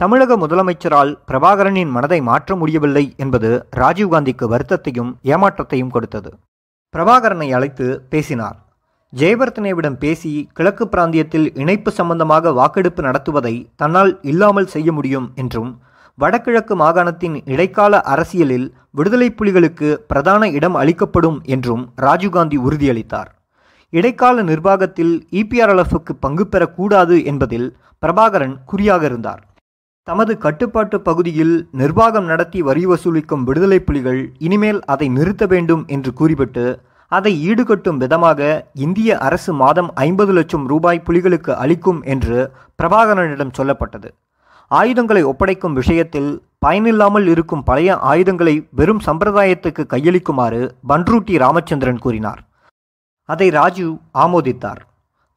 தமிழக 0.00 0.36
முதலமைச்சரால் 0.36 1.12
பிரபாகரனின் 1.26 1.90
மனதை 1.90 2.20
மாற்ற 2.20 2.56
முடியவில்லை 2.56 3.04
என்பது 3.16 3.50
ராஜீவ்காந்திக்கு 3.76 4.46
வருத்தத்தையும் 4.48 5.10
ஏமாற்றத்தையும் 5.24 5.90
கொடுத்தது. 5.90 6.30
பிரபாகரனை 6.94 7.48
அழைத்து 7.52 7.88
பேசினார். 8.10 8.58
ஜெயவர்த்தனேவிடம் 9.12 9.98
பேசி 9.98 10.32
கிழக்கு 10.52 10.86
பிராந்தியத்தில் 10.88 11.46
இணைப்பு 11.54 11.90
சம்பந்தமாக 11.90 12.52
வாக்கெடுப்பு 12.52 13.02
நடத்துவதை 13.02 13.54
தன்னால் 13.76 14.12
இல்லாமல் 14.22 14.72
செய்ய 14.76 14.92
முடியும் 14.92 15.28
என்றும் 15.34 15.70
வடகிழக்கு 16.18 16.74
மாகாணத்தின் 16.82 17.34
இடைக்கால 17.52 18.00
அரசியலில் 18.12 18.68
விடுதலை 18.90 19.28
புலிகளுக்கு 19.30 19.88
பிரதான 20.10 20.42
இடம் 20.58 20.76
அளிக்கப்படும் 20.82 21.36
என்றும் 21.54 21.84
ராஜீவ்காந்தி 22.04 22.58
உறுதியளித்தார். 22.66 23.30
இடைக்கால 23.92 24.42
நிர்வாகத்தில் 24.42 25.12
இபிஆர்எல்எஃப்க்கு 25.40 26.14
பங்கு 26.24 26.44
பெறக்கூடாது 26.52 27.16
என்பதில் 27.24 27.68
பிரபாகரன் 28.02 28.56
குறியாக 28.64 29.04
இருந்தார். 29.04 29.42
தமது 30.08 30.32
கட்டுப்பாட்டு 30.38 30.96
பகுதியில் 31.00 31.54
நிர்வாகம் 31.80 32.28
நடத்தி 32.32 32.60
வரி 32.68 32.84
வசூலிக்கும் 32.86 33.42
விடுதலை 33.48 33.80
புலிகள் 33.80 34.20
இனிமேல் 34.46 34.80
அதை 34.92 35.08
நிறுத்த 35.16 35.46
வேண்டும் 35.46 35.82
என்று 35.86 36.10
கூறிவிட்டு 36.12 36.66
அதை 37.12 37.32
ஈடுகட்டும் 37.50 37.98
விதமாக 38.02 38.40
இந்திய 38.86 39.18
அரசு 39.26 39.52
மாதம் 39.62 39.90
ஐம்பது 40.06 40.32
லட்சம் 40.38 40.64
ரூபாய் 40.66 41.04
புலிகளுக்கு 41.06 41.52
அளிக்கும் 41.64 42.00
என்று 42.14 42.38
பிரபாகரனிடம் 42.82 43.56
சொல்லப்பட்டது. 43.58 44.08
ஆயுதங்களை 44.68 45.24
ஒப்படைக்கும் 45.24 45.72
விஷயத்தில் 45.72 46.42
பயனில்லாமல் 46.58 47.26
இருக்கும் 47.26 47.62
பழைய 47.62 47.96
ஆயுதங்களை 47.96 48.68
வெறும் 48.70 49.00
சம்பிரதாயத்துக்கு 49.06 49.82
கையளிக்குமாறு 49.92 50.60
பன்ரூட்டி 50.88 51.38
ராமச்சந்திரன் 51.38 51.98
கூறினார். 51.98 52.40
அதை 53.24 53.50
ராஜீவ் 53.50 53.94
ஆமோதித்தார். 54.14 54.80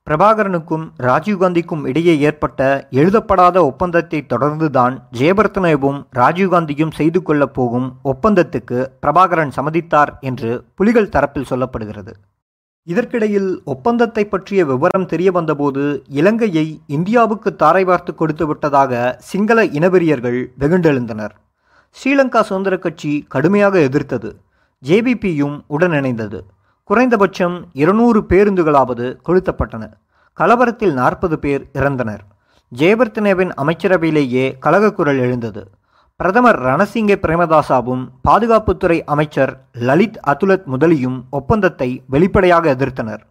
பிரபாகரனுக்கும் 0.10 0.86
ராஜீவ்காந்திக்கும் 1.00 1.88
இடையே 1.88 2.20
ஏற்பட்ட 2.20 2.88
எழுதப்படாத 2.92 3.66
ஒப்பந்தத்தை 3.66 4.26
தொடர்ந்துதான் 4.30 4.98
ஜெயபரத்னேவும் 5.14 6.00
ராஜீவ்காந்தியும் 6.16 6.92
செய்து 6.92 7.22
கொள்ளப் 7.22 7.54
போகும் 7.54 7.88
ஒப்பந்தத்துக்கு 8.04 8.88
பிரபாகரன் 9.02 9.52
சம்மதித்தார் 9.56 10.12
என்று 10.20 10.66
புலிகள் 10.76 11.10
தரப்பில் 11.10 11.50
சொல்லப்படுகிறது. 11.50 12.14
இதற்கிடையில் 12.88 13.50
ஒப்பந்தத்தை 13.64 14.24
பற்றிய 14.26 14.66
விவரம் 14.66 15.06
தெரிய 15.06 15.32
வந்தபோது 15.32 16.04
இலங்கையை 16.10 16.82
இந்தியாவுக்கு 16.88 17.56
தாரை 17.56 17.84
வார்த்து 17.84 18.16
கொடுத்து 18.16 18.48
விட்டதாக 18.48 19.18
சிங்கள 19.20 19.66
இனவெறியர்கள் 19.66 20.40
வெகுண்டெழுந்தனர். 20.60 21.34
ஸ்ரீலங்கா 21.98 22.42
சுதந்திர 22.42 22.78
கட்சி 22.78 23.26
கடுமையாக 23.28 23.80
எதிர்த்தது. 23.80 24.30
ஜேபிபியும் 24.84 25.58
உடனிணைந்தது 25.70 26.40
குறைந்தபட்சம் 26.84 27.58
இருநூறு 27.74 28.20
பேருந்துகளாவது 28.30 29.06
கொளுத்தப்பட்டன. 29.28 29.84
கலவரத்தில் 30.38 30.94
நாற்பது 30.94 31.40
பேர் 31.40 31.64
இறந்தனர். 31.74 32.24
ஜெயவர்த்தனேவின் 32.72 33.52
அமைச்சரவையிலேயே 33.64 34.46
கலகக்குரல் 34.60 35.20
எழுந்தது. 35.20 35.64
பிரதமர் 36.22 36.60
ரணசிங்கே 36.66 37.16
பிரேமதாசாவும் 37.22 38.02
பாதுகாப்புத்துறை 38.28 39.04
அமைச்சர் 39.04 39.66
லலித் 39.74 40.20
அதுலத் 40.32 40.64
முதலியும் 40.64 41.24
ஒப்பந்தத்தை 41.30 42.04
வெளிப்படையாக 42.08 42.76
எதிர்த்தனர். 42.76 43.22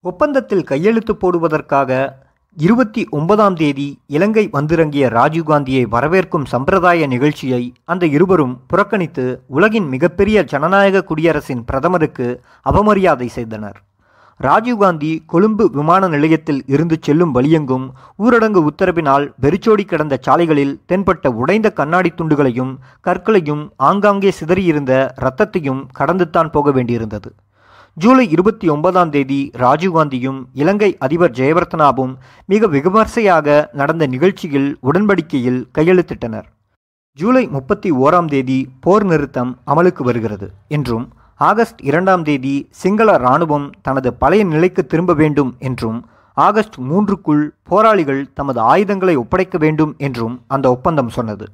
ஒப்பந்தத்தில் 0.00 0.64
கையெழுத்து 0.64 1.16
போடுவதற்காக 1.16 2.20
இருபத்தி 2.56 3.08
ஒன்பதாம் 3.08 3.54
தேதி 3.54 3.98
இலங்கை 4.06 4.48
வந்திறங்கிய 4.50 5.08
ராஜீவ்காந்தியை 5.08 5.84
வரவேற்கும் 5.96 6.44
சம்பிரதாய 6.44 7.06
நிகழ்ச்சியை 7.06 7.62
அந்த 7.84 8.06
இருவரும் 8.06 8.60
புறக்கணித்து 8.66 9.42
உலகின் 9.46 9.88
மிகப்பெரிய 9.88 10.44
ஜனநாயக 10.44 11.04
குடியரசின் 11.04 11.64
பிரதமருக்கு 11.64 12.40
அவமரியாதை 12.70 13.26
செய்தனர். 13.26 13.78
ராஜீவ்காந்தி 14.46 15.10
கொழும்பு 15.26 15.64
விமான 15.70 16.08
நிலையத்தில் 16.08 16.60
இருந்து 16.66 16.96
செல்லும் 17.00 17.34
வழியெங்கும் 17.34 17.84
ஊரடங்கு 18.18 18.60
உத்தரவினால் 18.70 19.26
வெறிச்சோடி 19.36 19.84
கிடந்த 19.84 20.14
சாலைகளில் 20.20 20.74
தென்பட்ட 20.88 21.28
உடைந்த 21.42 21.70
கண்ணாடி 21.70 22.10
துண்டுகளையும் 22.10 22.72
கற்களையும் 23.06 23.62
ஆங்காங்கே 23.88 24.32
சிதறியிருந்த 24.40 24.92
இரத்தத்தையும் 25.22 25.82
கடந்துத்தான் 25.98 26.50
போக 26.50 26.70
வேண்டியிருந்தது. 26.70 27.30
ஜூலை 27.96 28.26
இருபத்தி 28.30 28.66
ஒன்பதாம் 28.68 29.10
தேதி 29.10 29.40
ராஜீவ்காந்தியும் 29.58 30.38
இலங்கை 30.52 30.90
அதிபர் 30.98 31.36
ஜெயவர்த்தனாவும் 31.38 32.12
மிக 32.46 32.66
விமர்சையாக 32.66 33.56
நடந்த 33.72 34.06
நிகழ்ச்சியில் 34.06 34.70
உடன்படிக்கையில் 34.82 35.62
கையெழுத்திட்டனர். 35.78 36.46
ஜூலை 37.18 37.46
முப்பத்தி 37.46 37.90
ஓராம் 37.92 38.30
தேதி 38.34 38.60
போர் 38.80 39.04
நிறுத்தம் 39.04 39.50
அமலுக்கு 39.66 40.02
வருகிறது 40.02 40.46
என்றும் 40.68 41.06
ஆகஸ்ட் 41.48 41.80
இரண்டாம் 41.90 42.22
தேதி 42.22 42.54
சிங்கள 42.80 43.10
இராணுவம் 43.18 43.66
தனது 43.86 44.08
பழைய 44.22 44.42
நிலைக்கு 44.44 44.82
திரும்ப 44.86 45.12
வேண்டும் 45.20 45.50
என்றும் 45.68 45.98
ஆகஸ்ட் 46.36 46.76
மூன்றுக்குள் 46.90 47.44
போராளிகள் 47.70 48.22
தமது 48.38 48.60
ஆயுதங்களை 48.72 49.14
ஒப்படைக்க 49.22 49.58
வேண்டும் 49.58 49.92
என்றும் 50.06 50.34
அந்த 50.54 50.66
ஒப்பந்தம் 50.70 51.12
சொன்னது. 51.16 51.46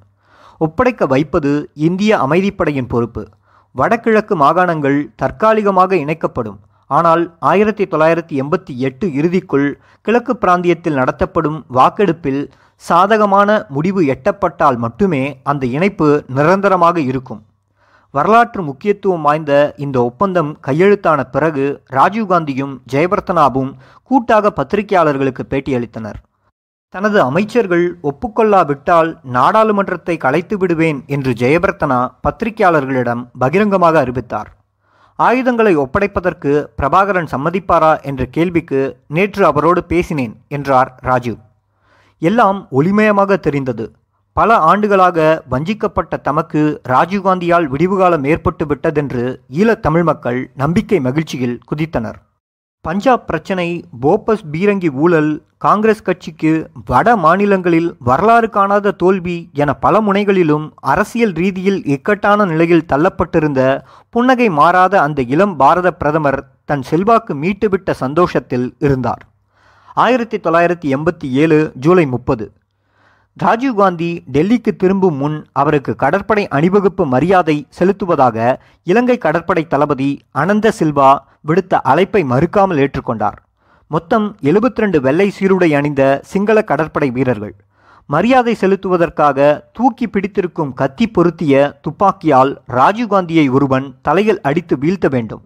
ஒப்படைக்க 0.59 1.07
வைப்பது 1.07 1.53
இந்திய 1.89 2.19
அமைதிப்படையின் 2.27 2.91
பொறுப்பு. 2.95 3.23
வடகிழக்கு 3.75 4.35
மாகாணங்கள் 4.45 4.99
தற்காலிகமாக 5.17 5.97
இணைக்கப்படும். 6.05 6.59
ஆனால் 6.87 7.23
ஆயிரத்தி 7.51 7.85
தொள்ளாயிரத்தி 7.85 8.35
எண்பத்தி 8.43 8.75
எட்டு 8.89 9.07
இறுதிக்குள் 9.21 9.69
கிழக்கு 10.07 10.35
பிராந்தியத்தில் 10.37 10.99
நடத்தப்படும் 11.01 11.59
வாக்கெடுப்பில் 11.79 12.43
சாதகமான 12.83 13.51
முடிவு 13.69 14.03
எட்டப்பட்டால் 14.15 14.79
மட்டுமே 14.87 15.23
அந்த 15.51 15.67
இணைப்பு 15.77 16.09
நிரந்தரமாக 16.39 16.99
இருக்கும். 17.11 17.41
வரலாற்று 18.11 18.63
முக்கியத்துவம் 18.63 19.21
வாய்ந்த 19.21 19.75
இந்த 19.77 20.03
ஒப்பந்தம் 20.03 20.59
கையெழுத்தான 20.67 21.25
பிறகு 21.25 21.83
ராஜீவ்காந்தியும் 21.91 22.75
ஜெயபர்த்தனாவும் 22.93 23.73
கூட்டாக 24.03 24.51
பத்திரிகையாளர்களுக்கு 24.51 25.43
பேட்டியளித்தனர். 25.51 26.19
தனது 26.89 27.23
அமைச்சர்கள் 27.23 27.99
ஒப்புக்கொள்ளாவிட்டால் 28.03 29.11
நாடாளுமன்றத்தை 29.33 30.17
கலைத்து 30.17 30.57
விடுவேன் 30.59 31.05
என்று 31.07 31.33
ஜெயபர்த்தனா 31.33 32.09
பத்திரிகையாளர்களிடம் 32.23 33.25
பகிரங்கமாக 33.39 33.99
அறிவித்தார். 33.99 34.49
ஆயுதங்களை 35.17 35.77
ஒப்படைப்பதற்கு 35.77 36.53
பிரபாகரன் 36.77 37.31
சம்மதிப்பாரா 37.33 37.93
என்ற 38.03 38.25
கேள்விக்கு 38.25 38.81
நேற்று 39.07 39.45
அவரோடு 39.45 39.85
பேசினேன் 39.85 40.35
என்றார் 40.49 40.91
ராஜீவ். 41.01 41.41
எல்லாம் 42.19 42.69
ஒளிமயமாக 42.73 43.37
தெரிந்தது. 43.37 43.87
பல 44.39 44.57
ஆண்டுகளாக 44.57 45.43
வஞ்சிக்கப்பட்ட 45.51 46.17
தமக்கு 46.17 46.81
ராஜீவ்காந்தியால் 46.89 47.67
விடிவுகாலம் 47.69 48.27
ஏற்பட்டு 48.27 48.65
விட்டதென்று 48.65 49.37
ஈழத்தமிழ் 49.53 50.03
மக்கள் 50.03 50.51
நம்பிக்கை 50.55 51.01
மகிழ்ச்சியில் 51.01 51.59
குதித்தனர். 51.71 52.15
பஞ்சாப் 52.81 53.27
பிரச்சனை 53.27 53.85
போபஸ் 54.01 54.45
பீரங்கி 54.53 54.91
ஊழல் 54.93 55.43
காங்கிரஸ் 55.59 56.03
கட்சிக்கு 56.03 56.71
வட 56.85 57.17
மாநிலங்களில் 57.17 57.97
வரலாறு 57.99 58.51
காணாத 58.51 58.91
தோல்வி 58.91 59.51
என 59.53 59.75
பல 59.75 60.01
முனைகளிலும் 60.01 60.71
அரசியல் 60.77 61.33
ரீதியில் 61.33 61.85
இக்கட்டான 61.85 62.45
நிலையில் 62.45 62.87
தள்ளப்பட்டிருந்த 62.93 63.81
புன்னகை 64.11 64.49
மாறாத 64.49 65.01
அந்த 65.01 65.23
இளம் 65.23 65.57
பாரத 65.57 65.93
பிரதமர் 65.93 66.49
தன் 66.65 66.83
செல்வாக்கு 66.83 67.35
மீட்டுவிட்ட 67.35 67.91
சந்தோஷத்தில் 67.91 68.75
இருந்தார். 68.79 69.29
ஆயிரத்தி 69.95 70.39
தொள்ளாயிரத்தி 70.39 70.97
எண்பத்தி 70.97 71.31
ஏழு 71.31 71.73
ஜூலை 71.75 72.07
முப்பது. 72.07 72.53
ராஜீவ்காந்தி 73.43 74.09
டெல்லிக்கு 74.35 74.73
திரும்பும் 74.83 75.19
முன் 75.21 75.37
அவருக்கு 75.61 75.93
கடற்படை 76.03 76.45
அணிவகுப்பு 76.57 77.05
மரியாதை 77.15 77.57
செலுத்துவதாக 77.79 78.37
இலங்கை 78.91 79.17
கடற்படை 79.25 79.63
தளபதி 79.73 80.09
அனந்த 80.43 80.73
சில்வா 80.79 81.11
விடுத்த 81.49 81.81
அழைப்பை 81.91 82.23
மறுக்காமல் 82.33 82.81
ஏற்றுக்கொண்டார். 82.85 83.39
மொத்தம் 83.91 84.27
72 84.51 85.01
வெள்ளை 85.07 85.29
சீருடை 85.39 85.71
அணிந்த 85.79 86.03
சிங்கள 86.31 86.59
கடற்படை 86.71 87.09
வீரர்கள். 87.17 87.55
மரியாதை 88.11 88.55
செலுத்துவதற்காக 88.63 89.49
தூக்கி 89.79 90.07
பிடித்திருக்கும் 90.15 90.75
கத்தி 90.81 91.09
பொருத்திய 91.17 91.55
துப்பாக்கியால் 91.87 92.53
ராஜீவ்காந்தியை 92.79 93.47
ஒருவன் 93.57 93.89
தலையில் 94.09 94.41
அடித்து 94.51 94.77
வீழ்த்த 94.85 95.09
வேண்டும். 95.17 95.43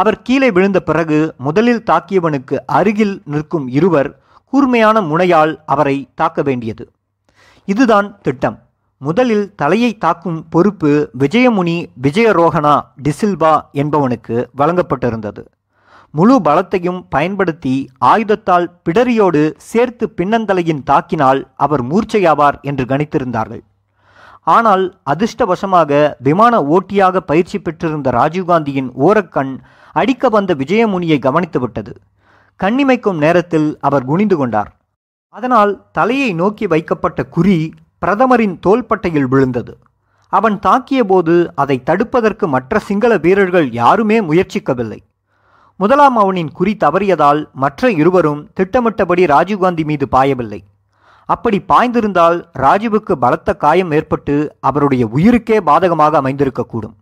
அவர் 0.00 0.22
கீழே 0.26 0.50
விழுந்த 0.56 0.78
பிறகு 0.90 1.18
முதலில் 1.46 1.86
தாக்கியவனுக்கு 1.90 2.58
அருகில் 2.78 3.16
நிற்கும் 3.34 3.68
இருவர் 3.78 4.10
கூர்மையான 4.52 4.96
முனையால் 5.10 5.54
அவரை 5.72 5.96
தாக்க 6.20 6.42
வேண்டியது. 6.48 6.84
இதுதான் 7.64 8.20
திட்டம். 8.20 8.58
முதலில் 8.98 9.54
தலையை 9.54 9.98
தாக்கும் 9.98 10.48
பொறுப்பு 10.48 11.10
விஜயமுனி 11.18 11.76
விஜயரோகனா 12.02 12.74
டிசில்வா 13.02 13.52
என்பவனுக்கு 13.72 14.36
வழங்கப்பட்டிருந்தது. 14.56 15.42
முழு 16.10 16.40
பலத்தையும் 16.44 17.00
பயன்படுத்தி 17.08 17.88
ஆயுதத்தால் 17.98 18.66
பிடரியோடு 18.84 19.52
சேர்த்து 19.56 20.12
பின்னந்தலையின் 20.16 20.82
தாக்கினால் 20.90 21.40
அவர் 21.54 21.82
மூர்ச்சையாவார் 21.84 22.60
என்று 22.60 22.84
கணித்திருந்தார்கள். 22.84 23.62
ஆனால் 24.42 24.84
அதிர்ஷ்டவசமாக 25.10 26.14
விமான 26.18 26.60
ஓட்டியாக 26.60 27.16
பயிற்சி 27.16 27.58
பெற்றிருந்த 27.58 28.10
ராஜீவ்காந்தியின் 28.10 28.90
ஓரக்கண் 29.06 29.56
அடிக்க 29.92 30.28
வந்த 30.28 30.54
விஜயமுனியை 30.54 31.18
கவனித்துவிட்டது. 31.26 31.92
கண்ணிமைக்கும் 32.60 33.16
நேரத்தில் 33.16 33.78
அவர் 33.80 34.04
குனிந்து 34.04 34.36
கொண்டார். 34.36 34.70
அதனால் 35.36 35.72
தலையை 35.92 36.32
நோக்கி 36.32 36.66
வைக்கப்பட்ட 36.72 37.20
குறி 37.34 37.56
பிரதமரின் 38.02 38.54
தோள்பட்டையில் 38.66 39.28
விழுந்தது. 39.32 39.72
அவன் 40.32 40.56
தாக்கிய 40.66 41.00
போது 41.04 41.34
அதை 41.54 41.76
தடுப்பதற்கு 41.88 42.46
மற்ற 42.54 42.78
சிங்கள 42.78 43.16
வீரர்கள் 43.24 43.68
யாருமே 43.80 44.20
முயற்சிக்கவில்லை. 44.20 45.00
முதலாம் 45.80 46.16
அவனின் 46.16 46.50
குறி 46.58 46.76
தவறியதால் 46.84 47.40
மற்ற 47.52 47.90
இருவரும் 48.00 48.40
திட்டமிட்டபடி 48.54 49.24
ராஜீவ்காந்தி 49.24 49.84
மீது 49.84 50.08
பாயவில்லை. 50.12 50.60
அப்படி 51.28 51.58
பாய்ந்திருந்தால் 51.68 52.38
ராஜீவுக்கு 52.64 53.12
பலத்த 53.24 53.56
காயம் 53.64 53.90
ஏற்பட்டு 53.90 54.36
அவருடைய 54.60 55.04
உயிருக்கே 55.16 55.58
பாதகமாக 55.70 56.20
அமைந்திருக்கக்கூடும். 56.22 56.96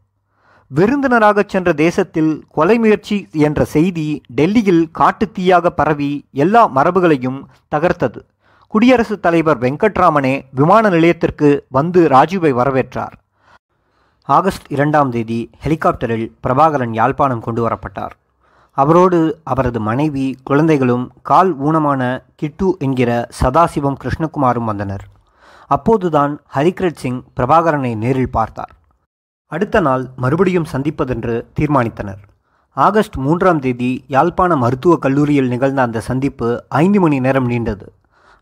விருந்தினராகச் 0.76 1.48
சென்ற 1.48 1.72
தேசத்தில் 1.72 2.44
கொலை 2.48 2.78
முயற்சி 2.78 3.28
என்ற 3.32 3.64
செய்தி 3.64 4.20
டெல்லியில் 4.26 4.90
காட்டுத்தீயாக 4.98 5.66
பரவி 5.66 6.24
எல்லா 6.32 6.70
மரபுகளையும் 6.76 7.46
தகர்த்தது. 7.74 8.20
குடியரசுத் 8.68 9.22
தலைவர் 9.22 9.58
வெங்கட்ராமனே 9.58 10.44
விமான 10.50 10.88
நிலையத்திற்கு 10.88 11.64
வந்து 11.68 12.08
ராஜீவை 12.08 12.52
வரவேற்றார். 12.60 13.16
ஆகஸ்ட் 14.22 14.66
இரண்டாம் 14.68 15.10
தேதி 15.10 15.50
ஹெலிகாப்டரில் 15.64 16.32
பிரபாகரன் 16.46 16.92
யாழ்ப்பாணம் 16.92 17.40
கொண்டு 17.40 17.68
வரப்பட்டார். 17.68 18.14
அவரோடு 18.72 19.40
அவரது 19.42 19.80
மனைவி 19.80 20.36
குழந்தைகளும் 20.42 21.12
கால் 21.22 21.60
ஊனமான 21.60 22.22
கிட்டு 22.36 22.76
என்கிற 22.78 23.28
சதாசிவம் 23.40 24.00
கிருஷ்ணகுமாரும் 24.04 24.64
வந்தனர். 24.64 25.04
அப்போதுதான் 25.66 26.40
ஹரிகிரட் 26.54 27.02
சிங் 27.02 27.22
பிரபாகரனை 27.36 27.96
நேரில் 27.96 28.30
பார்த்தார். 28.30 28.72
அடுத்த 29.52 29.80
நாள் 29.80 30.04
மறுபடியும் 30.16 30.68
சந்திப்பதென்று 30.72 31.34
தீர்மானித்தனர். 31.60 32.20
ஆகஸ்ட் 32.76 33.16
மூன்றாம் 33.16 33.58
தேதி 33.58 34.04
யாழ்ப்பாண 34.06 34.52
மருத்துவக் 34.56 35.00
கல்லூரியில் 35.00 35.48
நிகழ்ந்த 35.48 35.80
அந்த 35.82 36.00
சந்திப்பு 36.00 36.48
ஐந்து 36.68 37.00
மணி 37.00 37.18
நேரம் 37.20 37.48
நீண்டது. 37.50 37.86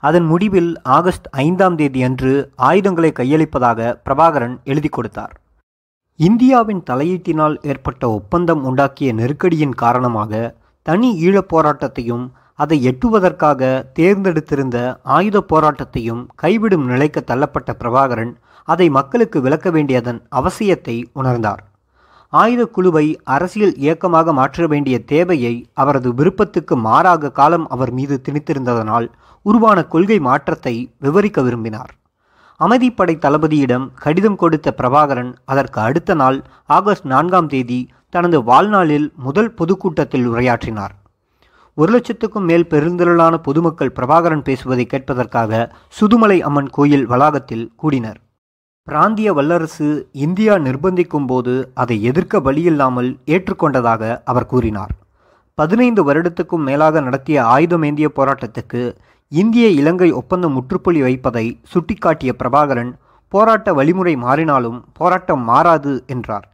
அதன் 0.03 0.27
முடிவில் 0.27 0.71
ஆகஸ்ட் 0.83 1.27
ஐந்தாம் 1.45 1.77
தேதி 1.77 2.03
அன்று 2.03 2.33
ஆயுதங்களை 2.69 3.11
கையளிப்பதாக 3.19 3.89
பிரபாகரன் 4.05 4.57
எழுதி 4.65 4.89
கொடுத்தார். 4.89 5.35
இந்தியாவின் 6.19 6.83
தலையீட்டினால் 6.91 7.57
ஏற்பட்ட 7.63 8.03
ஒப்பந்தம் 8.11 8.63
உண்டாக்கிய 8.71 9.11
நெருக்கடியின் 9.13 9.77
காரணமாக 9.83 10.33
தனி 10.87 11.11
ஈழப் 11.27 11.51
போராட்டத்தையும் 11.53 12.25
அதை 12.55 12.77
எட்டுவதற்காக 12.89 13.61
தேர்ந்தெடுத்திருந்த 13.99 14.79
ஆயுத 15.17 15.39
போராட்டத்தையும் 15.53 16.23
கைவிடும் 16.43 16.87
நிலைக்கு 16.87 17.21
தள்ளப்பட்ட 17.27 17.71
பிரபாகரன் 17.79 18.33
அதை 18.73 18.87
மக்களுக்கு 18.99 19.39
விளக்க 19.45 19.69
வேண்டியதன் 19.77 20.21
அவசியத்தை 20.41 20.97
உணர்ந்தார். 21.21 21.63
ஆயுத 22.33 22.63
குழுவை 22.75 23.07
அரசியல் 23.35 23.73
இயக்கமாக 23.85 24.33
மாற்ற 24.39 24.67
வேண்டிய 24.73 24.97
தேவையை 25.13 25.55
அவரது 25.83 26.11
விருப்பத்துக்கு 26.19 26.75
மாறாக 26.89 27.33
காலம் 27.39 27.67
அவர் 27.75 27.93
மீது 27.99 28.17
திணித்திருந்ததனால் 28.27 29.09
உருவான 29.47 29.79
கொள்கை 29.95 30.19
மாற்றத்தை 30.29 30.75
விவரிக்க 31.05 31.41
விரும்பினார். 31.47 31.91
அமைதிப்படை 32.61 33.15
தளபதியிடம் 33.25 33.87
கடிதம் 34.05 34.39
கொடுத்த 34.43 34.69
பிரபாகரன் 34.79 35.33
அதற்கு 35.53 35.79
அடுத்த 35.89 36.15
நாள் 36.23 36.39
ஆகஸ்ட் 36.77 37.07
நான்காம் 37.15 37.51
தேதி 37.55 37.81
தனது 38.15 38.39
வாழ்நாளில் 38.49 39.09
முதல் 39.27 39.53
பொதுக்கூட்டத்தில் 39.59 40.27
உரையாற்றினார். 40.31 40.95
ஒரு 41.77 41.91
லட்சத்துக்கும் 41.95 42.49
மேல் 42.51 42.71
பெருந்திரளான 42.73 43.35
பொதுமக்கள் 43.47 43.95
பிரபாகரன் 43.99 44.47
பேசுவதை 44.49 44.85
கேட்பதற்காக 44.87 45.69
சுதுமலை 45.99 46.39
அம்மன் 46.49 46.73
கோயில் 46.77 47.07
வளாகத்தில் 47.13 47.69
கூடினர். 47.83 48.19
பிராந்திய 48.91 49.33
வல்லரசு 49.33 50.09
இந்தியா 50.13 50.55
நிர்பந்திக்கும் 50.55 51.27
போது 51.27 51.71
அதை 51.75 52.03
எதிர்க்க 52.03 52.39
வழியில்லாமல் 52.39 53.11
ஏற்றுக்கொண்டதாக 53.27 54.21
அவர் 54.25 54.47
கூறினார். 54.47 54.93
பதினைந்து 55.55 56.13
வருடத்துக்கும் 56.13 56.65
மேலாக 56.69 57.01
நடத்திய 57.01 57.43
ஆயுதமேந்திய 57.43 58.09
போராட்டத்துக்கு 58.17 58.95
இந்திய 59.29 59.69
இலங்கை 59.69 60.13
ஒப்பந்தம் 60.13 60.53
முற்றுப்புள்ளி 60.53 61.01
வைப்பதை 61.01 61.61
சுட்டிக்காட்டிய 61.73 62.33
பிரபாகரன் 62.39 62.93
போராட்ட 63.29 63.73
வழிமுறை 63.73 64.17
மாறினாலும் 64.17 64.81
போராட்டம் 64.93 65.45
மாறாது 65.45 66.05
என்றார். 66.07 66.49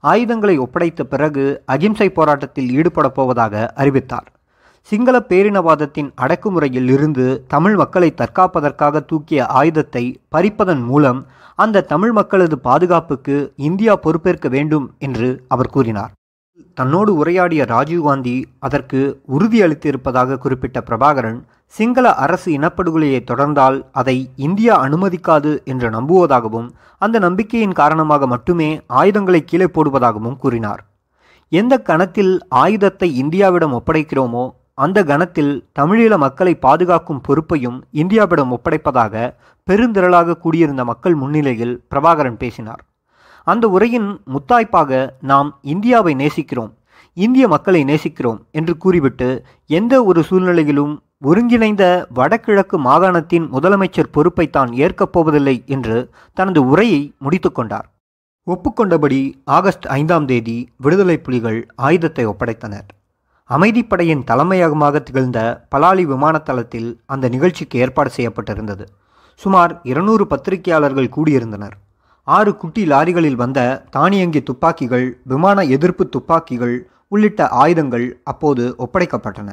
ஆயுதங்களை 0.00 0.58
ஒப்படைத்த 0.58 1.04
பிறகு 1.04 1.62
அகிம்சை 1.66 2.10
போராட்டத்தில் 2.10 2.68
ஈடுபடப் 2.68 3.16
போவதாக 3.20 3.72
அறிவித்தார். 3.76 4.28
சிங்கள 4.88 5.16
பேரினவாதத்தின் 5.30 6.10
அடக்குமுறையில் 6.24 6.90
இருந்து 6.96 7.24
தமிழ் 7.52 7.76
மக்களை 7.80 8.08
தற்காப்பதற்காக 8.10 9.00
தூக்கிய 9.10 9.46
ஆயுதத்தை 9.60 10.02
பறிப்பதன் 10.34 10.82
மூலம் 10.90 11.20
அந்த 11.58 11.82
தமிழ் 11.92 12.12
மக்களது 12.18 12.56
பாதுகாப்புக்கு 12.58 13.36
இந்தியா 13.68 13.94
பொறுப்பேற்க 14.04 14.48
வேண்டும் 14.48 14.86
என்று 14.98 15.28
அவர் 15.54 15.72
கூறினார். 15.76 16.12
தன்னோடு 16.78 17.12
உரையாடிய 17.20 17.62
ராஜீவ்காந்தி 17.72 18.34
அதற்கு 18.66 19.00
உறுதியளித்திருப்பதாக 19.36 20.38
குறிப்பிட்ட 20.44 20.80
பிரபாகரன் 20.80 21.40
சிங்கள 21.74 22.12
அரசு 22.24 22.48
இனப்படுகொலையை 22.58 23.20
தொடர்ந்தால் 23.30 23.78
அதை 24.00 24.16
இந்தியா 24.46 24.74
அனுமதிக்காது 24.86 25.52
என்று 25.64 25.90
நம்புவதாகவும் 25.96 26.68
அந்த 27.02 27.16
நம்பிக்கையின் 27.26 27.78
காரணமாக 27.80 28.26
மட்டுமே 28.26 28.68
ஆயுதங்களை 29.00 29.40
கீழே 29.44 29.68
போடுவதாகவும் 29.72 30.38
கூறினார். 30.44 30.82
எந்த 31.52 31.74
கணத்தில் 31.90 32.32
ஆயுதத்தை 32.62 33.10
இந்தியாவிடம் 33.24 33.76
ஒப்படைக்கிறோமோ 33.78 34.44
அந்த 34.78 35.04
கணத்தில் 35.04 35.52
தமிழீழ 35.78 36.16
மக்களை 36.16 36.54
பாதுகாக்கும் 36.54 37.20
பொறுப்பையும் 37.20 37.78
இந்தியாவிடம் 37.92 38.50
ஒப்படைப்பதாக 38.56 39.14
பெருந்திரளாக 39.68 40.36
கூடியிருந்த 40.36 40.84
மக்கள் 40.84 41.14
முன்னிலையில் 41.14 41.74
பிரபாகரன் 41.90 42.36
பேசினார். 42.36 42.82
அந்த 43.46 43.68
உரையின் 43.68 44.08
முத்தாய்ப்பாக 44.26 44.90
நாம் 45.20 45.50
இந்தியாவை 45.62 46.14
நேசிக்கிறோம் 46.14 46.72
இந்திய 47.16 47.48
மக்களை 47.48 47.84
நேசிக்கிறோம் 47.84 48.40
என்று 48.50 48.76
கூறிவிட்டு 48.76 49.28
எந்த 49.66 50.04
ஒரு 50.04 50.22
சூழ்நிலையிலும் 50.22 50.94
ஒருங்கிணைந்த 51.20 51.84
வடகிழக்கு 52.14 52.78
மாகாணத்தின் 52.78 53.46
முதலமைச்சர் 53.52 54.12
பொறுப்பை 54.12 54.46
தான் 54.50 54.72
ஏற்கப் 54.72 55.12
போவதில்லை 55.12 55.62
என்று 55.66 55.96
தனது 56.34 56.68
உரையை 56.68 57.00
முடித்துக்கொண்டார் 57.20 57.86
ஒப்புக்கொண்டபடி 58.46 59.22
ஆகஸ்ட் 59.44 59.86
ஐந்தாம் 59.86 60.26
தேதி 60.26 60.58
விடுதலை 60.76 61.18
புலிகள் 61.18 61.66
ஆயுதத்தை 61.76 62.26
ஒப்படைத்தனர். 62.26 62.86
அமைதிப்படையின் 63.50 64.22
தலைமையகமாக 64.24 65.02
திகழ்ந்த 65.02 65.40
பலாலி 65.74 66.04
விமானத்தளத்தில் 66.12 66.88
அந்த 67.06 67.28
நிகழ்ச்சிக்கு 67.28 67.78
ஏற்பாடு 67.78 68.10
செய்யப்பட்டிருந்தது. 68.16 68.84
சுமார் 69.34 69.80
இருநூறு 69.82 70.26
பத்திரிகையாளர்கள் 70.26 71.12
கூடியிருந்தனர். 71.16 71.74
ஆறு 72.22 72.56
குட்டி 72.56 72.84
லாரிகளில் 72.86 73.34
வந்த 73.34 73.60
தானியங்கி 73.90 74.42
துப்பாக்கிகள் 74.42 75.20
விமான 75.24 75.64
எதிர்ப்பு 75.64 76.08
துப்பாக்கிகள் 76.08 76.90
உள்ளிட்ட 77.08 77.48
ஆயுதங்கள் 77.48 78.20
அப்போது 78.24 78.74
ஒப்படைக்கப்பட்டன. 78.78 79.48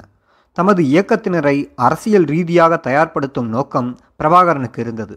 தமது 0.57 0.83
இயக்கத்தினரை 0.83 1.57
அரசியல் 1.75 2.23
ரீதியாக 2.23 2.79
தயார்படுத்தும் 2.83 3.47
நோக்கம் 3.47 3.97
பிரபாகரனுக்கு 4.19 4.79
இருந்தது. 4.79 5.15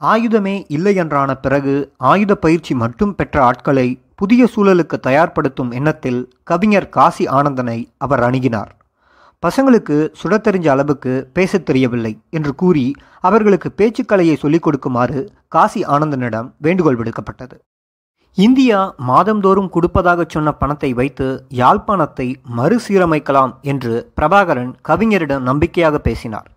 ஆயுதமே 0.00 0.64
இல்லை 0.68 0.94
என்றான 0.94 1.30
பிறகு 1.34 1.74
ஆயுத 1.96 2.34
பயிற்சி 2.34 2.74
மட்டும் 2.74 3.14
பெற்ற 3.14 3.44
ஆட்களை 3.44 3.88
புதிய 4.20 4.48
சூழலுக்கு 4.56 4.98
தயார்படுத்தும் 5.06 5.70
எண்ணத்தில் 5.70 6.30
கவிஞர் 6.42 6.88
காசி 6.88 7.26
ஆனந்தனை 7.26 7.88
அவர் 7.98 8.20
அணுகினார். 8.20 8.70
பசங்களுக்கு 9.46 10.08
சுடத் 10.12 10.46
தெரிஞ்ச 10.46 10.68
அளவுக்கு 10.68 11.30
பேசத் 11.32 11.66
தெரியவில்லை 11.66 12.20
என்று 12.30 12.54
கூறி 12.54 12.94
அவர்களுக்கு 13.20 13.72
பேச்சுக்கலையை 13.76 14.36
சொல்லிக் 14.36 14.62
கொடுக்குமாறு 14.62 15.32
காசி 15.48 15.84
ஆனந்தனிடம் 15.84 16.52
வேண்டுகோள் 16.56 16.96
விடுக்கப்பட்டது. 16.96 17.58
இந்தியா 18.34 18.94
மாதந்தோறும் 18.96 19.70
கொடுப்பதாக 19.70 20.24
சொன்ன 20.28 20.52
பணத்தை 20.52 20.92
வைத்து 20.92 21.46
யாழ்ப்பாணத்தை 21.48 22.34
மறுசீரமைக்கலாம் 22.56 23.52
என்று 23.60 24.12
பிரபாகரன் 24.20 24.74
கவிஞரிடம் 24.88 25.40
நம்பிக்கையாக 25.40 25.98
பேசினார். 25.98 26.50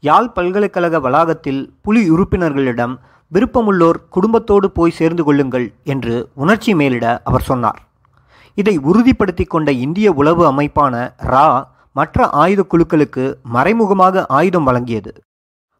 யாழ் 0.00 0.28
பல்கலைக்கழக 0.28 1.00
வளாகத்தில் 1.00 1.74
புலி 1.82 2.10
உறுப்பினர்களிடம் 2.10 2.96
விருப்பமுள்ளோர் 3.34 3.98
குடும்பத்தோடு 4.10 4.70
போய் 4.70 4.90
சேர்ந்து 4.90 5.24
கொள்ளுங்கள் 5.24 5.72
என்று 5.84 6.28
உணர்ச்சி 6.34 6.74
மேலிட 6.74 7.20
அவர் 7.24 7.42
சொன்னார். 7.42 7.80
இதை 8.54 8.78
உறுதிப்படுத்தி 8.78 9.46
கொண்ட 9.46 9.72
இந்திய 9.72 10.12
உளவு 10.12 10.52
அமைப்பான 10.52 11.12
ரா 11.18 11.64
மற்ற 11.92 12.28
ஆயுத 12.28 12.66
குழுக்களுக்கு 12.70 13.34
மறைமுகமாக 13.42 14.26
ஆயுதம் 14.26 14.66
வழங்கியது. 14.66 15.12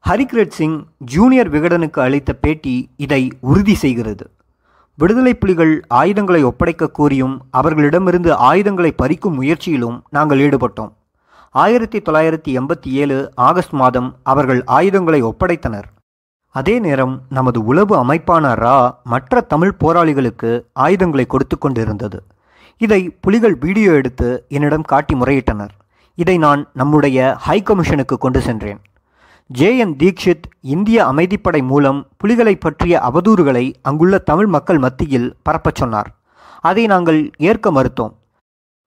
ஹரிகிரத் 0.08 0.56
சிங் 0.58 0.84
ஜூனியர் 0.98 1.50
விகடனுக்கு 1.50 2.00
அளித்த 2.00 2.32
பேட்டி 2.32 2.90
இதை 2.96 3.32
உறுதி 3.40 3.74
செய்கிறது. 3.74 4.30
விடுதலை 4.94 5.34
புலிகள் 5.34 5.82
ஆயுதங்களை 5.88 6.42
ஒப்படைக்க 6.42 6.88
கூறியும் 6.88 7.42
அவர்களிடமிருந்து 7.50 8.34
ஆயுதங்களை 8.34 8.94
பறிக்கும் 9.02 9.40
முயற்சியிலும் 9.40 10.00
நாங்கள் 10.10 10.38
ஈடுபட்டோம். 10.38 10.92
ஆயிரத்தி 11.50 11.98
தொள்ளாயிரத்தி 11.98 12.50
எண்பத்தி 12.58 12.90
ஏழு 13.02 13.30
ஆகஸ்ட் 13.34 13.72
மாதம் 13.72 14.16
அவர்கள் 14.22 14.64
ஆயுதங்களை 14.64 15.22
ஒப்படைத்தனர். 15.22 15.88
அதே 16.52 16.78
நேரம் 16.78 17.22
நமது 17.28 17.64
உளவு 17.64 18.04
அமைப்பான 18.04 18.54
ரா 18.54 18.94
மற்ற 19.04 19.40
தமிழ் 19.40 19.74
போராளிகளுக்கு 19.80 20.62
ஆயுதங்களை 20.72 21.26
கொடுத்து 21.26 21.58
கொண்டிருந்தது. 21.58 22.22
இதை 22.78 23.10
புலிகள் 23.10 23.54
வீடியோ 23.54 23.92
எடுத்து 23.92 24.44
என்னிடம் 24.48 24.82
காட்டி 24.82 25.14
முறையிட்டனர். 25.14 25.68
இதை 26.14 26.38
நான் 26.38 26.68
நம்முடைய 26.72 27.34
ஹை 27.38 27.62
கமிஷனுக்கு 27.62 28.18
கொண்டு 28.18 28.40
சென்றேன். 28.40 28.80
ஜே. 29.46 29.76
என். 29.76 29.96
தீக்ஷித் 29.96 30.42
இந்திய 30.60 31.06
அமைதிப்படை 31.06 31.62
மூலம் 31.62 32.06
புலிகளை 32.16 32.56
பற்றிய 32.56 33.00
அவதூறுகளை 33.00 33.74
அங்குள்ள 33.82 34.18
தமிழ் 34.18 34.46
மக்கள் 34.46 34.78
மத்தியில் 34.78 35.36
பரப்பச் 35.42 35.74
சொன்னார். 35.74 36.14
அதை 36.60 36.86
நாங்கள் 36.86 37.30
ஏற்க 37.36 37.72
மறுத்தோம். 37.72 38.12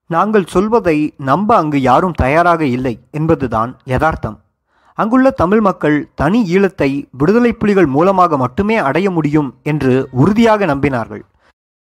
நாங்கள் 0.08 0.46
சொல்வதை 0.46 1.14
நம்ப 1.18 1.56
அங்கு 1.56 1.82
யாரும் 1.82 2.12
தயாராக 2.12 2.66
இல்லை 2.66 3.00
என்பதுதான் 3.12 3.78
யதார்த்தம். 3.84 4.40
அங்குள்ள 5.02 5.28
தமிழ் 5.42 5.62
மக்கள் 5.68 5.98
தனி 6.16 6.40
ஈழத்தை 6.56 6.90
விடுதலை 7.20 7.52
புலிகள் 7.54 7.90
மூலமாக 7.96 8.38
மட்டுமே 8.38 8.76
அடைய 8.88 9.08
முடியும் 9.12 9.50
என்று 9.72 9.94
உறுதியாக 10.12 10.66
நம்பினார்கள். 10.66 11.24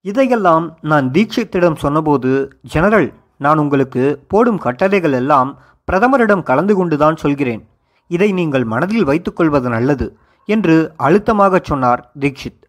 இதையெல்லாம் 0.05 0.67
நான் 0.91 1.07
தீட்சித்திடம் 1.15 1.81
சொன்னபோது 1.85 2.31
ஜெனரல் 2.75 3.09
நான் 3.45 3.59
உங்களுக்கு 3.59 4.05
போடும் 4.29 4.61
கட்டளைகள் 4.67 5.17
எல்லாம் 5.21 5.51
பிரதமரிடம் 5.89 6.47
கலந்து 6.51 6.75
கொண்டுதான் 6.75 7.17
சொல்கிறேன். 7.17 7.63
இதை 8.11 8.29
நீங்கள் 8.33 8.65
மனதில் 8.73 9.09
வைத்துக்கொள்வது 9.11 9.69
நல்லது 9.69 10.07
என்று 10.49 10.77
அழுத்தமாகச் 11.07 11.69
சொன்னார் 11.71 12.03
தீக்ஷித் 12.23 12.63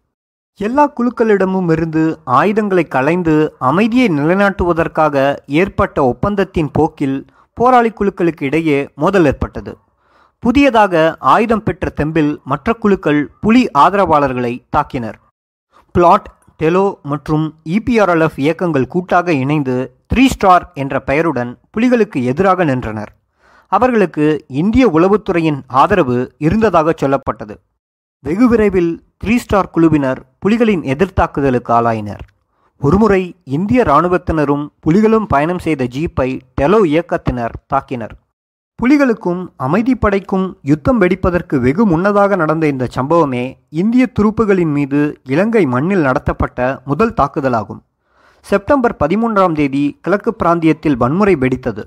எல்லா 0.60 0.84
குழுக்களிடமும் 0.96 1.68
இருந்து 1.74 2.02
ஆயுதங்களை 2.38 2.84
களைந்து 2.96 3.34
அமைதியை 3.70 4.08
நிலைநாட்டுவதற்காக 4.18 5.14
ஏற்பட்ட 5.60 5.96
ஒப்பந்தத்தின் 6.12 6.72
போக்கில் 6.78 7.18
போராளி 7.58 7.90
குழுக்களுக்கு 7.90 8.44
இடையே 8.48 8.78
மோதல் 8.94 9.28
ஏற்பட்டது. 9.30 9.72
புதியதாக 10.44 11.16
ஆயுதம் 11.18 11.62
பெற்ற 11.62 11.92
தெம்பில் 11.96 12.42
மற்ற 12.44 12.72
குழுக்கள் 12.72 13.30
புலி 13.40 13.62
ஆதரவாளர்களை 13.78 14.52
தாக்கினர். 14.76 15.18
பிளாட் 15.92 16.28
டெலோ 16.62 16.84
மற்றும் 17.02 17.44
இபிஆர்எல்எஃப் 17.64 18.38
இயக்கங்கள் 18.44 18.86
கூட்டாக 18.86 19.32
இணைந்து 19.32 19.74
த்ரீ 20.14 20.24
ஸ்டார் 20.26 20.70
என்ற 20.74 21.00
பெயருடன் 21.00 21.58
புலிகளுக்கு 21.74 22.22
எதிராக 22.22 22.64
நின்றனர். 22.64 23.12
அவர்களுக்கு 23.68 24.44
இந்திய 24.48 24.88
உளவுத்துறையின் 24.88 25.60
ஆதரவு 25.66 26.34
இருந்ததாக 26.38 26.94
சொல்லப்பட்டது. 27.02 27.54
வெகு 28.24 28.48
விரைவில் 28.48 28.92
த்ரீ 29.24 29.36
ஸ்டார் 29.36 29.70
குழுவினர் 29.70 30.22
புலிகளின் 30.46 30.82
எதிர்த்தாக்குதலுக்கு 30.94 31.72
ஆளாயினர். 31.78 32.24
ஒருமுறை 32.80 33.22
இந்திய 33.44 33.82
இராணுவத்தினரும் 33.82 34.64
புலிகளும் 34.86 35.28
பயணம் 35.28 35.58
செய்த 35.58 35.84
ஜீப்பை 35.84 36.28
டெலோ 36.60 36.80
இயக்கத்தினர் 36.92 37.54
தாக்கினர். 37.74 38.14
புலிகளுக்கும் 38.80 39.40
அமைதிப்படைக்கும் 39.58 40.52
யுத்தம் 40.62 41.00
வெடிப்பதற்கு 41.00 41.60
வெகு 41.60 41.86
முன்னதாக 41.86 42.36
நடந்த 42.36 42.66
இந்த 42.66 42.88
சம்பவமே 42.94 43.42
இந்திய 43.68 44.08
துருப்புகளின் 44.18 44.72
மீது 44.76 45.20
இலங்கை 45.24 45.66
மண்ணில் 45.66 46.00
நடத்தப்பட்ட 46.00 46.80
முதல் 46.84 47.12
தாக்குதலாகும். 47.12 47.82
செப்டம்பர் 48.40 48.96
பதிமூன்றாம் 49.04 49.52
தேதி 49.52 49.98
கிழக்கு 50.00 50.34
பிராந்தியத்தில் 50.34 50.96
வன்முறை 50.96 51.36
வெடித்தது. 51.36 51.84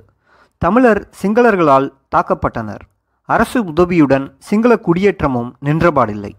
தமிழர் 0.57 1.09
சிங்களர்களால் 1.21 1.89
தாக்கப்பட்டனர். 2.15 2.83
அரசு 3.25 3.63
உதவியுடன் 3.63 4.35
சிங்கள 4.39 4.75
குடியேற்றமும் 4.75 5.51
நின்றபாடில்லை. 5.65 6.31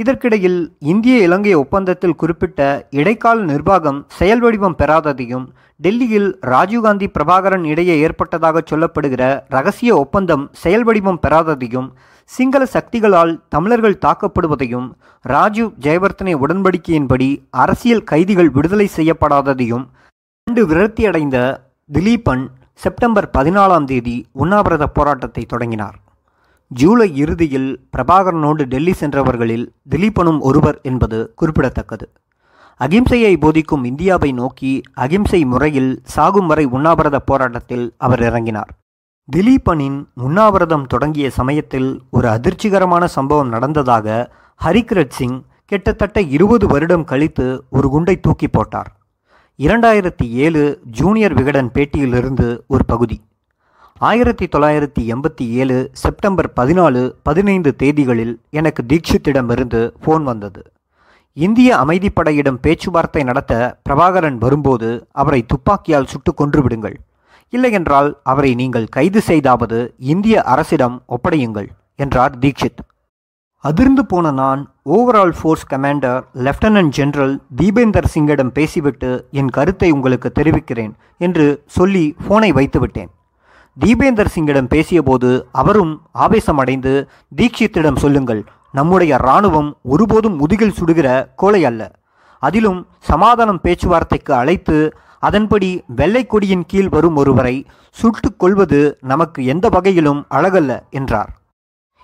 இதற்கிடையில் 0.00 0.60
இந்திய 0.78 1.14
இலங்கை 1.18 1.54
ஒப்பந்தத்தில் 1.54 2.16
குறிப்பிட்ட 2.16 2.60
இடைக்கால 2.90 3.38
நிர்வாகம் 3.44 3.98
செயல் 4.08 4.40
வடிவம் 4.40 4.76
பெறாததையும் 4.78 5.46
டெல்லியில் 5.80 6.30
ராஜீவ்காந்தி 6.50 7.06
பிரபாகரன் 7.06 7.64
இடையே 7.64 7.94
ஏற்பட்டதாக 8.00 8.62
சொல்லப்படுகிற 8.70 9.22
ரகசிய 9.48 9.90
ஒப்பந்தம் 9.96 10.44
செயல் 10.52 10.84
வடிவம் 10.84 11.20
பெறாததையும் 11.20 11.88
சிங்கள 12.30 12.62
சக்திகளால் 12.66 13.32
தமிழர்கள் 13.48 14.02
தாக்கப்படுவதையும் 14.06 14.88
ராஜீவ் 15.24 15.72
ஜெயவர்த்தனை 15.80 16.34
உடன்படிக்கையின்படி 16.44 17.28
அரசியல் 17.64 18.04
கைதிகள் 18.04 18.50
விடுதலை 18.50 18.86
செய்யப்படாததையும் 18.96 19.86
கண்டு 20.46 20.64
விரக்தியடைந்த 20.66 21.38
திலீபன் 21.90 22.44
செப்டம்பர் 22.80 23.28
பதினாலாம் 23.38 23.84
தேதி 23.84 24.14
உண்ணாவிரத 24.32 24.84
போராட்டத்தை 24.86 25.42
தொடங்கினார். 25.46 25.96
ஜூலை 26.72 27.16
இறுதியில் 27.16 27.88
பிரபாகரனோடு 27.96 28.64
டெல்லி 28.64 28.92
சென்றவர்களில் 28.92 29.66
திலீபனும் 29.90 30.38
ஒருவர் 30.40 30.78
என்பது 30.82 31.32
குறிப்பிடத்தக்கது. 31.36 32.10
அகிம்சையை 32.80 33.36
போதிக்கும் 33.36 33.84
இந்தியாவை 33.84 34.32
நோக்கி 34.32 34.80
அகிம்சை 34.94 35.44
முறையில் 35.44 36.00
சாகும் 36.02 36.46
வரை 36.46 36.64
உண்ணாவிரத 36.64 37.18
போராட்டத்தில் 37.20 37.94
அவர் 37.96 38.20
இறங்கினார். 38.20 38.70
திலீபனின் 39.36 40.04
உண்ணாவிரதம் 40.14 40.86
தொடங்கிய 40.86 41.30
சமயத்தில் 41.30 42.02
ஒரு 42.10 42.28
அதிர்ச்சிகரமான 42.28 43.04
சம்பவம் 43.04 43.48
நடந்ததாக 43.48 44.32
ஹரிகிரத் 44.64 45.16
சிங் 45.18 45.42
கிட்டத்தட்ட 45.66 46.20
இருபது 46.20 46.66
வருடம் 46.66 47.04
கழித்து 47.04 47.64
ஒரு 47.70 47.88
குண்டை 47.88 48.20
தூக்கி 48.20 48.48
போட்டார். 48.48 48.96
இரண்டாயிரத்தி 49.58 50.28
ஏழு 50.28 50.80
ஜூனியர் 50.84 51.34
விகடன் 51.34 51.70
பேட்டியிலிருந்து 51.74 52.58
ஒரு 52.66 52.84
பகுதி. 52.84 53.20
ஆயிரத்தி 54.08 54.46
தொள்ளாயிரத்தி 54.46 55.02
எண்பத்தி 55.14 55.44
ஏழு 55.60 55.74
செப்டம்பர் 55.92 56.46
பதினாலு 56.56 57.00
பதினைந்து 57.22 57.70
தேதிகளில் 57.82 58.32
எனக்கு 58.50 58.82
தீட்சித்திடமிருந்து 58.90 59.80
ஃபோன் 60.02 60.22
வந்தது. 60.22 60.62
இந்திய 61.36 61.70
அமைதிப்படையிடம் 61.76 62.60
பேச்சுவார்த்தை 62.60 63.22
நடத்த 63.22 63.52
பிரபாகரன் 63.88 64.38
வரும்போது 64.38 64.88
அவரை 65.22 65.40
துப்பாக்கியால் 65.46 66.08
சுட்டு 66.12 66.34
கொன்றுவிடுங்கள் 66.40 66.96
இல்லையென்றால் 67.52 68.10
அவரை 68.22 68.54
நீங்கள் 68.54 68.88
கைது 68.88 69.20
செய்தாவது 69.20 69.94
இந்திய 70.14 70.42
அரசிடம் 70.54 70.96
ஒப்படையுங்கள் 71.06 71.68
என்றார் 71.96 72.38
தீக்ஷித் 72.38 72.82
அதிர்ந்து 73.64 74.02
போன 74.06 74.30
நான் 74.32 74.60
overall 74.96 75.36
force 75.38 75.70
commander 75.70 76.20
lieutenant 76.46 76.96
general 76.98 77.38
Depinder 77.56 78.12
சிங்கிடம் 78.14 78.56
பேசிவிட்டு 78.58 79.10
என் 79.30 79.54
கருத்தை 79.56 79.90
உங்களுக்கு 79.90 80.32
தெரிவிக்கிறேன் 80.32 80.92
என்று 81.18 81.46
சொல்லி 81.66 82.06
ஃபோனை 82.24 82.52
வைத்துவிட்டேன். 82.60 83.10
தீபேந்தர் 83.78 84.26
சிங்கிடம் 84.34 84.68
பேசியபோது 84.68 85.42
அவரும் 85.52 86.00
ஆவேசமடைந்து 86.14 87.06
தீக்ஷித்திடம் 87.36 87.96
சொல்லுங்கள். 87.96 88.44
நம்முடைய 88.72 89.18
இராணுவம் 89.20 89.76
ஒருபோதும் 89.82 90.36
முதுகில் 90.36 90.74
சுடுகிற 90.80 91.28
கோலை 91.36 91.64
அல்ல. 91.64 91.92
அதிலும் 92.40 92.86
சமாதானம் 93.00 93.60
பேச்சுவார்த்தைக்கு 93.60 94.34
அழைத்து 94.34 94.94
அதன்படி 95.18 95.82
வெள்ளை 95.86 96.26
கொடியின் 96.26 96.66
கீழ் 96.66 96.88
வரும் 96.88 97.16
ஒருவரை 97.16 97.66
சுட்டுக் 97.90 98.38
கொள்வது 98.38 98.98
நமக்கு 99.00 99.44
எந்த 99.44 99.68
வகையிலும் 99.68 100.26
அழகல்ல 100.30 100.80
என்றார். 100.90 101.38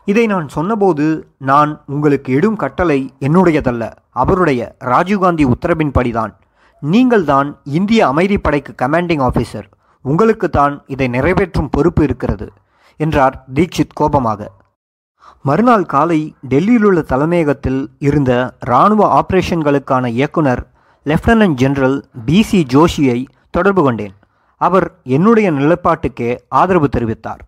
இதை 0.05 0.27
நான் 0.27 0.49
சொன்னபோது 0.49 1.29
நான் 1.39 1.83
உங்களுக்கு 1.87 2.33
இடும் 2.33 2.57
கட்டளை 2.57 3.12
என்னுடையதல்ல. 3.21 3.93
அவருடைய 4.11 4.77
ராஜீவ்காந்தி 4.85 5.51
உத்தரவின்படிதான். 5.51 6.35
நீங்கள்தான் 6.81 7.59
இந்திய 7.64 8.09
அமைதிப்படைக்கு 8.09 8.75
கமாண்டிங் 8.83 9.29
ஆஃபீஸர். 9.29 9.64
உங்களுக்கு 10.11 10.49
தான் 10.51 10.75
இதை 10.87 11.07
நிறைவேற்றும் 11.09 11.71
பொறுப்பு 11.71 12.03
இருக்கிறது 12.03 12.47
என்றார் 13.01 13.37
தீக்ஷித் 13.55 13.97
கோபமாக. 14.01 14.51
மறுநாள் 15.43 15.87
காலை 15.93 16.21
டெல்லியிலுள்ள 16.49 17.01
தலைமையகத்தில் 17.03 17.81
இருந்த 17.99 18.33
இராணுவ 18.61 19.03
ஆபரேஷன்களுக்கான 19.19 20.07
இயக்குனர் 20.19 20.63
லெப்டினன்ட் 21.07 21.59
ஜெனரல் 21.63 21.99
பிசி 22.27 22.61
ஜோஷியை 22.75 23.19
தொடர்பு 23.51 23.83
கொண்டேன். 23.83 24.15
அவர் 24.61 24.87
என்னுடைய 25.17 25.49
நிலைப்பாட்டுக்கே 25.53 26.31
ஆதரவு 26.61 26.89
தெரிவித்தார். 26.97 27.43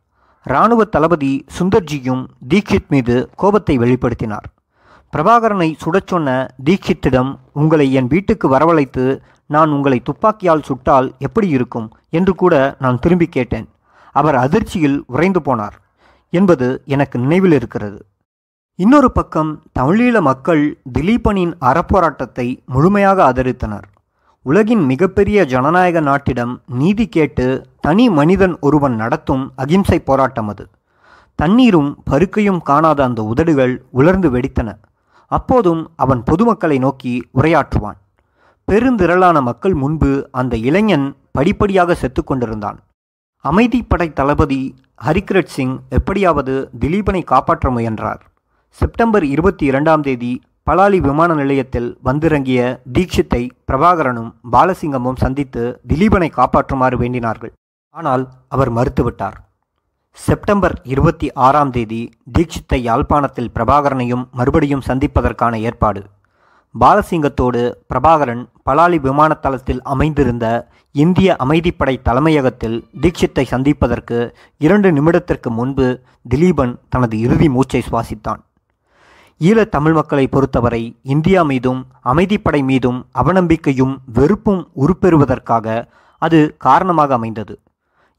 இராணுவ 0.46 0.84
தளபதி 0.84 1.32
சுந்தர்ஜியும் 1.58 2.24
தீக்ஷித் 2.48 2.88
மீது 2.88 3.16
கோபத்தை 3.36 3.78
வெளிப்படுத்தினார். 3.78 4.48
பிரபாகரனை 5.12 5.68
சுடச் 5.76 6.06
சொன்ன 6.06 6.28
தீக்ஷித்திடம் 6.64 7.30
உங்களை 7.52 7.86
என் 7.92 8.06
வீட்டுக்கு 8.06 8.46
வரவழைத்து 8.54 9.04
நான் 9.48 9.70
உங்களை 9.70 10.02
துப்பாக்கியால் 10.02 10.62
சுட்டால் 10.62 11.12
எப்படி 11.18 11.48
இருக்கும்? 11.48 11.90
என்று 12.10 12.34
கூட 12.34 12.76
நான் 12.78 12.98
திரும்பி 12.98 13.26
கேட்டேன். 13.26 13.68
அவர் 14.12 14.34
அதிர்ச்சியில் 14.34 15.04
உறைந்து 15.06 15.40
போனார். 15.40 15.76
என்பது 16.30 16.82
எனக்கு 16.84 17.18
நினைவில் 17.18 17.52
இருக்கிறது. 17.52 18.06
இன்னொரு 18.74 19.12
பக்கம் 19.12 19.62
தமிழீழ 19.78 20.20
மக்கள் 20.20 20.80
திலீபனின் 20.98 21.52
அறப்போராட்டத்தை 21.60 22.64
முழுமையாக 22.66 23.32
ஆதரித்தனர். 23.32 23.86
உலகின் 24.42 24.84
மிகப்பெரிய 24.84 25.44
ஜனநாயக 25.44 26.00
நாட்டிடம் 26.00 26.60
நீதி 26.66 27.08
கேட்டு 27.08 27.66
தனி 27.80 28.10
மனிதன் 28.10 28.58
ஒருவன் 28.60 28.94
நடத்தும் 28.94 29.52
அகிம்சை 29.56 29.98
போராட்டம் 29.98 30.48
அது. 30.48 30.68
தண்ணீரும் 31.34 31.96
பருக்கையும் 32.10 32.62
காணாத 32.62 33.04
அந்த 33.04 33.22
உதடுகள் 33.22 33.84
உலர்ந்து 33.90 34.30
வெடித்தன. 34.30 34.76
அப்போதும் 35.26 35.90
அவன் 35.96 36.22
பொதுமக்களை 36.22 36.78
நோக்கி 36.78 37.28
உரையாற்றுவான். 37.34 37.98
பெருந்திரளான 38.68 39.36
மக்கள் 39.42 39.74
முன்பு 39.82 40.10
அந்த 40.40 40.54
இளைஞன் 40.68 41.06
படிப்படியாக 41.36 41.94
செத்து 42.00 42.22
கொண்டிருந்தான் 42.24 42.78
அமைதிப்படை 43.44 44.08
தளபதி 44.18 44.58
ஹரிகிரட் 45.06 45.52
சிங் 45.54 45.76
எப்படியாவது 45.98 46.54
திலீபனை 46.80 47.22
காப்பாற்ற 47.24 47.70
முயன்றார். 47.76 48.20
செப்டம்பர் 48.78 49.24
இருபத்தி 49.34 49.64
இரண்டாம் 49.70 50.02
தேதி 50.08 50.32
பலாலி 50.70 50.98
விமான 51.06 51.34
நிலையத்தில் 51.34 51.88
வந்திறங்கிய 52.08 52.60
தீட்சித்தை 52.96 53.42
பிரபாகரனும் 53.68 54.30
பாலசிங்கமும் 54.52 55.20
சந்தித்து 55.24 55.62
திலீபனை 55.92 56.28
காப்பாற்றுமாறு 56.38 56.98
வேண்டினார்கள். 57.02 57.52
ஆனால் 57.94 58.24
அவர் 58.48 58.72
மறுத்துவிட்டார். 58.72 59.38
செப்டம்பர் 60.18 60.76
இருபத்தி 60.92 61.28
ஆறாம் 61.46 61.70
தேதி 61.70 62.02
தீட்சித்தை 62.36 62.80
யாழ்ப்பாணத்தில் 62.90 63.52
பிரபாகரனையும் 63.56 64.26
மறுபடியும் 64.40 64.86
சந்திப்பதற்கான 64.90 65.56
ஏற்பாடு 65.68 66.02
பாலசிங்கத்தோடு 66.80 67.74
பிரபாகரன் 67.88 68.48
பலாலி 68.70 68.98
விமானத்தளத்தில் 68.98 69.80
அமைந்திருந்த 69.82 70.68
இந்திய 70.92 71.36
அமைதிப்படை 71.38 72.02
தலைமையகத்தில் 72.02 72.86
தீட்சித்தை 73.00 73.42
சந்திப்பதற்கு 73.42 74.34
இரண்டு 74.58 74.90
நிமிடத்திற்கு 74.90 75.50
முன்பு 75.50 76.00
திலீபன் 76.30 76.78
தனது 76.88 77.18
இறுதி 77.18 77.48
மூச்சை 77.48 77.82
சுவாசித்தான். 77.90 78.40
ஈழத் 79.38 79.70
தமிழ் 79.70 79.92
மக்களை 79.92 80.26
பொறுத்தவரை 80.26 80.96
இந்தியா 81.02 81.42
மீதும் 81.42 81.86
அமைதிப்படை 82.04 82.62
மீதும் 82.62 83.06
அவநம்பிக்கையும் 83.14 83.96
வெறுப்பும் 84.12 84.68
உருப்பெறுவதற்காக 84.76 85.86
அது 86.18 86.54
காரணமாக 86.58 87.14
அமைந்தது. 87.14 87.60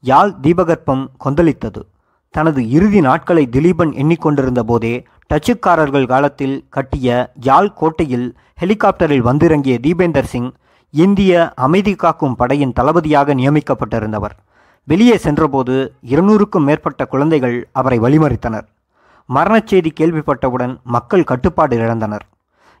யாழ் 0.00 0.34
தீபகற்பம் 0.42 1.10
கொந்தளித்தது. 1.24 1.82
தனது 2.30 2.68
இறுதி 2.70 3.00
நாட்களை 3.00 3.48
திலீபன் 3.52 3.92
எண்ணிக்கொண்டிருந்த 3.92 4.62
போதே 4.62 5.06
டச்சுக்காரர்கள் 5.30 6.06
காலத்தில் 6.06 6.66
கட்டிய 6.68 7.32
யாழ் 7.40 7.68
கோட்டையில் 7.68 8.36
ஹெலிகாப்டரில் 8.60 9.18
வந்திறங்கிய 9.18 9.78
தீபேந்தர் 9.82 10.22
சிங் 10.22 10.52
இந்திய 10.90 11.52
அமைதி 11.54 11.94
காக்கும் 11.94 12.36
படையின் 12.36 12.72
தளபதியாக 12.72 13.34
நியமிக்கப்பட்டிருந்தவர். 13.34 14.30
வெளியே 14.84 15.16
சென்றபோது 15.16 15.94
இருநூறுக்கும் 16.06 16.64
மேற்பட்ட 16.64 17.06
குழந்தைகள் 17.06 17.68
அவரை 17.72 18.00
வழிமறித்தனர். 18.00 18.66
மரணச் 19.26 19.66
செய்தி 19.66 19.92
கேள்விப்பட்டவுடன் 20.00 20.82
மக்கள் 20.82 21.24
கட்டுப்பாடு 21.24 21.78
இழந்தனர். 21.78 22.26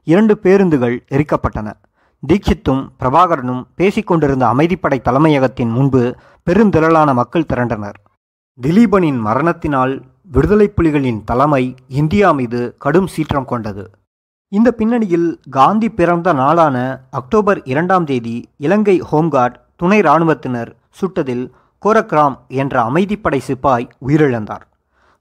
இரண்டு 0.02 0.38
பேருந்துகள் 0.38 1.04
எரிக்கப்பட்டன. 1.10 1.72
தீட்சித்தும் 2.28 2.88
பிரபாகரனும் 3.00 3.62
பேசிக்கொண்டிருந்த 3.76 4.46
அமைதிப்படை 4.46 5.00
தலைமையகத்தின் 5.00 5.70
முன்பு 5.70 6.14
பெருந்திரளான 6.50 7.14
மக்கள் 7.14 7.46
திரண்டனர். 7.46 8.00
திலீபனின் 8.60 9.18
மரணத்தினால் 9.18 10.02
விடுதலை 10.34 10.66
புலிகளின் 10.76 11.20
தலைமை 11.24 11.74
இந்தியா 12.00 12.28
மீது 12.32 12.74
கடும் 12.78 13.06
சீற்றம் 13.06 13.44
கொண்டது. 13.44 13.90
இந்த 14.48 14.72
பின்னணியில் 14.72 15.40
காந்தி 15.50 15.88
பிறந்த 15.88 16.32
நாளான 16.32 16.76
அக்டோபர் 17.10 17.60
இரண்டாம் 17.64 18.04
தேதி 18.04 18.48
இலங்கை 18.56 19.02
ஹோம்கார்ட் 19.12 19.56
துணை 19.76 19.98
இராணுவத்தினர் 19.98 20.70
சுட்டதில் 21.00 21.44
கோரக்ராம் 21.82 22.36
என்ற 22.48 22.82
அமைதிப்படை 22.82 23.40
சிப்பாய் 23.48 23.88
உயிரிழந்தார். 24.06 24.64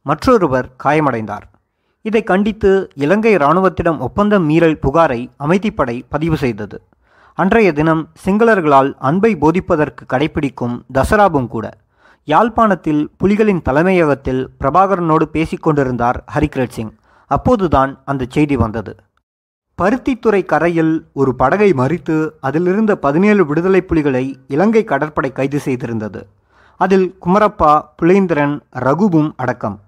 மற்றொருவர் 0.01 0.69
காயமடைந்தார். 0.83 1.45
இதை 2.01 2.23
கண்டித்து 2.23 2.89
இலங்கை 2.95 3.35
இராணுவத்திடம் 3.35 3.99
ஒப்பந்தம் 3.99 4.43
மீறல் 4.43 4.79
புகாரை 4.81 5.21
அமைதிப்படை 5.39 6.01
பதிவு 6.09 6.37
செய்தது. 6.37 6.81
அன்றைய 7.33 7.73
தினம் 7.73 8.09
சிங்களர்களால் 8.25 8.93
அன்பை 8.99 9.35
போதிப்பதற்கு 9.35 10.05
கடைபிடிக்கும் 10.13 10.81
தசராவும் 10.93 11.47
கூட. 11.47 11.77
யாழ்ப்பாணத்தில் 12.23 13.11
புலிகளின் 13.23 13.61
தலைமையகத்தில் 13.61 14.49
பிரபாகரனோடு 14.59 15.23
பேசிக்கொண்டிருந்தார் 15.33 16.23
ஹரிகிரட் 16.35 16.69
சிங். 16.69 16.91
அப்போதுதான் 17.27 18.01
அந்த 18.05 18.25
செய்தி 18.29 18.55
வந்தது. 18.55 18.95
பருத்தித்துறை 19.81 20.45
கரையில் 20.45 21.05
ஒரு 21.13 21.35
படகை 21.35 21.73
மறித்து 21.73 22.29
அதிலிருந்த 22.39 22.95
பதினேழு 22.95 23.45
விடுதலை 23.45 23.81
புலிகளை 23.81 24.39
இலங்கை 24.47 24.83
கடற்படை 24.83 25.31
கைது 25.31 25.59
செய்திருந்தது. 25.65 26.23
அதில் 26.77 27.15
குமரப்பா 27.25 27.81
புலேந்திரன் 28.01 28.59
ரகுவும் 28.75 29.31
அடக்கம். 29.35 29.79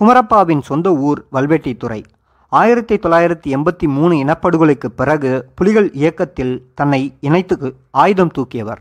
குமரப்பாவின் 0.00 0.60
சொந்த 0.60 0.92
ஊர் 0.92 1.24
வல்வெட்டித்துறை 1.32 2.04
ஆயிரத்தி 2.48 2.96
தொள்ளாயிரத்தி 2.96 3.48
எண்பத்தி 3.48 3.82
மூணு 3.82 4.14
இனப்படுகொலைக்கு 4.14 4.86
பிறகு 4.96 5.46
புலிகள் 5.54 5.92
இயக்கத்தில் 5.92 6.66
தன்னை 6.74 7.16
இணைத்து 7.20 7.74
ஆயுதம் 7.90 8.30
தூக்கியவர். 8.38 8.78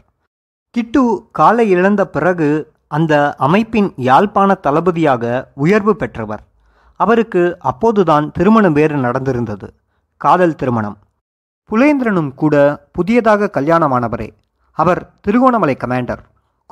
கிட்டு 0.69 1.27
காலை 1.31 1.69
இழந்த 1.69 2.07
பிறகு 2.07 2.71
அந்த 2.97 3.35
அமைப்பின் 3.37 3.93
யாழ்ப்பாண 3.95 4.53
தளபதியாக 4.53 5.51
உயர்வு 5.55 5.95
பெற்றவர். 5.95 6.43
அவருக்கு 6.95 7.57
அப்போதுதான் 7.59 8.31
திருமணம் 8.31 8.73
வேறு 8.73 8.95
நடந்திருந்தது. 8.95 9.67
காதல் 10.17 10.55
திருமணம். 10.55 10.97
புலேந்திரனும் 11.69 12.33
கூட 12.33 12.55
புதியதாக 12.91 13.49
கல்யாணமானவரே. 13.53 14.29
அவர் 14.71 15.01
திருகோணமலை 15.21 15.75
கமாண்டர். 15.75 16.23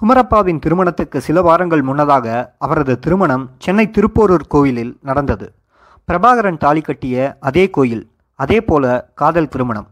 குமரப்பாவின் 0.02 0.60
திருமணத்துக்கு 0.60 1.22
சில 1.22 1.42
வாரங்கள் 1.42 1.82
முன்னதாக 1.82 2.56
அவரது 2.58 3.00
திருமணம் 3.00 3.50
சென்னை 3.58 3.92
திருப்போரூர் 3.92 4.48
கோயிலில் 4.48 4.98
நடந்தது. 5.02 5.54
பிரபாகரன் 6.08 6.58
தாலி 6.58 6.82
கட்டிய 6.82 7.38
அதே 7.40 7.70
கோயில் 7.70 8.12
அதே 8.36 8.62
போல 8.62 9.10
காதல் 9.16 9.48
திருமணம். 9.48 9.88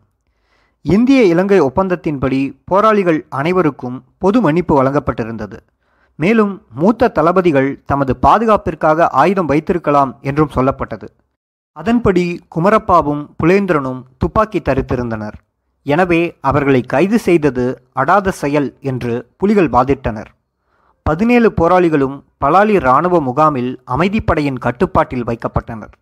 இந்திய 0.81 1.23
இலங்கை 1.23 1.61
ஒப்பந்தத்தின்படி 1.61 2.39
போராளிகள் 2.65 3.25
அனைவருக்கும் 3.29 4.03
பொது 4.17 4.41
மன்னிப்பு 4.41 4.83
வழங்கப்பட்டிருந்தது. 4.83 5.59
மேலும் 6.19 6.53
மூத்த 6.79 7.11
தளபதிகள் 7.17 7.69
தமது 7.85 8.13
பாதுகாப்பிற்காக 8.25 9.07
ஆயுதம் 9.21 9.49
வைத்திருக்கலாம் 9.51 10.11
என்றும் 10.21 10.53
சொல்லப்பட்டது. 10.55 11.07
அதன்படி 11.77 12.23
குமரப்பாவும் 12.55 13.23
புலேந்திரனும் 13.39 13.99
துப்பாக்கி 14.17 14.59
தரித்திருந்தனர். 14.59 15.35
எனவே 15.85 16.21
அவர்களை 16.39 16.81
கைது 16.93 17.19
செய்தது 17.19 17.65
அடாத 17.93 18.31
செயல் 18.31 18.69
என்று 18.81 19.13
புலிகள் 19.37 19.69
வாதிட்டனர். 19.69 20.31
பதினேழு 21.05 21.49
போராளிகளும் 21.57 22.17
பலாலி 22.45 22.75
இராணுவ 22.81 23.21
முகாமில் 23.21 23.71
அமைதிப்படையின் 23.95 24.59
கட்டுப்பாட்டில் 24.65 25.27
வைக்கப்பட்டனர். 25.29 25.93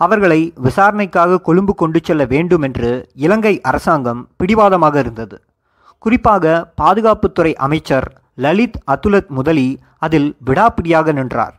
அவர்களை 0.00 0.40
விசாரணைக்காக 0.66 1.40
கொழும்பு 1.48 1.74
கொண்டு 1.74 2.00
செல்ல 2.02 2.24
வேண்டும் 2.24 2.62
என்று 2.62 2.90
இலங்கை 3.14 3.54
அரசாங்கம் 3.60 4.22
பிடிவாதமாக 4.36 4.98
இருந்தது. 4.98 5.36
குறிப்பாக 5.98 6.54
பாதுகாப்புத்துறை 6.82 7.52
அமைச்சர் 7.66 8.08
லலித் 8.40 8.78
அதுலத் 8.86 9.28
முதலி 9.28 9.68
அதில் 9.98 10.36
விடாப்பிடியாக 10.46 11.12
நின்றார். 11.12 11.56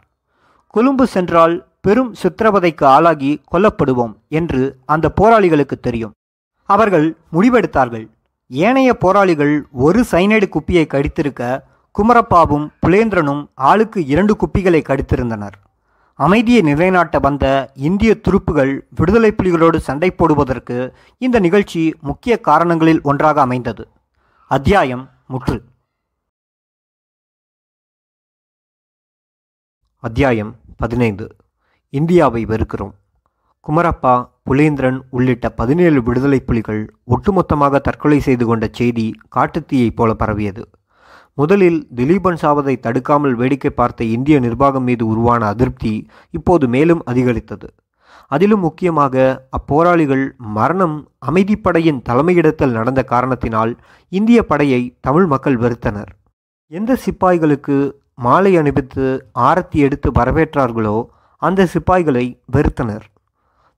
கொழும்பு 0.68 1.08
சென்றால் 1.08 1.56
பெரும் 1.82 2.16
சித்திரவதைக்கு 2.22 2.84
ஆளாகி 2.86 3.42
கொல்லப்படுவோம் 3.52 4.14
என்று 4.30 4.78
அந்த 4.86 5.12
போராளிகளுக்கு 5.22 5.80
தெரியும். 5.82 6.12
அவர்கள் 6.66 7.08
முடிவெடுத்தார்கள். 7.34 8.08
ஏனைய 8.48 8.98
போராளிகள் 8.98 9.54
ஒரு 9.72 10.06
சைனைடு 10.12 10.48
குப்பியை 10.48 10.86
கடித்திருக்க 10.88 11.60
குமரப்பாவும் 11.92 12.68
புலேந்திரனும் 12.86 13.48
ஆளுக்கு 13.54 14.06
இரண்டு 14.06 14.36
குப்பிகளை 14.36 14.82
கடித்திருந்தனர். 14.82 15.58
அமைதியை 16.16 16.62
நிலைநாட்ட 16.62 17.20
வந்த 17.20 17.72
இந்திய 17.76 18.12
துருப்புகள் 18.22 18.74
விடுதலை 18.96 19.34
புலிகளோடு 19.38 19.78
சண்டை 19.78 20.12
போடுவதற்கு 20.12 20.94
இந்த 21.18 21.40
நிகழ்ச்சி 21.40 21.96
முக்கிய 22.02 22.40
காரணங்களில் 22.40 23.02
ஒன்றாக 23.02 23.42
அமைந்தது. 23.42 23.88
அத்தியாயம் 24.48 25.10
முற்று. 25.28 25.62
அத்தியாயம் 30.04 30.56
பதினைந்து. 30.78 31.36
இந்தியாவை 31.90 32.46
வெறுக்கிறோம். 32.46 32.94
குமரப்பா 33.68 34.30
புலேந்திரன் 34.50 35.00
உள்ளிட்ட 35.10 35.50
பதினேழு 35.50 36.04
விடுதலை 36.04 36.40
புலிகள் 36.40 36.96
ஒட்டுமொத்தமாக 37.08 37.80
தற்கொலை 37.80 38.20
செய்து 38.20 38.46
கொண்ட 38.46 38.70
செய்தி 38.72 39.16
காட்டுத்தீயைப் 39.36 39.96
போல 39.96 40.14
பரவியது. 40.14 40.70
முதலில் 41.34 41.88
திலீபன் 41.96 42.38
சாவதை 42.42 42.80
தடுக்காமல் 42.80 43.36
வேடிக்கை 43.36 43.72
பார்த்த 43.72 44.04
இந்திய 44.04 44.40
நிர்வாகம் 44.40 44.84
மீது 44.84 45.08
உருவான 45.08 45.46
அதிருப்தி 45.46 46.08
இப்போது 46.32 46.68
மேலும் 46.68 47.02
அதிகரித்தது. 47.06 47.74
அதிலும் 48.28 48.60
முக்கியமாக 48.60 49.48
அப்போராளிகள் 49.50 50.36
மரணம் 50.38 51.10
அமைதிப்படையின் 51.32 52.02
தலைமையிடத்தில் 52.10 52.72
நடந்த 52.72 53.04
காரணத்தினால் 53.04 53.80
இந்திய 54.10 54.46
படையை 54.46 54.98
தமிழ் 55.00 55.26
மக்கள் 55.26 55.58
வெறுத்தனர். 55.58 56.12
எந்த 56.68 56.98
சிப்பாய்களுக்கு 57.06 57.92
மாலை 58.26 58.52
அணிவித்து 58.60 59.06
ஆரத்தி 59.48 59.78
எடுத்து 59.86 60.10
வரவேற்றார்களோ 60.18 60.98
அந்த 61.42 61.68
சிப்பாய்களை 61.74 62.26
வெறுத்தனர். 62.56 63.06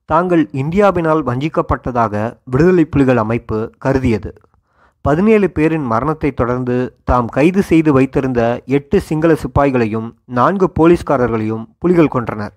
தாங்கள் 0.09 0.43
இந்தியாவினால் 0.61 1.21
வஞ்சிக்கப்பட்டதாக 1.27 2.13
விடுதலை 2.51 2.85
புலிகள் 2.85 3.21
அமைப்பு 3.23 3.59
கருதியது. 3.85 4.31
பதினேழு 5.05 5.47
பேரின் 5.57 5.85
மரணத்தை 5.91 6.29
தொடர்ந்து 6.31 6.75
தாம் 7.09 7.29
கைது 7.35 7.61
செய்து 7.69 7.91
வைத்திருந்த 7.93 8.41
எட்டு 8.77 8.97
சிங்கள 9.07 9.31
சிப்பாய்களையும் 9.43 10.09
நான்கு 10.39 10.67
போலீஸ்காரர்களையும் 10.77 11.63
புலிகள் 11.79 12.13
கொன்றனர். 12.15 12.53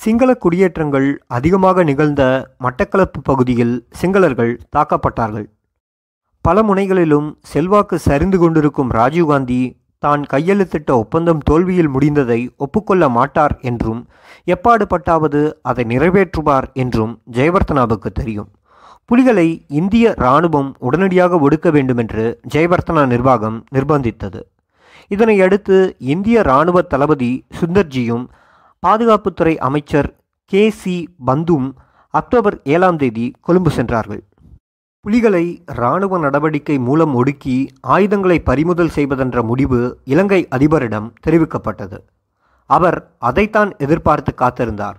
சிங்கள 0.00 0.30
குடியேற்றங்கள் 0.44 1.08
அதிகமாக 1.36 1.84
நிகழ்ந்த 1.90 2.22
மட்டக்களப்பு 2.64 3.20
பகுதியில் 3.22 3.74
சிங்களர்கள் 4.00 4.52
தாக்கப்பட்டார்கள். 4.76 5.46
பல 6.44 6.62
முனைகளிலும் 6.62 7.28
செல்வாக்கு 7.52 7.98
சரிந்து 8.08 8.38
கொண்டிருக்கும் 8.38 8.90
ராஜீவ்காந்தி 8.90 9.60
தான் 10.04 10.22
கையெழுத்திட்ட 10.32 10.90
ஒப்பந்தம் 11.02 11.44
தோல்வியில் 11.48 11.92
முடிந்ததை 11.94 12.40
ஒப்புக்கொள்ள 12.64 13.04
மாட்டார் 13.18 13.54
என்றும் 13.70 14.00
எப்பாடுபட்டாவது 14.54 15.42
அதை 15.70 15.84
நிறைவேற்றுவார் 15.92 16.68
என்றும் 16.82 17.12
ஜெயவர்த்தனாவுக்கு 17.36 18.10
தெரியும். 18.20 18.50
புலிகளை 19.10 19.48
இந்திய 19.80 20.14
இராணுவம் 20.22 20.70
உடனடியாக 20.86 21.38
ஒடுக்க 21.46 21.68
வேண்டுமென்று 21.76 22.24
ஜெயவர்த்தனா 22.54 23.02
நிர்வாகம் 23.12 23.58
நிர்பந்தித்தது. 23.74 24.40
இதனை 25.10 25.36
அடுத்து 25.46 25.78
இந்திய 26.12 26.36
இராணுவ 26.48 26.78
தளபதி 26.92 27.32
சுந்தர்ஜியும் 27.58 28.24
பாதுகாப்புத்துறை 28.82 29.54
அமைச்சர் 29.68 30.08
கே 30.52 30.62
சி 30.80 30.96
பந்தும் 31.26 31.68
அக்டோபர் 32.14 32.56
ஏழாம் 32.74 32.98
தேதி 33.02 33.26
கொழும்பு 33.46 33.70
சென்றார்கள். 33.78 34.22
புலிகளை 35.04 35.62
இராணுவ 35.66 36.18
நடவடிக்கை 36.18 36.78
மூலம் 36.78 37.14
ஒடுக்கி 37.14 37.68
ஆயுதங்களை 37.80 38.40
பறிமுதல் 38.40 38.90
செய்வதென்ற 38.94 39.42
முடிவு 39.42 39.98
இலங்கை 40.04 40.48
அதிபரிடம் 40.50 41.12
தெரிவிக்கப்பட்டது. 41.26 41.98
அவர் 42.66 43.12
அதைத்தான் 43.18 43.76
எதிர்பார்த்து 43.76 44.34
காத்திருந்தார். 44.36 44.98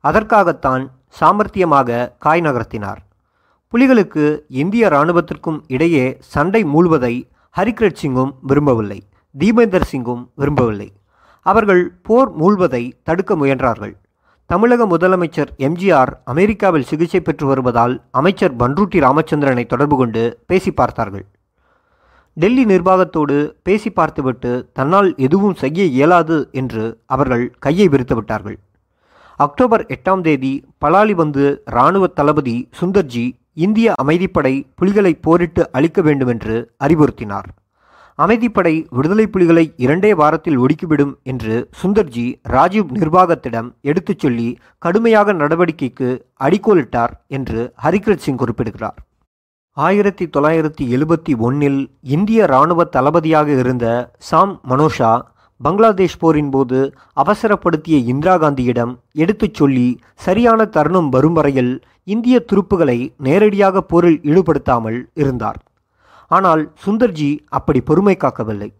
அதற்காகத்தான் 0.00 0.90
சாமர்த்தியமாக 1.20 2.12
காய் 2.18 2.40
நகர்த்தினார். 2.40 3.00
புலிகளுக்கு 3.72 4.38
இந்திய 4.48 4.88
இராணுவத்திற்கும் 4.88 5.60
இடையே 5.66 6.16
சண்டை 6.20 6.64
மூழ்வதை 6.64 7.28
ஹரிகிரட் 7.56 8.00
சிங்கும் 8.02 8.32
விரும்பவில்லை. 8.42 9.02
தீபேந்தர் 9.38 9.90
சிங்கும் 9.92 10.30
விரும்பவில்லை. 10.34 10.92
அவர்கள் 11.42 11.92
போர் 12.02 12.38
மூழ்வதை 12.40 12.92
தடுக்க 13.02 13.36
முயன்றார்கள். 13.36 13.94
தமிழக 14.50 14.84
முதலமைச்சர் 14.92 15.50
எம்ஜிஆர் 15.66 16.10
அமெரிக்காவில் 16.32 16.86
சிகிச்சை 16.90 17.18
பெற்று 17.20 17.44
வருவதால் 17.46 17.92
அமைச்சர் 18.20 18.54
பன்ருட்டி 18.60 18.98
ராமச்சந்திரனை 19.04 19.64
தொடர்பு 19.72 19.96
கொண்டு 19.96 20.22
பேசி 20.46 20.70
பார்த்தார்கள். 20.70 21.24
டெல்லி 22.36 22.64
நிர்வாகத்தோடு 22.64 23.36
பேசி 23.62 23.90
பார்த்துவிட்டு 23.90 24.52
தன்னால் 24.72 25.10
எதுவும் 25.26 25.54
செய்ய 25.54 25.84
இயலாது 25.98 26.38
என்று 26.62 26.84
அவர்கள் 27.16 27.44
கையை 27.58 27.86
விரித்து 27.88 28.14
விட்டார்கள். 28.14 28.58
அக்டோபர் 29.46 29.84
எட்டாம் 29.96 30.24
தேதி 30.26 30.52
பலாலி 30.84 31.16
வந்து 31.22 31.46
இராணுவ 31.74 32.06
தளபதி 32.18 32.56
சுந்தர்ஜி 32.80 33.26
இந்திய 33.66 33.94
அமைதிப்படை 34.02 34.54
புலிகளை 34.74 35.14
போரிட்டு 35.28 35.64
அழிக்க 35.72 36.00
வேண்டுமென்று 36.08 36.56
அறிவுறுத்தினார். 36.86 37.48
அமைதிப்படை 38.22 38.72
விடுதலை 38.90 39.26
புலிகளை 39.26 39.72
இரண்டே 39.76 40.14
வாரத்தில் 40.14 40.58
ஒடுக்கிவிடும் 40.58 41.12
என்று 41.22 41.54
சுந்தர்ஜி 41.82 42.24
ராஜீவ் 42.42 42.90
நிர்வாகத்திடம் 42.94 43.68
எடுத்துச் 43.80 44.18
சொல்லி 44.18 44.48
கடுமையாக 44.78 45.32
நடவடிக்கைக்கு 45.32 46.08
அடிக்கோலிட்டார் 46.40 47.14
என்று 47.26 47.60
ஹரிகிரத் 47.84 48.24
சிங் 48.26 48.36
குறிப்பிடுகிறார். 48.36 48.98
ஆயிரத்தி 49.76 50.24
தொள்ளாயிரத்தி 50.26 50.84
எழுபத்தி 50.96 51.34
ஒன்னில் 51.38 51.80
இந்திய 52.00 52.42
இராணுவ 52.44 52.84
தளபதியாக 52.84 53.48
இருந்த 53.58 53.86
சாம் 54.18 54.60
மனோஷா 54.68 55.12
பங்களாதேஷ் 55.60 56.18
போரின் 56.18 56.50
போது 56.50 56.78
அவசரப்படுத்திய 57.22 57.96
இந்திரா 58.12 58.36
காந்தியிடம் 58.38 58.92
எடுத்துச் 59.12 59.54
சொல்லி 59.54 59.88
சரியான 60.26 60.64
தருணம் 60.64 61.08
வரும் 61.08 61.32
வரையில் 61.32 61.72
இந்திய 62.04 62.44
துருப்புகளை 62.52 62.98
நேரடியாக 63.16 63.82
போரில் 63.82 64.20
ஈடுபடுத்தாமல் 64.22 65.00
இருந்தார். 65.14 65.58
ஆனால் 66.30 66.62
சுந்தர்ஜி 66.84 67.30
அப்படி 67.58 67.80
பொறுமை 67.80 68.16
காக்கவில்லை. 68.16 68.70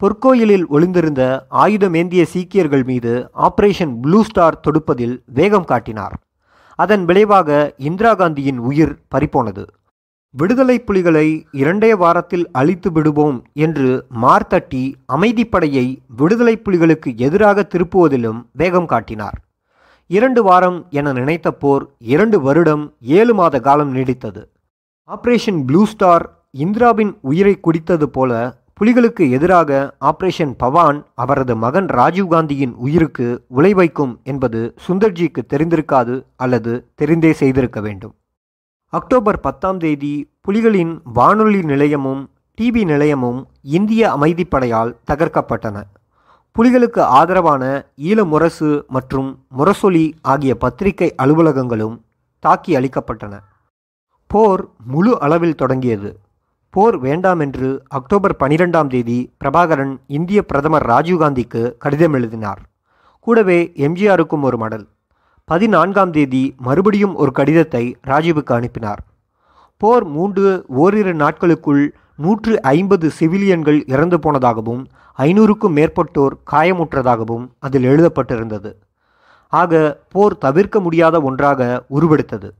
பொற்கோயிலில் 0.00 0.66
ஒளிந்திருந்த 0.66 1.22
ஆயுதமேந்திய 1.64 2.22
சீக்கியர்கள் 2.32 2.84
மீது 2.84 3.12
ஆபரேஷன் 3.46 3.94
ப்ளூ 4.00 4.20
ஸ்டார் 4.22 4.60
தொடுப்பதில் 4.66 5.16
வேகம் 5.38 5.68
காட்டினார். 5.70 6.14
அதன் 6.78 7.04
விளைவாக 7.04 7.48
இந்திரா 7.78 8.12
காந்தியின் 8.14 8.58
உயிர் 8.58 8.94
பறிபோனது. 9.14 9.64
விடுதலை 10.30 10.76
புலிகளை 10.78 11.26
இரண்டே 11.52 11.90
வாரத்தில் 11.94 12.46
அழித்து 12.52 12.88
விடுவோம் 12.92 13.36
என்று 13.52 13.88
மார்த்தட்டி 14.22 14.84
அமைதிப்படையை 15.16 15.86
விடுதலை 16.16 16.54
புலிகளுக்கு 16.64 17.10
எதிராக 17.26 17.66
திருப்புவதிலும் 17.74 18.40
வேகம் 18.52 18.86
காட்டினார். 18.86 19.36
இரண்டு 20.10 20.42
வாரம் 20.42 20.78
என 20.90 21.12
நினைத்த 21.12 21.48
போர் 21.52 21.84
இரண்டு 22.14 22.38
வருடம் 22.40 22.84
ஏழு 23.18 23.34
மாத 23.34 23.60
காலம் 23.60 23.92
நீடித்தது. 23.94 24.42
ஆபரேஷன் 25.08 25.60
ப்ளூ 25.68 25.82
ஸ்டார் 25.86 26.24
இந்திராவின் 26.54 27.18
உயிரை 27.20 27.60
குடித்தது 27.60 28.02
போல 28.02 28.56
புலிகளுக்கு 28.80 29.30
எதிராக 29.30 29.96
ஆபரேஷன் 30.00 30.54
பவான் 30.58 31.06
அவரது 31.14 31.56
மகன் 31.56 31.86
ராஜீவ்காந்தியின் 31.86 32.72
உயிருக்கு 32.76 33.44
உலை 33.48 33.74
வைக்கும் 33.74 34.20
என்பது 34.24 34.74
சுந்தர்ஜிக்கு 34.88 35.42
தெரிந்திருக்காது 35.48 36.24
அல்லது 36.36 36.88
தெரிந்தே 36.94 37.30
செய்திருக்க 37.30 37.80
வேண்டும். 37.80 38.14
அக்டோபர் 38.88 39.40
பத்தாம் 39.40 39.78
தேதி 39.78 40.30
புலிகளின் 40.48 41.00
வானொலி 41.04 41.62
நிலையமும் 41.62 42.30
டிவி 42.60 42.84
நிலையமும் 42.84 43.46
இந்திய 43.62 44.10
அமைதிப்படையால் 44.10 44.96
தகர்க்கப்பட்டன. 45.10 45.82
புலிகளுக்கு 46.58 47.00
ஆதரவான 47.00 47.86
ஈழ 47.96 48.24
முரசு 48.24 48.84
மற்றும் 48.88 49.46
முரசொலி 49.58 50.12
ஆகிய 50.22 50.54
பத்திரிகை 50.54 51.14
அலுவலகங்களும் 51.22 51.98
தாக்கி 52.38 52.76
அளிக்கப்பட்டன. 52.76 53.38
போர் 54.26 54.68
முழு 54.86 55.20
அளவில் 55.20 55.54
தொடங்கியது. 55.54 56.18
போர் 56.74 56.96
வேண்டாம் 56.98 57.40
என்று 57.40 57.68
அக்டோபர் 57.88 58.34
பனிரெண்டாம் 58.40 58.86
தேதி 58.86 59.18
பிரபாகரன் 59.44 59.92
இந்திய 60.06 60.38
பிரதமர் 60.44 60.86
ராஜீவ்காந்திக்கு 60.86 61.60
கடிதம் 61.78 62.12
எழுதினார். 62.12 62.60
கூடவே 63.20 63.58
எம்ஜிஆருக்கும் 63.76 64.40
ஒரு 64.40 64.56
மடல். 64.58 64.86
பதினான்காம் 65.44 66.10
தேதி 66.10 66.54
மறுபடியும் 66.58 67.14
ஒரு 67.14 67.32
கடிதத்தை 67.32 67.96
ராஜீவுக்கு 68.06 68.52
அனுப்பினார். 68.56 69.02
போர் 69.76 70.04
மூன்று 70.04 70.64
ஓரிரு 70.68 71.14
நாட்களுக்குள் 71.14 71.84
நூற்று 72.16 72.62
ஐம்பது 72.62 73.10
சிவிலியன்கள் 73.20 73.80
இறந்து 73.86 74.18
போனதாகவும் 74.18 74.82
ஐநூறுக்கும் 75.18 75.78
மேற்பட்டோர் 75.78 76.36
காயமுற்றதாகவும் 76.50 77.46
அதில் 77.58 77.84
எழுதப்பட்டிருந்தது. 77.84 78.72
ஆக 79.48 80.00
போர் 80.08 80.38
தவிர்க்க 80.38 80.80
முடியாத 80.80 81.20
ஒன்றாக 81.20 81.84
உருவெடுத்தது. 81.90 82.50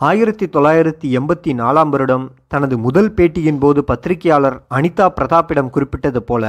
ஆயிரத்தி 0.00 0.46
தொள்ளாயிரத்தி 0.46 1.08
எண்பத்தி 1.18 1.50
நாலாம் 1.54 1.88
வருடம் 1.88 2.24
தனது 2.48 2.78
முதல் 2.78 3.12
பேட்டியின் 3.12 3.58
போது 3.58 3.84
பத்திரிகையாளர் 3.84 4.56
அனிதா 4.70 5.06
பிரதாப்பிடம் 5.08 5.70
குறிப்பிட்டது 5.70 6.22
போல 6.22 6.44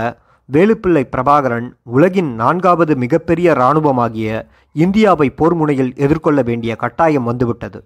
வேலுப்பிள்ளை 0.50 1.04
பிரபாகரன் 1.12 1.68
உலகின் 1.84 2.32
நான்காவது 2.36 2.96
மிகப்பெரிய 2.96 3.54
இராணுவமாகிய 3.54 4.30
இந்தியாவை 4.76 5.30
போர் 5.30 5.54
முனையில் 5.54 5.94
எதிர்கொள்ள 5.96 6.42
வேண்டிய 6.42 6.76
கட்டாயம் 6.76 7.24
வந்துவிட்டது. 7.24 7.80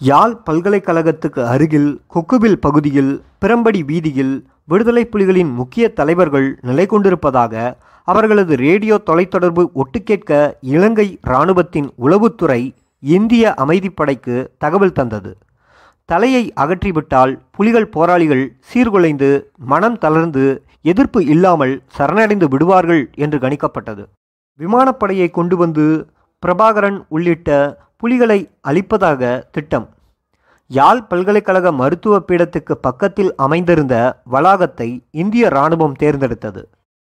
யாழ் 0.00 0.36
பல்கலைக்கழகத்துக்கு 0.44 1.46
அருகில் 1.46 2.00
கொக்குவில் 2.14 2.58
பகுதியில் 2.58 3.12
பிரம்படி 3.40 3.84
வீதியில் 3.84 4.34
விடுதலை 4.64 5.04
புலிகளின் 5.04 5.52
முக்கிய 5.54 5.88
தலைவர்கள் 5.88 6.58
நிலை 6.60 6.86
கொண்டிருப்பதாக 6.86 7.54
அவர்களது 8.08 8.56
ரேடியோ 8.56 8.96
தொலைத்தொடர்பு 9.06 9.62
ஒட்டுக்கேட்க 9.74 10.32
இலங்கை 10.60 11.18
இராணுவத்தின் 11.22 11.88
உளவுத்துறை 11.98 12.60
இந்திய 13.02 13.54
அமைதிப்படைக்கு 13.56 14.46
தகவல் 14.58 14.92
தந்தது. 14.92 15.36
தலையை 16.04 16.52
அகற்றிவிட்டால் 16.56 17.38
புலிகள் 17.50 17.88
போராளிகள் 17.88 18.56
சீர்குலைந்து 18.70 19.42
மனம் 19.56 19.98
தளர்ந்து 19.98 20.64
எதிர்ப்பு 20.82 21.24
இல்லாமல் 21.24 21.82
சரணடைந்து 21.98 22.44
விடுவார்கள் 22.44 23.10
என்று 23.14 23.38
கணிக்கப்பட்டது. 23.38 24.04
விமானப்படையை 24.60 25.30
கொண்டு 25.30 25.56
வந்து 25.56 26.06
பிரபாகரன் 26.46 26.98
உள்ளிட்ட 27.08 27.78
புலிகளை 27.96 28.50
அழிப்பதாக 28.68 29.42
திட்டம். 29.50 29.88
யாழ் 30.66 31.02
பல்கலைக்கழக 31.02 31.72
மருத்துவ 31.72 32.22
பீடத்துக்கு 32.28 32.72
பக்கத்தில் 32.72 33.34
அமைந்திருந்த 33.34 34.22
வளாகத்தை 34.24 35.02
இந்திய 35.10 35.46
இராணுவம் 35.46 35.96
தேர்ந்தெடுத்தது. 35.98 36.62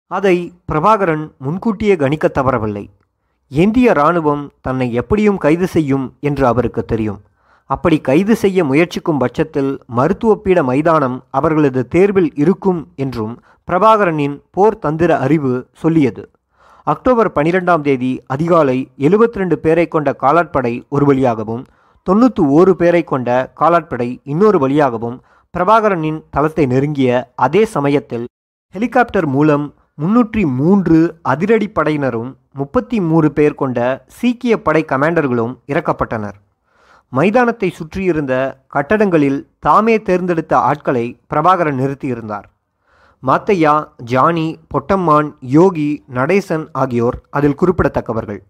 அதை 0.06 0.52
பிரபாகரன் 0.72 1.30
முன்கூட்டியே 1.38 1.96
கணிக்க 1.96 2.28
தவறவில்லை. 2.28 2.90
இந்திய 3.60 3.86
இராணுவம் 3.92 4.42
தன்னை 4.66 4.86
எப்படியும் 5.00 5.38
கைது 5.44 5.66
செய்யும் 5.66 6.04
என்று 6.20 6.44
அவருக்கு 6.46 6.82
தெரியும். 6.84 7.20
அப்படி 7.70 7.96
கைது 8.00 8.34
செய்ய 8.42 8.64
முயற்சிக்கும் 8.64 9.20
பட்சத்தில் 9.22 9.72
மருத்துவப்பீட 9.96 10.58
மைதானம் 10.70 11.16
அவர்களது 11.30 11.80
தேர்வில் 11.94 12.30
இருக்கும் 12.34 12.80
என்றும் 12.96 13.34
பிரபாகரனின் 13.68 14.36
போர் 14.50 14.78
தந்திர 14.78 15.10
அறிவு 15.16 15.52
சொல்லியது. 15.82 16.22
அக்டோபர் 16.86 17.30
பனிரெண்டாம் 17.36 17.84
தேதி 17.88 18.12
அதிகாலை 18.26 18.78
எழுபத்தி 18.98 19.40
ரெண்டு 19.40 19.56
பேரை 19.58 19.86
கொண்ட 19.88 20.08
காலாட்படை 20.22 20.74
ஒரு 20.88 21.04
வழியாகவும் 21.10 21.62
தொண்ணூற்று 22.06 22.44
ஓரு 22.58 22.72
பேரை 22.72 23.02
கொண்ட 23.04 23.28
காலாட்படை 23.60 24.08
இன்னொரு 24.32 24.58
வழியாகவும் 24.58 25.18
பிரபாகரனின் 25.54 26.18
தளத்தை 26.30 26.64
நெருங்கிய 26.66 27.10
அதே 27.36 27.62
சமயத்தில் 27.74 28.26
ஹெலிகாப்டர் 28.74 29.26
மூலம் 29.26 29.64
முன்னூற்றி 29.98 30.42
மூன்று 30.58 30.98
அதிரடி 31.22 31.66
படையினரும் 31.68 32.30
முப்பத்தி 32.60 32.98
மூன்று 33.00 33.28
பேர் 33.32 33.54
கொண்ட 33.54 33.78
சீக்கிய 34.18 34.54
படை 34.62 34.82
கமாண்டர்களும் 34.92 35.52
இறக்கப்பட்டனர். 35.72 36.36
மைதானத்தை 37.12 37.68
சுற்றியிருந்த 37.70 38.34
கட்டடங்களில் 38.74 39.38
தாமே 39.58 39.96
தேர்ந்தெடுத்த 40.02 40.54
ஆட்களை 40.70 41.04
பிரபாகரன் 41.30 41.78
நிறுத்தியிருந்தார். 41.82 42.46
மாத்தையா 43.22 43.74
ஜானி 44.12 44.46
பொட்டம்மான் 44.74 45.28
யோகி 45.56 45.90
நடேசன் 46.14 46.64
ஆகியோர் 46.82 47.18
அதில் 47.30 47.58
குறிப்பிடத்தக்கவர்கள். 47.60 48.40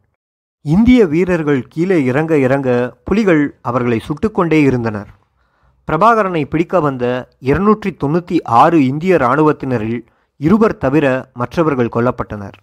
இந்திய 0.65 1.01
வீரர்கள் 1.07 1.63
கீழே 1.69 1.99
இறங்க 2.05 2.33
இறங்க 2.37 2.69
புலிகள் 3.05 3.45
அவர்களை 3.63 3.99
சுட்டுக்கொண்டே 4.09 4.61
இருந்தனர். 4.63 5.11
பிரபாகரனை 5.89 6.45
பிடிக்க 6.45 6.81
வந்த 6.81 7.05
இருநூற்றி 7.51 7.91
தொண்ணூற்றி 8.03 8.37
ஆறு 8.63 8.79
இந்திய 8.87 9.15
இராணுவத்தினரில் 9.17 10.01
இருவர் 10.47 10.81
தவிர 10.85 11.07
மற்றவர்கள் 11.41 11.95
கொல்லப்பட்டனர். 11.97 12.59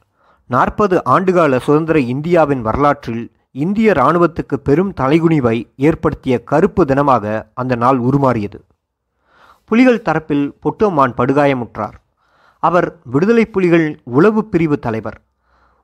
நாற்பது 0.54 0.96
ஆண்டுகால 1.06 1.60
சுதந்திர 1.60 2.00
இந்தியாவின் 2.14 2.62
வரலாற்றில் 2.62 3.24
இந்திய 3.52 3.92
இராணுவத்துக்கு 3.92 4.56
பெரும் 4.64 4.92
தலைகுனிவை 5.02 5.58
ஏற்படுத்திய 5.88 6.36
கருப்பு 6.52 6.84
தினமாக 6.86 7.26
அந்த 7.54 7.76
நாள் 7.76 8.00
உருமாறியது. 8.00 8.60
புலிகள் 9.70 10.06
தரப்பில் 10.06 10.46
பொட்டோமான் 10.64 11.16
படுகாயமுற்றார். 11.20 11.98
அவர் 12.64 12.88
விடுதலை 13.04 13.46
புலிகள் 13.46 13.88
உளவு 14.04 14.42
பிரிவு 14.46 14.78
தலைவர். 14.80 15.18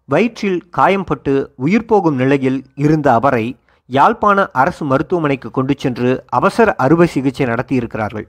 வயிற்றில் 0.09 0.59
காயம்பட்டு 0.77 1.33
உயிர் 1.65 1.89
போகும் 1.91 2.15
நிலையில் 2.15 2.59
இருந்த 2.75 3.07
அவரை 3.13 3.45
யாழ்ப்பாண 3.85 4.47
அரசு 4.61 4.83
மருத்துவமனைக்கு 4.85 5.49
கொண்டு 5.51 5.73
சென்று 5.77 6.11
அவசர 6.39 6.75
அறுவை 6.75 7.07
சிகிச்சை 7.07 7.45
நடத்தியிருக்கிறார்கள். 7.45 8.27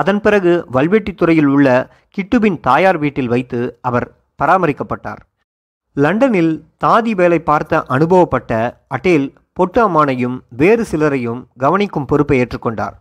அதன் 0.00 0.20
பிறகு 0.24 0.52
வல்வெட்டித்துறையில் 0.74 1.50
உள்ள 1.54 1.68
கிட்டுவின் 2.16 2.58
தாயார் 2.66 2.98
வீட்டில் 3.02 3.32
வைத்து 3.34 3.60
அவர் 3.88 4.06
பராமரிக்கப்பட்டார். 4.40 5.20
லண்டனில் 5.96 6.52
தாதி 6.84 7.12
வேலை 7.20 7.38
பார்த்த 7.50 7.82
அனுபவப்பட்ட 7.94 8.52
அட்டேல் 8.96 9.28
பொட்டாமானையும் 9.60 10.36
வேறு 10.60 10.84
சிலரையும் 10.90 11.40
கவனிக்கும் 11.62 12.08
பொறுப்பை 12.10 12.36
ஏற்றுக்கொண்டார். 12.42 12.96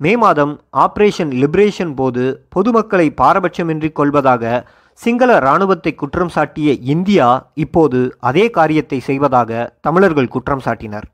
மே 0.00 0.12
மாதம் 0.22 0.52
ஆபரேஷன் 0.84 1.32
லிபரேஷன் 1.42 1.94
போது 2.00 2.24
பொதுமக்களை 2.54 3.06
பாரபட்சமின்றி 3.20 3.90
கொள்வதாக 4.00 4.52
சிங்கள 5.00 5.30
இராணுவத்தை 5.42 5.92
குற்றம் 6.00 6.32
சாட்டிய 6.34 6.70
இந்தியா 6.94 7.26
இப்போது 7.64 7.98
அதே 8.28 8.44
காரியத்தை 8.56 8.98
செய்வதாக 9.08 9.50
தமிழர்கள் 9.86 10.32
குற்றம் 10.34 10.62
சாட்டினர். 10.66 11.06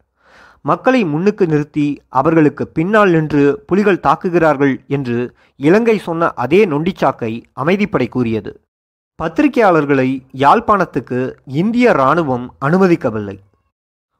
மக்களை 0.67 1.05
முன்னுக்கு 1.05 1.47
நிறுத்தி 1.47 1.87
அவர்களுக்கு 2.09 2.65
பின்னால் 2.69 3.11
நின்று 3.11 3.63
புலிகள் 3.67 4.05
தாக்குகிறார்கள் 4.07 4.75
என்று 4.87 5.17
இலங்கை 5.57 5.99
சொன்ன 5.99 6.31
அதே 6.45 6.61
நொண்டிச்சாக்கை 6.67 7.33
அமைதிப்படை 7.63 8.07
கூறியது. 8.09 8.53
பத்திரிகையாளர்களை 9.23 10.09
யாழ்ப்பாணத்துக்கு 10.37 11.19
இந்திய 11.47 11.91
இராணுவம் 11.91 12.47
அனுமதிக்கவில்லை. 12.65 13.37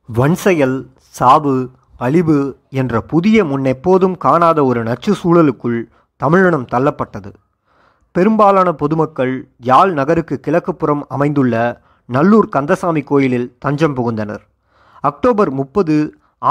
வன்செயல் 0.09 0.77
சாவு 0.99 1.71
அழிவு 1.97 2.39
என்ற 2.71 3.01
புதிய 3.01 3.45
முன்னெப்போதும் 3.45 4.17
காணாத 4.17 4.65
ஒரு 4.65 4.83
நச்சு 4.83 5.15
சூழலுக்குள் 5.23 5.81
தமிழினம் 6.17 6.67
தள்ளப்பட்டது. 6.73 7.33
பெரும்பாலான 8.15 8.73
பொதுமக்கள் 8.73 9.35
யாழ் 9.71 9.93
நகருக்கு 9.93 10.41
கிழக்குப்புறம் 10.47 11.01
அமைந்துள்ள 11.09 11.55
நல்லூர் 12.09 12.49
கந்தசாமி 12.49 13.03
கோயிலில் 13.03 13.49
தஞ்சம் 13.59 13.97
புகுந்தனர். 13.97 14.45
அக்டோபர் 15.01 15.51
முப்பது 15.51 15.97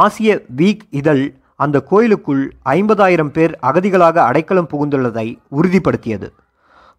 ஆசிய 0.01 0.41
வீக் 0.57 0.83
இதழ் 0.89 1.23
அந்த 1.55 1.77
கோயிலுக்குள் 1.89 2.43
ஐம்பதாயிரம் 2.65 3.31
பேர் 3.35 3.59
அகதிகளாக 3.61 4.17
அடைக்கலம் 4.29 4.69
புகுந்துள்ளதை 4.71 5.27
உறுதிப்படுத்தியது. 5.57 6.27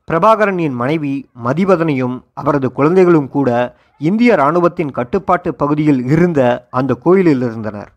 பிரபாகரனின் 0.09 0.77
மனைவி 0.83 1.15
மதிவதனையும் 1.45 2.17
அவரது 2.33 2.73
குழந்தைகளும் 2.73 3.29
கூட 3.29 3.77
இந்திய 3.99 4.33
இராணுவத்தின் 4.35 4.91
கட்டுப்பாட்டு 4.91 5.55
பகுதியில் 5.55 6.01
இருந்த 6.05 6.41
அந்த 6.71 6.95
கோயிலில் 6.95 7.43
இருந்தனர் 7.43 7.91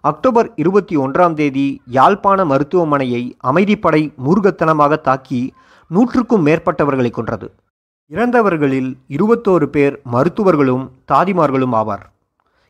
அக்டோபர் 0.00 0.48
இருபத்தி 0.56 0.96
ஒன்றாம் 0.96 1.34
தேதி 1.34 1.66
யாழ்ப்பாண 1.86 2.44
மருத்துவமனையை 2.44 3.22
அமைதிப்படை 3.44 4.02
மூர்கத்தனமாக 4.26 5.00
தாக்கி 5.00 5.54
நூற்றுக்கும் 5.88 6.46
மேற்பட்டவர்களை 6.46 7.10
கொன்றது. 7.10 7.48
இறந்தவர்களில் 8.10 8.90
இருபத்தோரு 9.08 9.66
பேர் 9.66 10.00
மருத்துவர்களும் 10.12 10.84
தாதிமார்களும் 11.12 11.74
ஆவார். 11.80 12.04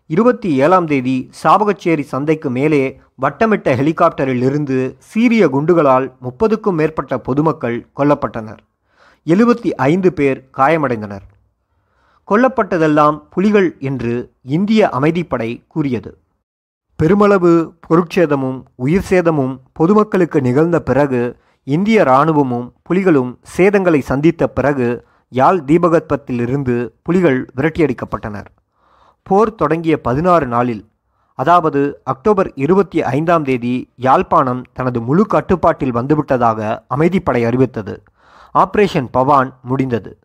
இருபத்தி 0.08 0.54
ஏழாம் 0.54 0.86
தேதி 0.86 1.30
சாபகச்சேரி 1.42 2.00
சந்தைக்கு 2.00 2.50
மேலே 2.50 3.00
வட்டமிட்ட 3.22 3.72
ஹெலிகாப்டரில் 3.76 4.42
இருந்து 4.48 4.96
சீரிய 4.98 5.48
குண்டுகளால் 5.48 6.16
முப்பதுக்கும் 6.22 6.76
மேற்பட்ட 6.80 7.18
பொதுமக்கள் 7.18 7.86
கொல்லப்பட்டனர். 7.96 8.60
எழுபத்தி 9.26 9.70
ஐந்து 9.70 10.12
பேர் 10.12 10.48
காயமடைந்தனர். 10.56 11.24
கொல்லப்பட்டதெல்லாம் 12.28 13.22
புலிகள் 13.30 13.76
என்று 13.80 14.32
இந்திய 14.42 14.88
அமைதிப்படை 14.92 15.60
கூறியது. 15.66 16.18
பெருமளவு 16.96 17.52
பொருட்சேதமும் 17.88 18.62
உயிர் 18.74 19.08
சேதமும் 19.10 19.60
பொதுமக்களுக்கு 19.72 20.40
நிகழ்ந்த 20.40 20.80
பிறகு 20.80 21.36
இந்திய 21.62 22.00
இராணுவமும் 22.00 22.72
புலிகளும் 22.88 23.32
சேதங்களை 23.56 23.98
சந்தித்த 23.98 24.48
பிறகு 24.48 25.04
யாழ் 25.28 25.60
தீபகற்பத்திலிருந்து 25.66 26.76
புலிகள் 27.02 27.50
விரட்டியடிக்கப்பட்டனர். 27.56 28.48
போர் 29.28 29.54
தொடங்கிய 29.54 30.00
பதினாறு 30.00 30.46
நாளில் 30.46 30.82
அதாவது 31.34 32.00
அக்டோபர் 32.04 32.52
இருபத்தி 32.54 33.02
ஐந்தாம் 33.02 33.44
தேதி 33.44 33.90
யாழ்ப்பாணம் 33.96 34.62
தனது 34.72 35.00
முழு 35.00 35.26
கட்டுப்பாட்டில் 35.26 35.94
வந்துவிட்டதாக 35.94 36.78
அமைதிப்படை 36.94 37.42
அறிவித்தது. 37.46 38.02
ஆபரேஷன் 38.54 39.08
பவான் 39.10 39.58
முடிந்தது. 39.62 40.18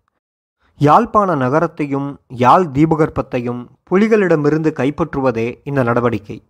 யாழ்ப்பாண 0.78 1.36
நகரத்தையும் 1.36 2.20
யாழ் 2.28 2.68
தீபகற்பத்தையும் 2.74 3.66
புலிகளிடமிருந்து 3.92 4.72
கைப்பற்றுவதே 4.82 5.56
இந்த 5.64 5.84
நடவடிக்கை. 5.84 6.48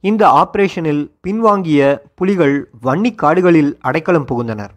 இந்த 0.00 0.22
ஆபரேஷனில் 0.40 1.04
பின்வாங்கிய 1.26 1.98
புலிகள் 2.14 2.70
வன்னி 2.82 3.14
காடுகளில் 3.14 3.78
அடைக்கலம் 3.80 4.26
புகுந்தனர். 4.26 4.74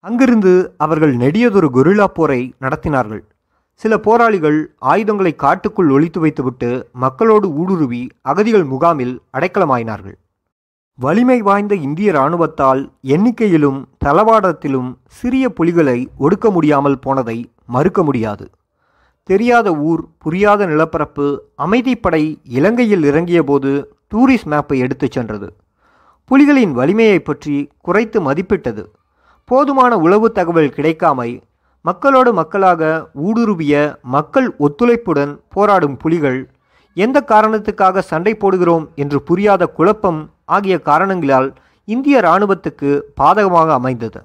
அங்கிருந்து 0.00 0.74
அவர்கள் 0.76 1.16
நெடியதொரு 1.16 1.70
கொரில்லா 1.74 2.04
போரை 2.04 2.54
நடத்தினார்கள். 2.60 3.22
சில 3.82 3.98
போராளிகள் 3.98 4.58
ஆயுதங்களை 4.78 5.30
காட்டுக்குள் 5.34 5.88
ஒழித்து 5.90 6.20
வைத்துவிட்டு 6.20 6.68
மக்களோடு 6.92 7.46
ஊடுருவி 7.52 8.08
அகதிகள் 8.20 8.64
முகாமில் 8.64 9.14
அடைக்கலமாயினார்கள். 9.32 10.14
வலிமை 10.98 11.42
வாய்ந்த 11.42 11.74
இந்திய 11.74 12.12
இராணுவத்தால் 12.12 12.82
எண்ணிக்கையிலும் 13.02 13.84
தளவாடத்திலும் 14.04 14.90
சிறிய 15.08 15.48
புலிகளை 15.48 16.08
ஒடுக்க 16.18 16.50
முடியாமல் 16.50 16.98
போனதை 16.98 17.50
மறுக்க 17.66 18.02
முடியாது. 18.02 18.50
தெரியாத 19.22 19.74
ஊர் 19.74 20.08
புரியாத 20.18 20.66
நிலப்பரப்பு 20.66 21.26
அமைதிப்படை 21.58 22.24
இலங்கையில் 22.44 23.02
இறங்கியபோது 23.02 23.72
டூரிஸ்ட் 24.14 24.50
மேப்பை 24.50 24.78
எடுத்துச் 24.78 25.10
சென்றது. 25.10 25.48
புலிகளின் 26.30 26.72
வலிமையை 26.72 27.20
பற்றி 27.20 27.70
குறைத்து 27.80 28.32
மதிப்பிட்டது. 28.32 28.84
போதுமான 29.44 29.96
உளவு 29.96 30.32
தகவல் 30.32 30.74
கிடைக்காமை 30.76 31.30
மக்களோடு 31.84 32.32
மக்களாக 32.32 32.82
ஊடுருவிய 33.26 33.74
மக்கள் 34.02 34.48
ஒத்துழைப்புடன் 34.58 35.32
போராடும் 35.48 35.96
புலிகள் 35.96 36.40
எந்த 36.96 37.18
காரணத்துக்காக 37.20 37.98
சண்டை 37.98 38.32
போடுகிறோம் 38.34 38.84
என்று 38.94 39.22
புரியாத 39.22 39.66
குழப்பம் 39.66 40.20
ஆகிய 40.44 40.80
காரணங்களால் 40.80 41.48
இந்திய 41.84 42.20
இராணுவத்துக்கு 42.20 42.90
பாதகமாக 43.20 43.68
அமைந்தது. 43.72 44.20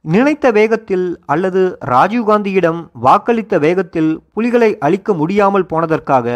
நினைத்த 0.00 0.46
வேகத்தில் 0.50 1.06
அல்லது 1.26 1.62
ராஜீவ்காந்தியிடம் 1.84 2.80
வாக்களித்த 3.02 3.58
வேகத்தில் 3.58 4.22
புலிகளை 4.32 4.70
அழிக்க 4.78 5.14
முடியாமல் 5.14 5.66
போனதற்காக 5.66 6.26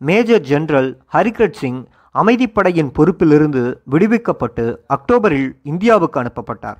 மேஜர் 0.00 0.40
ஜெனரல் 0.40 0.90
ஹரிகிரட் 1.14 1.58
சிங் 1.60 1.80
அமைதிப்படையின் 2.14 2.92
பொறுப்பிலிருந்து 2.98 3.62
விடுவிக்கப்பட்டு 3.90 4.66
அக்டோபரில் 4.96 5.50
இந்தியாவுக்கு 5.62 6.20
அனுப்பப்பட்டார். 6.22 6.78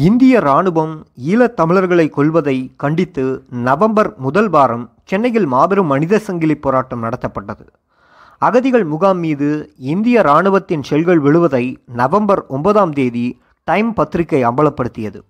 இந்திய 0.00 0.38
இராணுவம் 0.38 1.06
ஈழத் 1.16 1.56
தமிழர்களை 1.56 2.08
கொல்வதை 2.08 2.72
கண்டித்து 2.76 3.42
நவம்பர் 3.50 4.16
முதல் 4.16 4.48
வாரம் 4.48 4.90
சென்னையில் 5.04 5.46
மாபெரும் 5.46 5.86
மனித 5.86 6.18
சங்கிலி 6.18 6.54
போராட்டம் 6.54 7.02
நடத்தப்பட்டது. 7.02 7.64
அகதிகள் 8.38 8.84
முகாம் 8.84 9.18
மீது 9.18 9.72
இந்திய 9.78 10.20
இராணுவத்தின் 10.20 10.82
செல்கள் 10.82 11.20
விழுவதை 11.20 11.76
நவம்பர் 11.86 12.46
ஒன்பதாம் 12.46 12.92
தேதி 12.92 13.40
டைம் 13.64 13.94
பத்திரிகை 13.94 14.44
அம்பலப்படுத்தியது. 14.44 15.20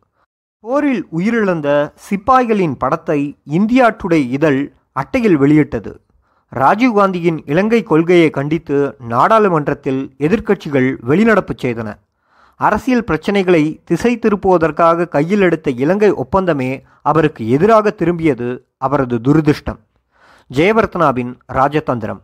போரில் 0.60 1.06
உயிரிழந்த 1.18 1.68
சிப்பாய்களின் 2.08 2.74
படத்தை 2.78 3.36
இந்தியா 3.44 3.90
டுடே 3.90 4.20
இதழ் 4.30 4.72
அட்டையில் 4.92 5.36
வெளியிட்டது. 5.36 6.00
ராஜீவ்காந்தியின் 6.56 7.38
இலங்கை 7.46 7.82
கொள்கையை 7.82 8.30
கண்டித்து 8.30 8.96
நாடாளுமன்றத்தில் 9.08 10.14
எதிர்க்கட்சிகள் 10.18 10.90
வெளிநடப்பு 11.08 11.56
செய்தன. 11.62 11.88
அரசியல் 12.58 13.04
பிரச்சனைகளை 13.06 13.80
திசை 13.84 14.18
திருப்புவதற்காக 14.18 15.08
கையில் 15.08 15.40
எடுத்த 15.40 15.70
இலங்கை 15.70 16.10
ஒப்பந்தமே 16.12 16.82
அவருக்கு 17.02 17.50
எதிராக 17.50 17.94
திரும்பியது 17.98 18.58
அவரது 18.78 19.16
துரதிருஷ்டம். 19.16 19.78
ஜெயவர்த்தனாவின் 20.54 21.34
ராஜதந்திரம். 21.52 22.20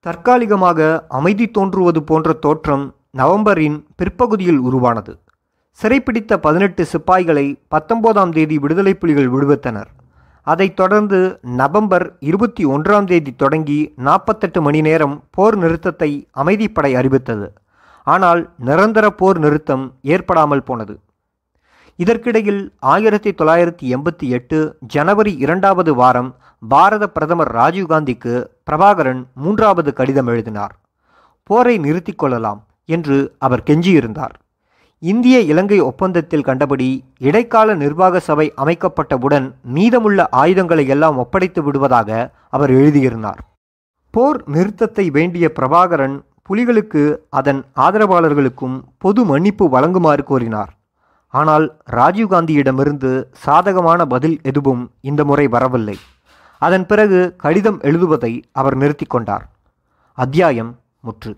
தற்காலிகமாக 0.00 1.04
அமைதி 1.08 1.50
தோன்றுவது 1.50 2.02
போன்ற 2.02 2.32
தோற்றம் 2.32 2.94
நவம்பரின் 3.10 3.86
பிற்பகுதியில் 3.96 4.58
உருவானது. 4.58 5.18
சிறைப்பிடித்த 5.82 6.36
பதினெட்டு 6.36 6.86
சிப்பாய்களை 6.92 7.60
பத்தொன்பதாம் 7.68 8.32
தேதி 8.32 8.58
விடுதலை 8.58 8.94
புலிகள் 8.94 9.30
விடுவித்தனர். 9.30 9.90
அதைத் 10.42 10.76
தொடர்ந்து 10.76 11.38
நவம்பர் 11.42 12.16
இருபத்தி 12.20 12.66
ஒன்றாம் 12.66 13.04
தேதி 13.04 13.34
தொடங்கி 13.34 13.92
நாற்பத்தெட்டு 13.96 14.62
மணி 14.62 14.80
நேரம் 14.80 15.24
போர் 15.30 15.56
நிறுத்தத்தை 15.56 16.28
அமைதிப்படை 16.36 16.92
அறிவித்தது. 16.92 17.52
ஆனால் 18.12 18.40
நிரந்தர 18.68 19.06
போர் 19.20 19.38
நிறுத்தம் 19.38 19.84
ஏற்படாமல் 20.14 20.66
போனது. 20.68 20.94
இதற்கிடையில் 21.98 22.62
ஆயிரத்தி 22.94 23.30
தொள்ளாயிரத்தி 23.38 23.86
எண்பத்தி 23.94 24.26
எட்டு 24.36 24.58
ஜனவரி 24.94 25.32
இரண்டாவது 25.44 25.92
வாரம் 25.94 26.30
பாரத 26.72 27.04
பிரதமர் 27.08 27.50
ராஜீவ்காந்திக்கு 27.58 28.34
பிரபாகரன் 28.68 29.22
மூன்றாவது 29.34 29.92
கடிதம் 29.92 30.26
எழுதினார். 30.26 30.74
போரை 31.50 31.76
நிறுத்தி 31.78 32.12
கொள்ளலாம் 32.12 32.60
என்று 32.96 33.16
அவர் 33.38 33.66
கெஞ்சியிருந்தார். 33.66 34.34
இந்திய 35.02 35.36
இலங்கை 35.52 35.78
ஒப்பந்தத்தில் 35.80 36.46
கண்டபடி 36.48 36.88
இடைக்கால 37.28 37.74
நிர்வாக 37.74 38.20
சபை 38.28 38.46
அமைக்கப்பட்டவுடன் 38.64 39.46
மீதமுள்ள 39.76 40.28
ஆயுதங்களை 40.42 40.86
எல்லாம் 40.94 41.16
ஒப்படைத்து 41.16 41.62
விடுவதாக 41.62 42.10
அவர் 42.56 42.70
எழுதியிருந்தார். 42.70 43.40
போர் 44.14 44.40
நிறுத்தத்தை 44.48 45.06
வேண்டிய 45.10 45.46
பிரபாகரன் 45.58 46.16
புலிகளுக்கு 46.48 47.16
அதன் 47.30 47.64
ஆதரவாளர்களுக்கும் 47.76 48.82
பொது 48.98 49.24
மன்னிப்பு 49.24 49.68
வழங்குமாறு 49.68 50.24
கோரினார். 50.24 50.68
ஆனால் 51.28 51.76
ராஜீவ்காந்தியிடமிருந்து 51.90 53.24
சாதகமான 53.32 54.06
பதில் 54.06 54.40
எதுவும் 54.42 54.90
இந்த 55.00 55.24
முறை 55.24 55.48
வரவில்லை. 55.48 55.98
அதன் 56.58 56.86
பிறகு 56.86 57.34
கடிதம் 57.36 57.80
எழுதுவதை 57.80 58.44
அவர் 58.52 58.76
நிறுத்தி 58.76 59.04
கொண்டார். 59.04 59.48
அத்தியாயம் 60.12 60.78
முற்று. 61.00 61.36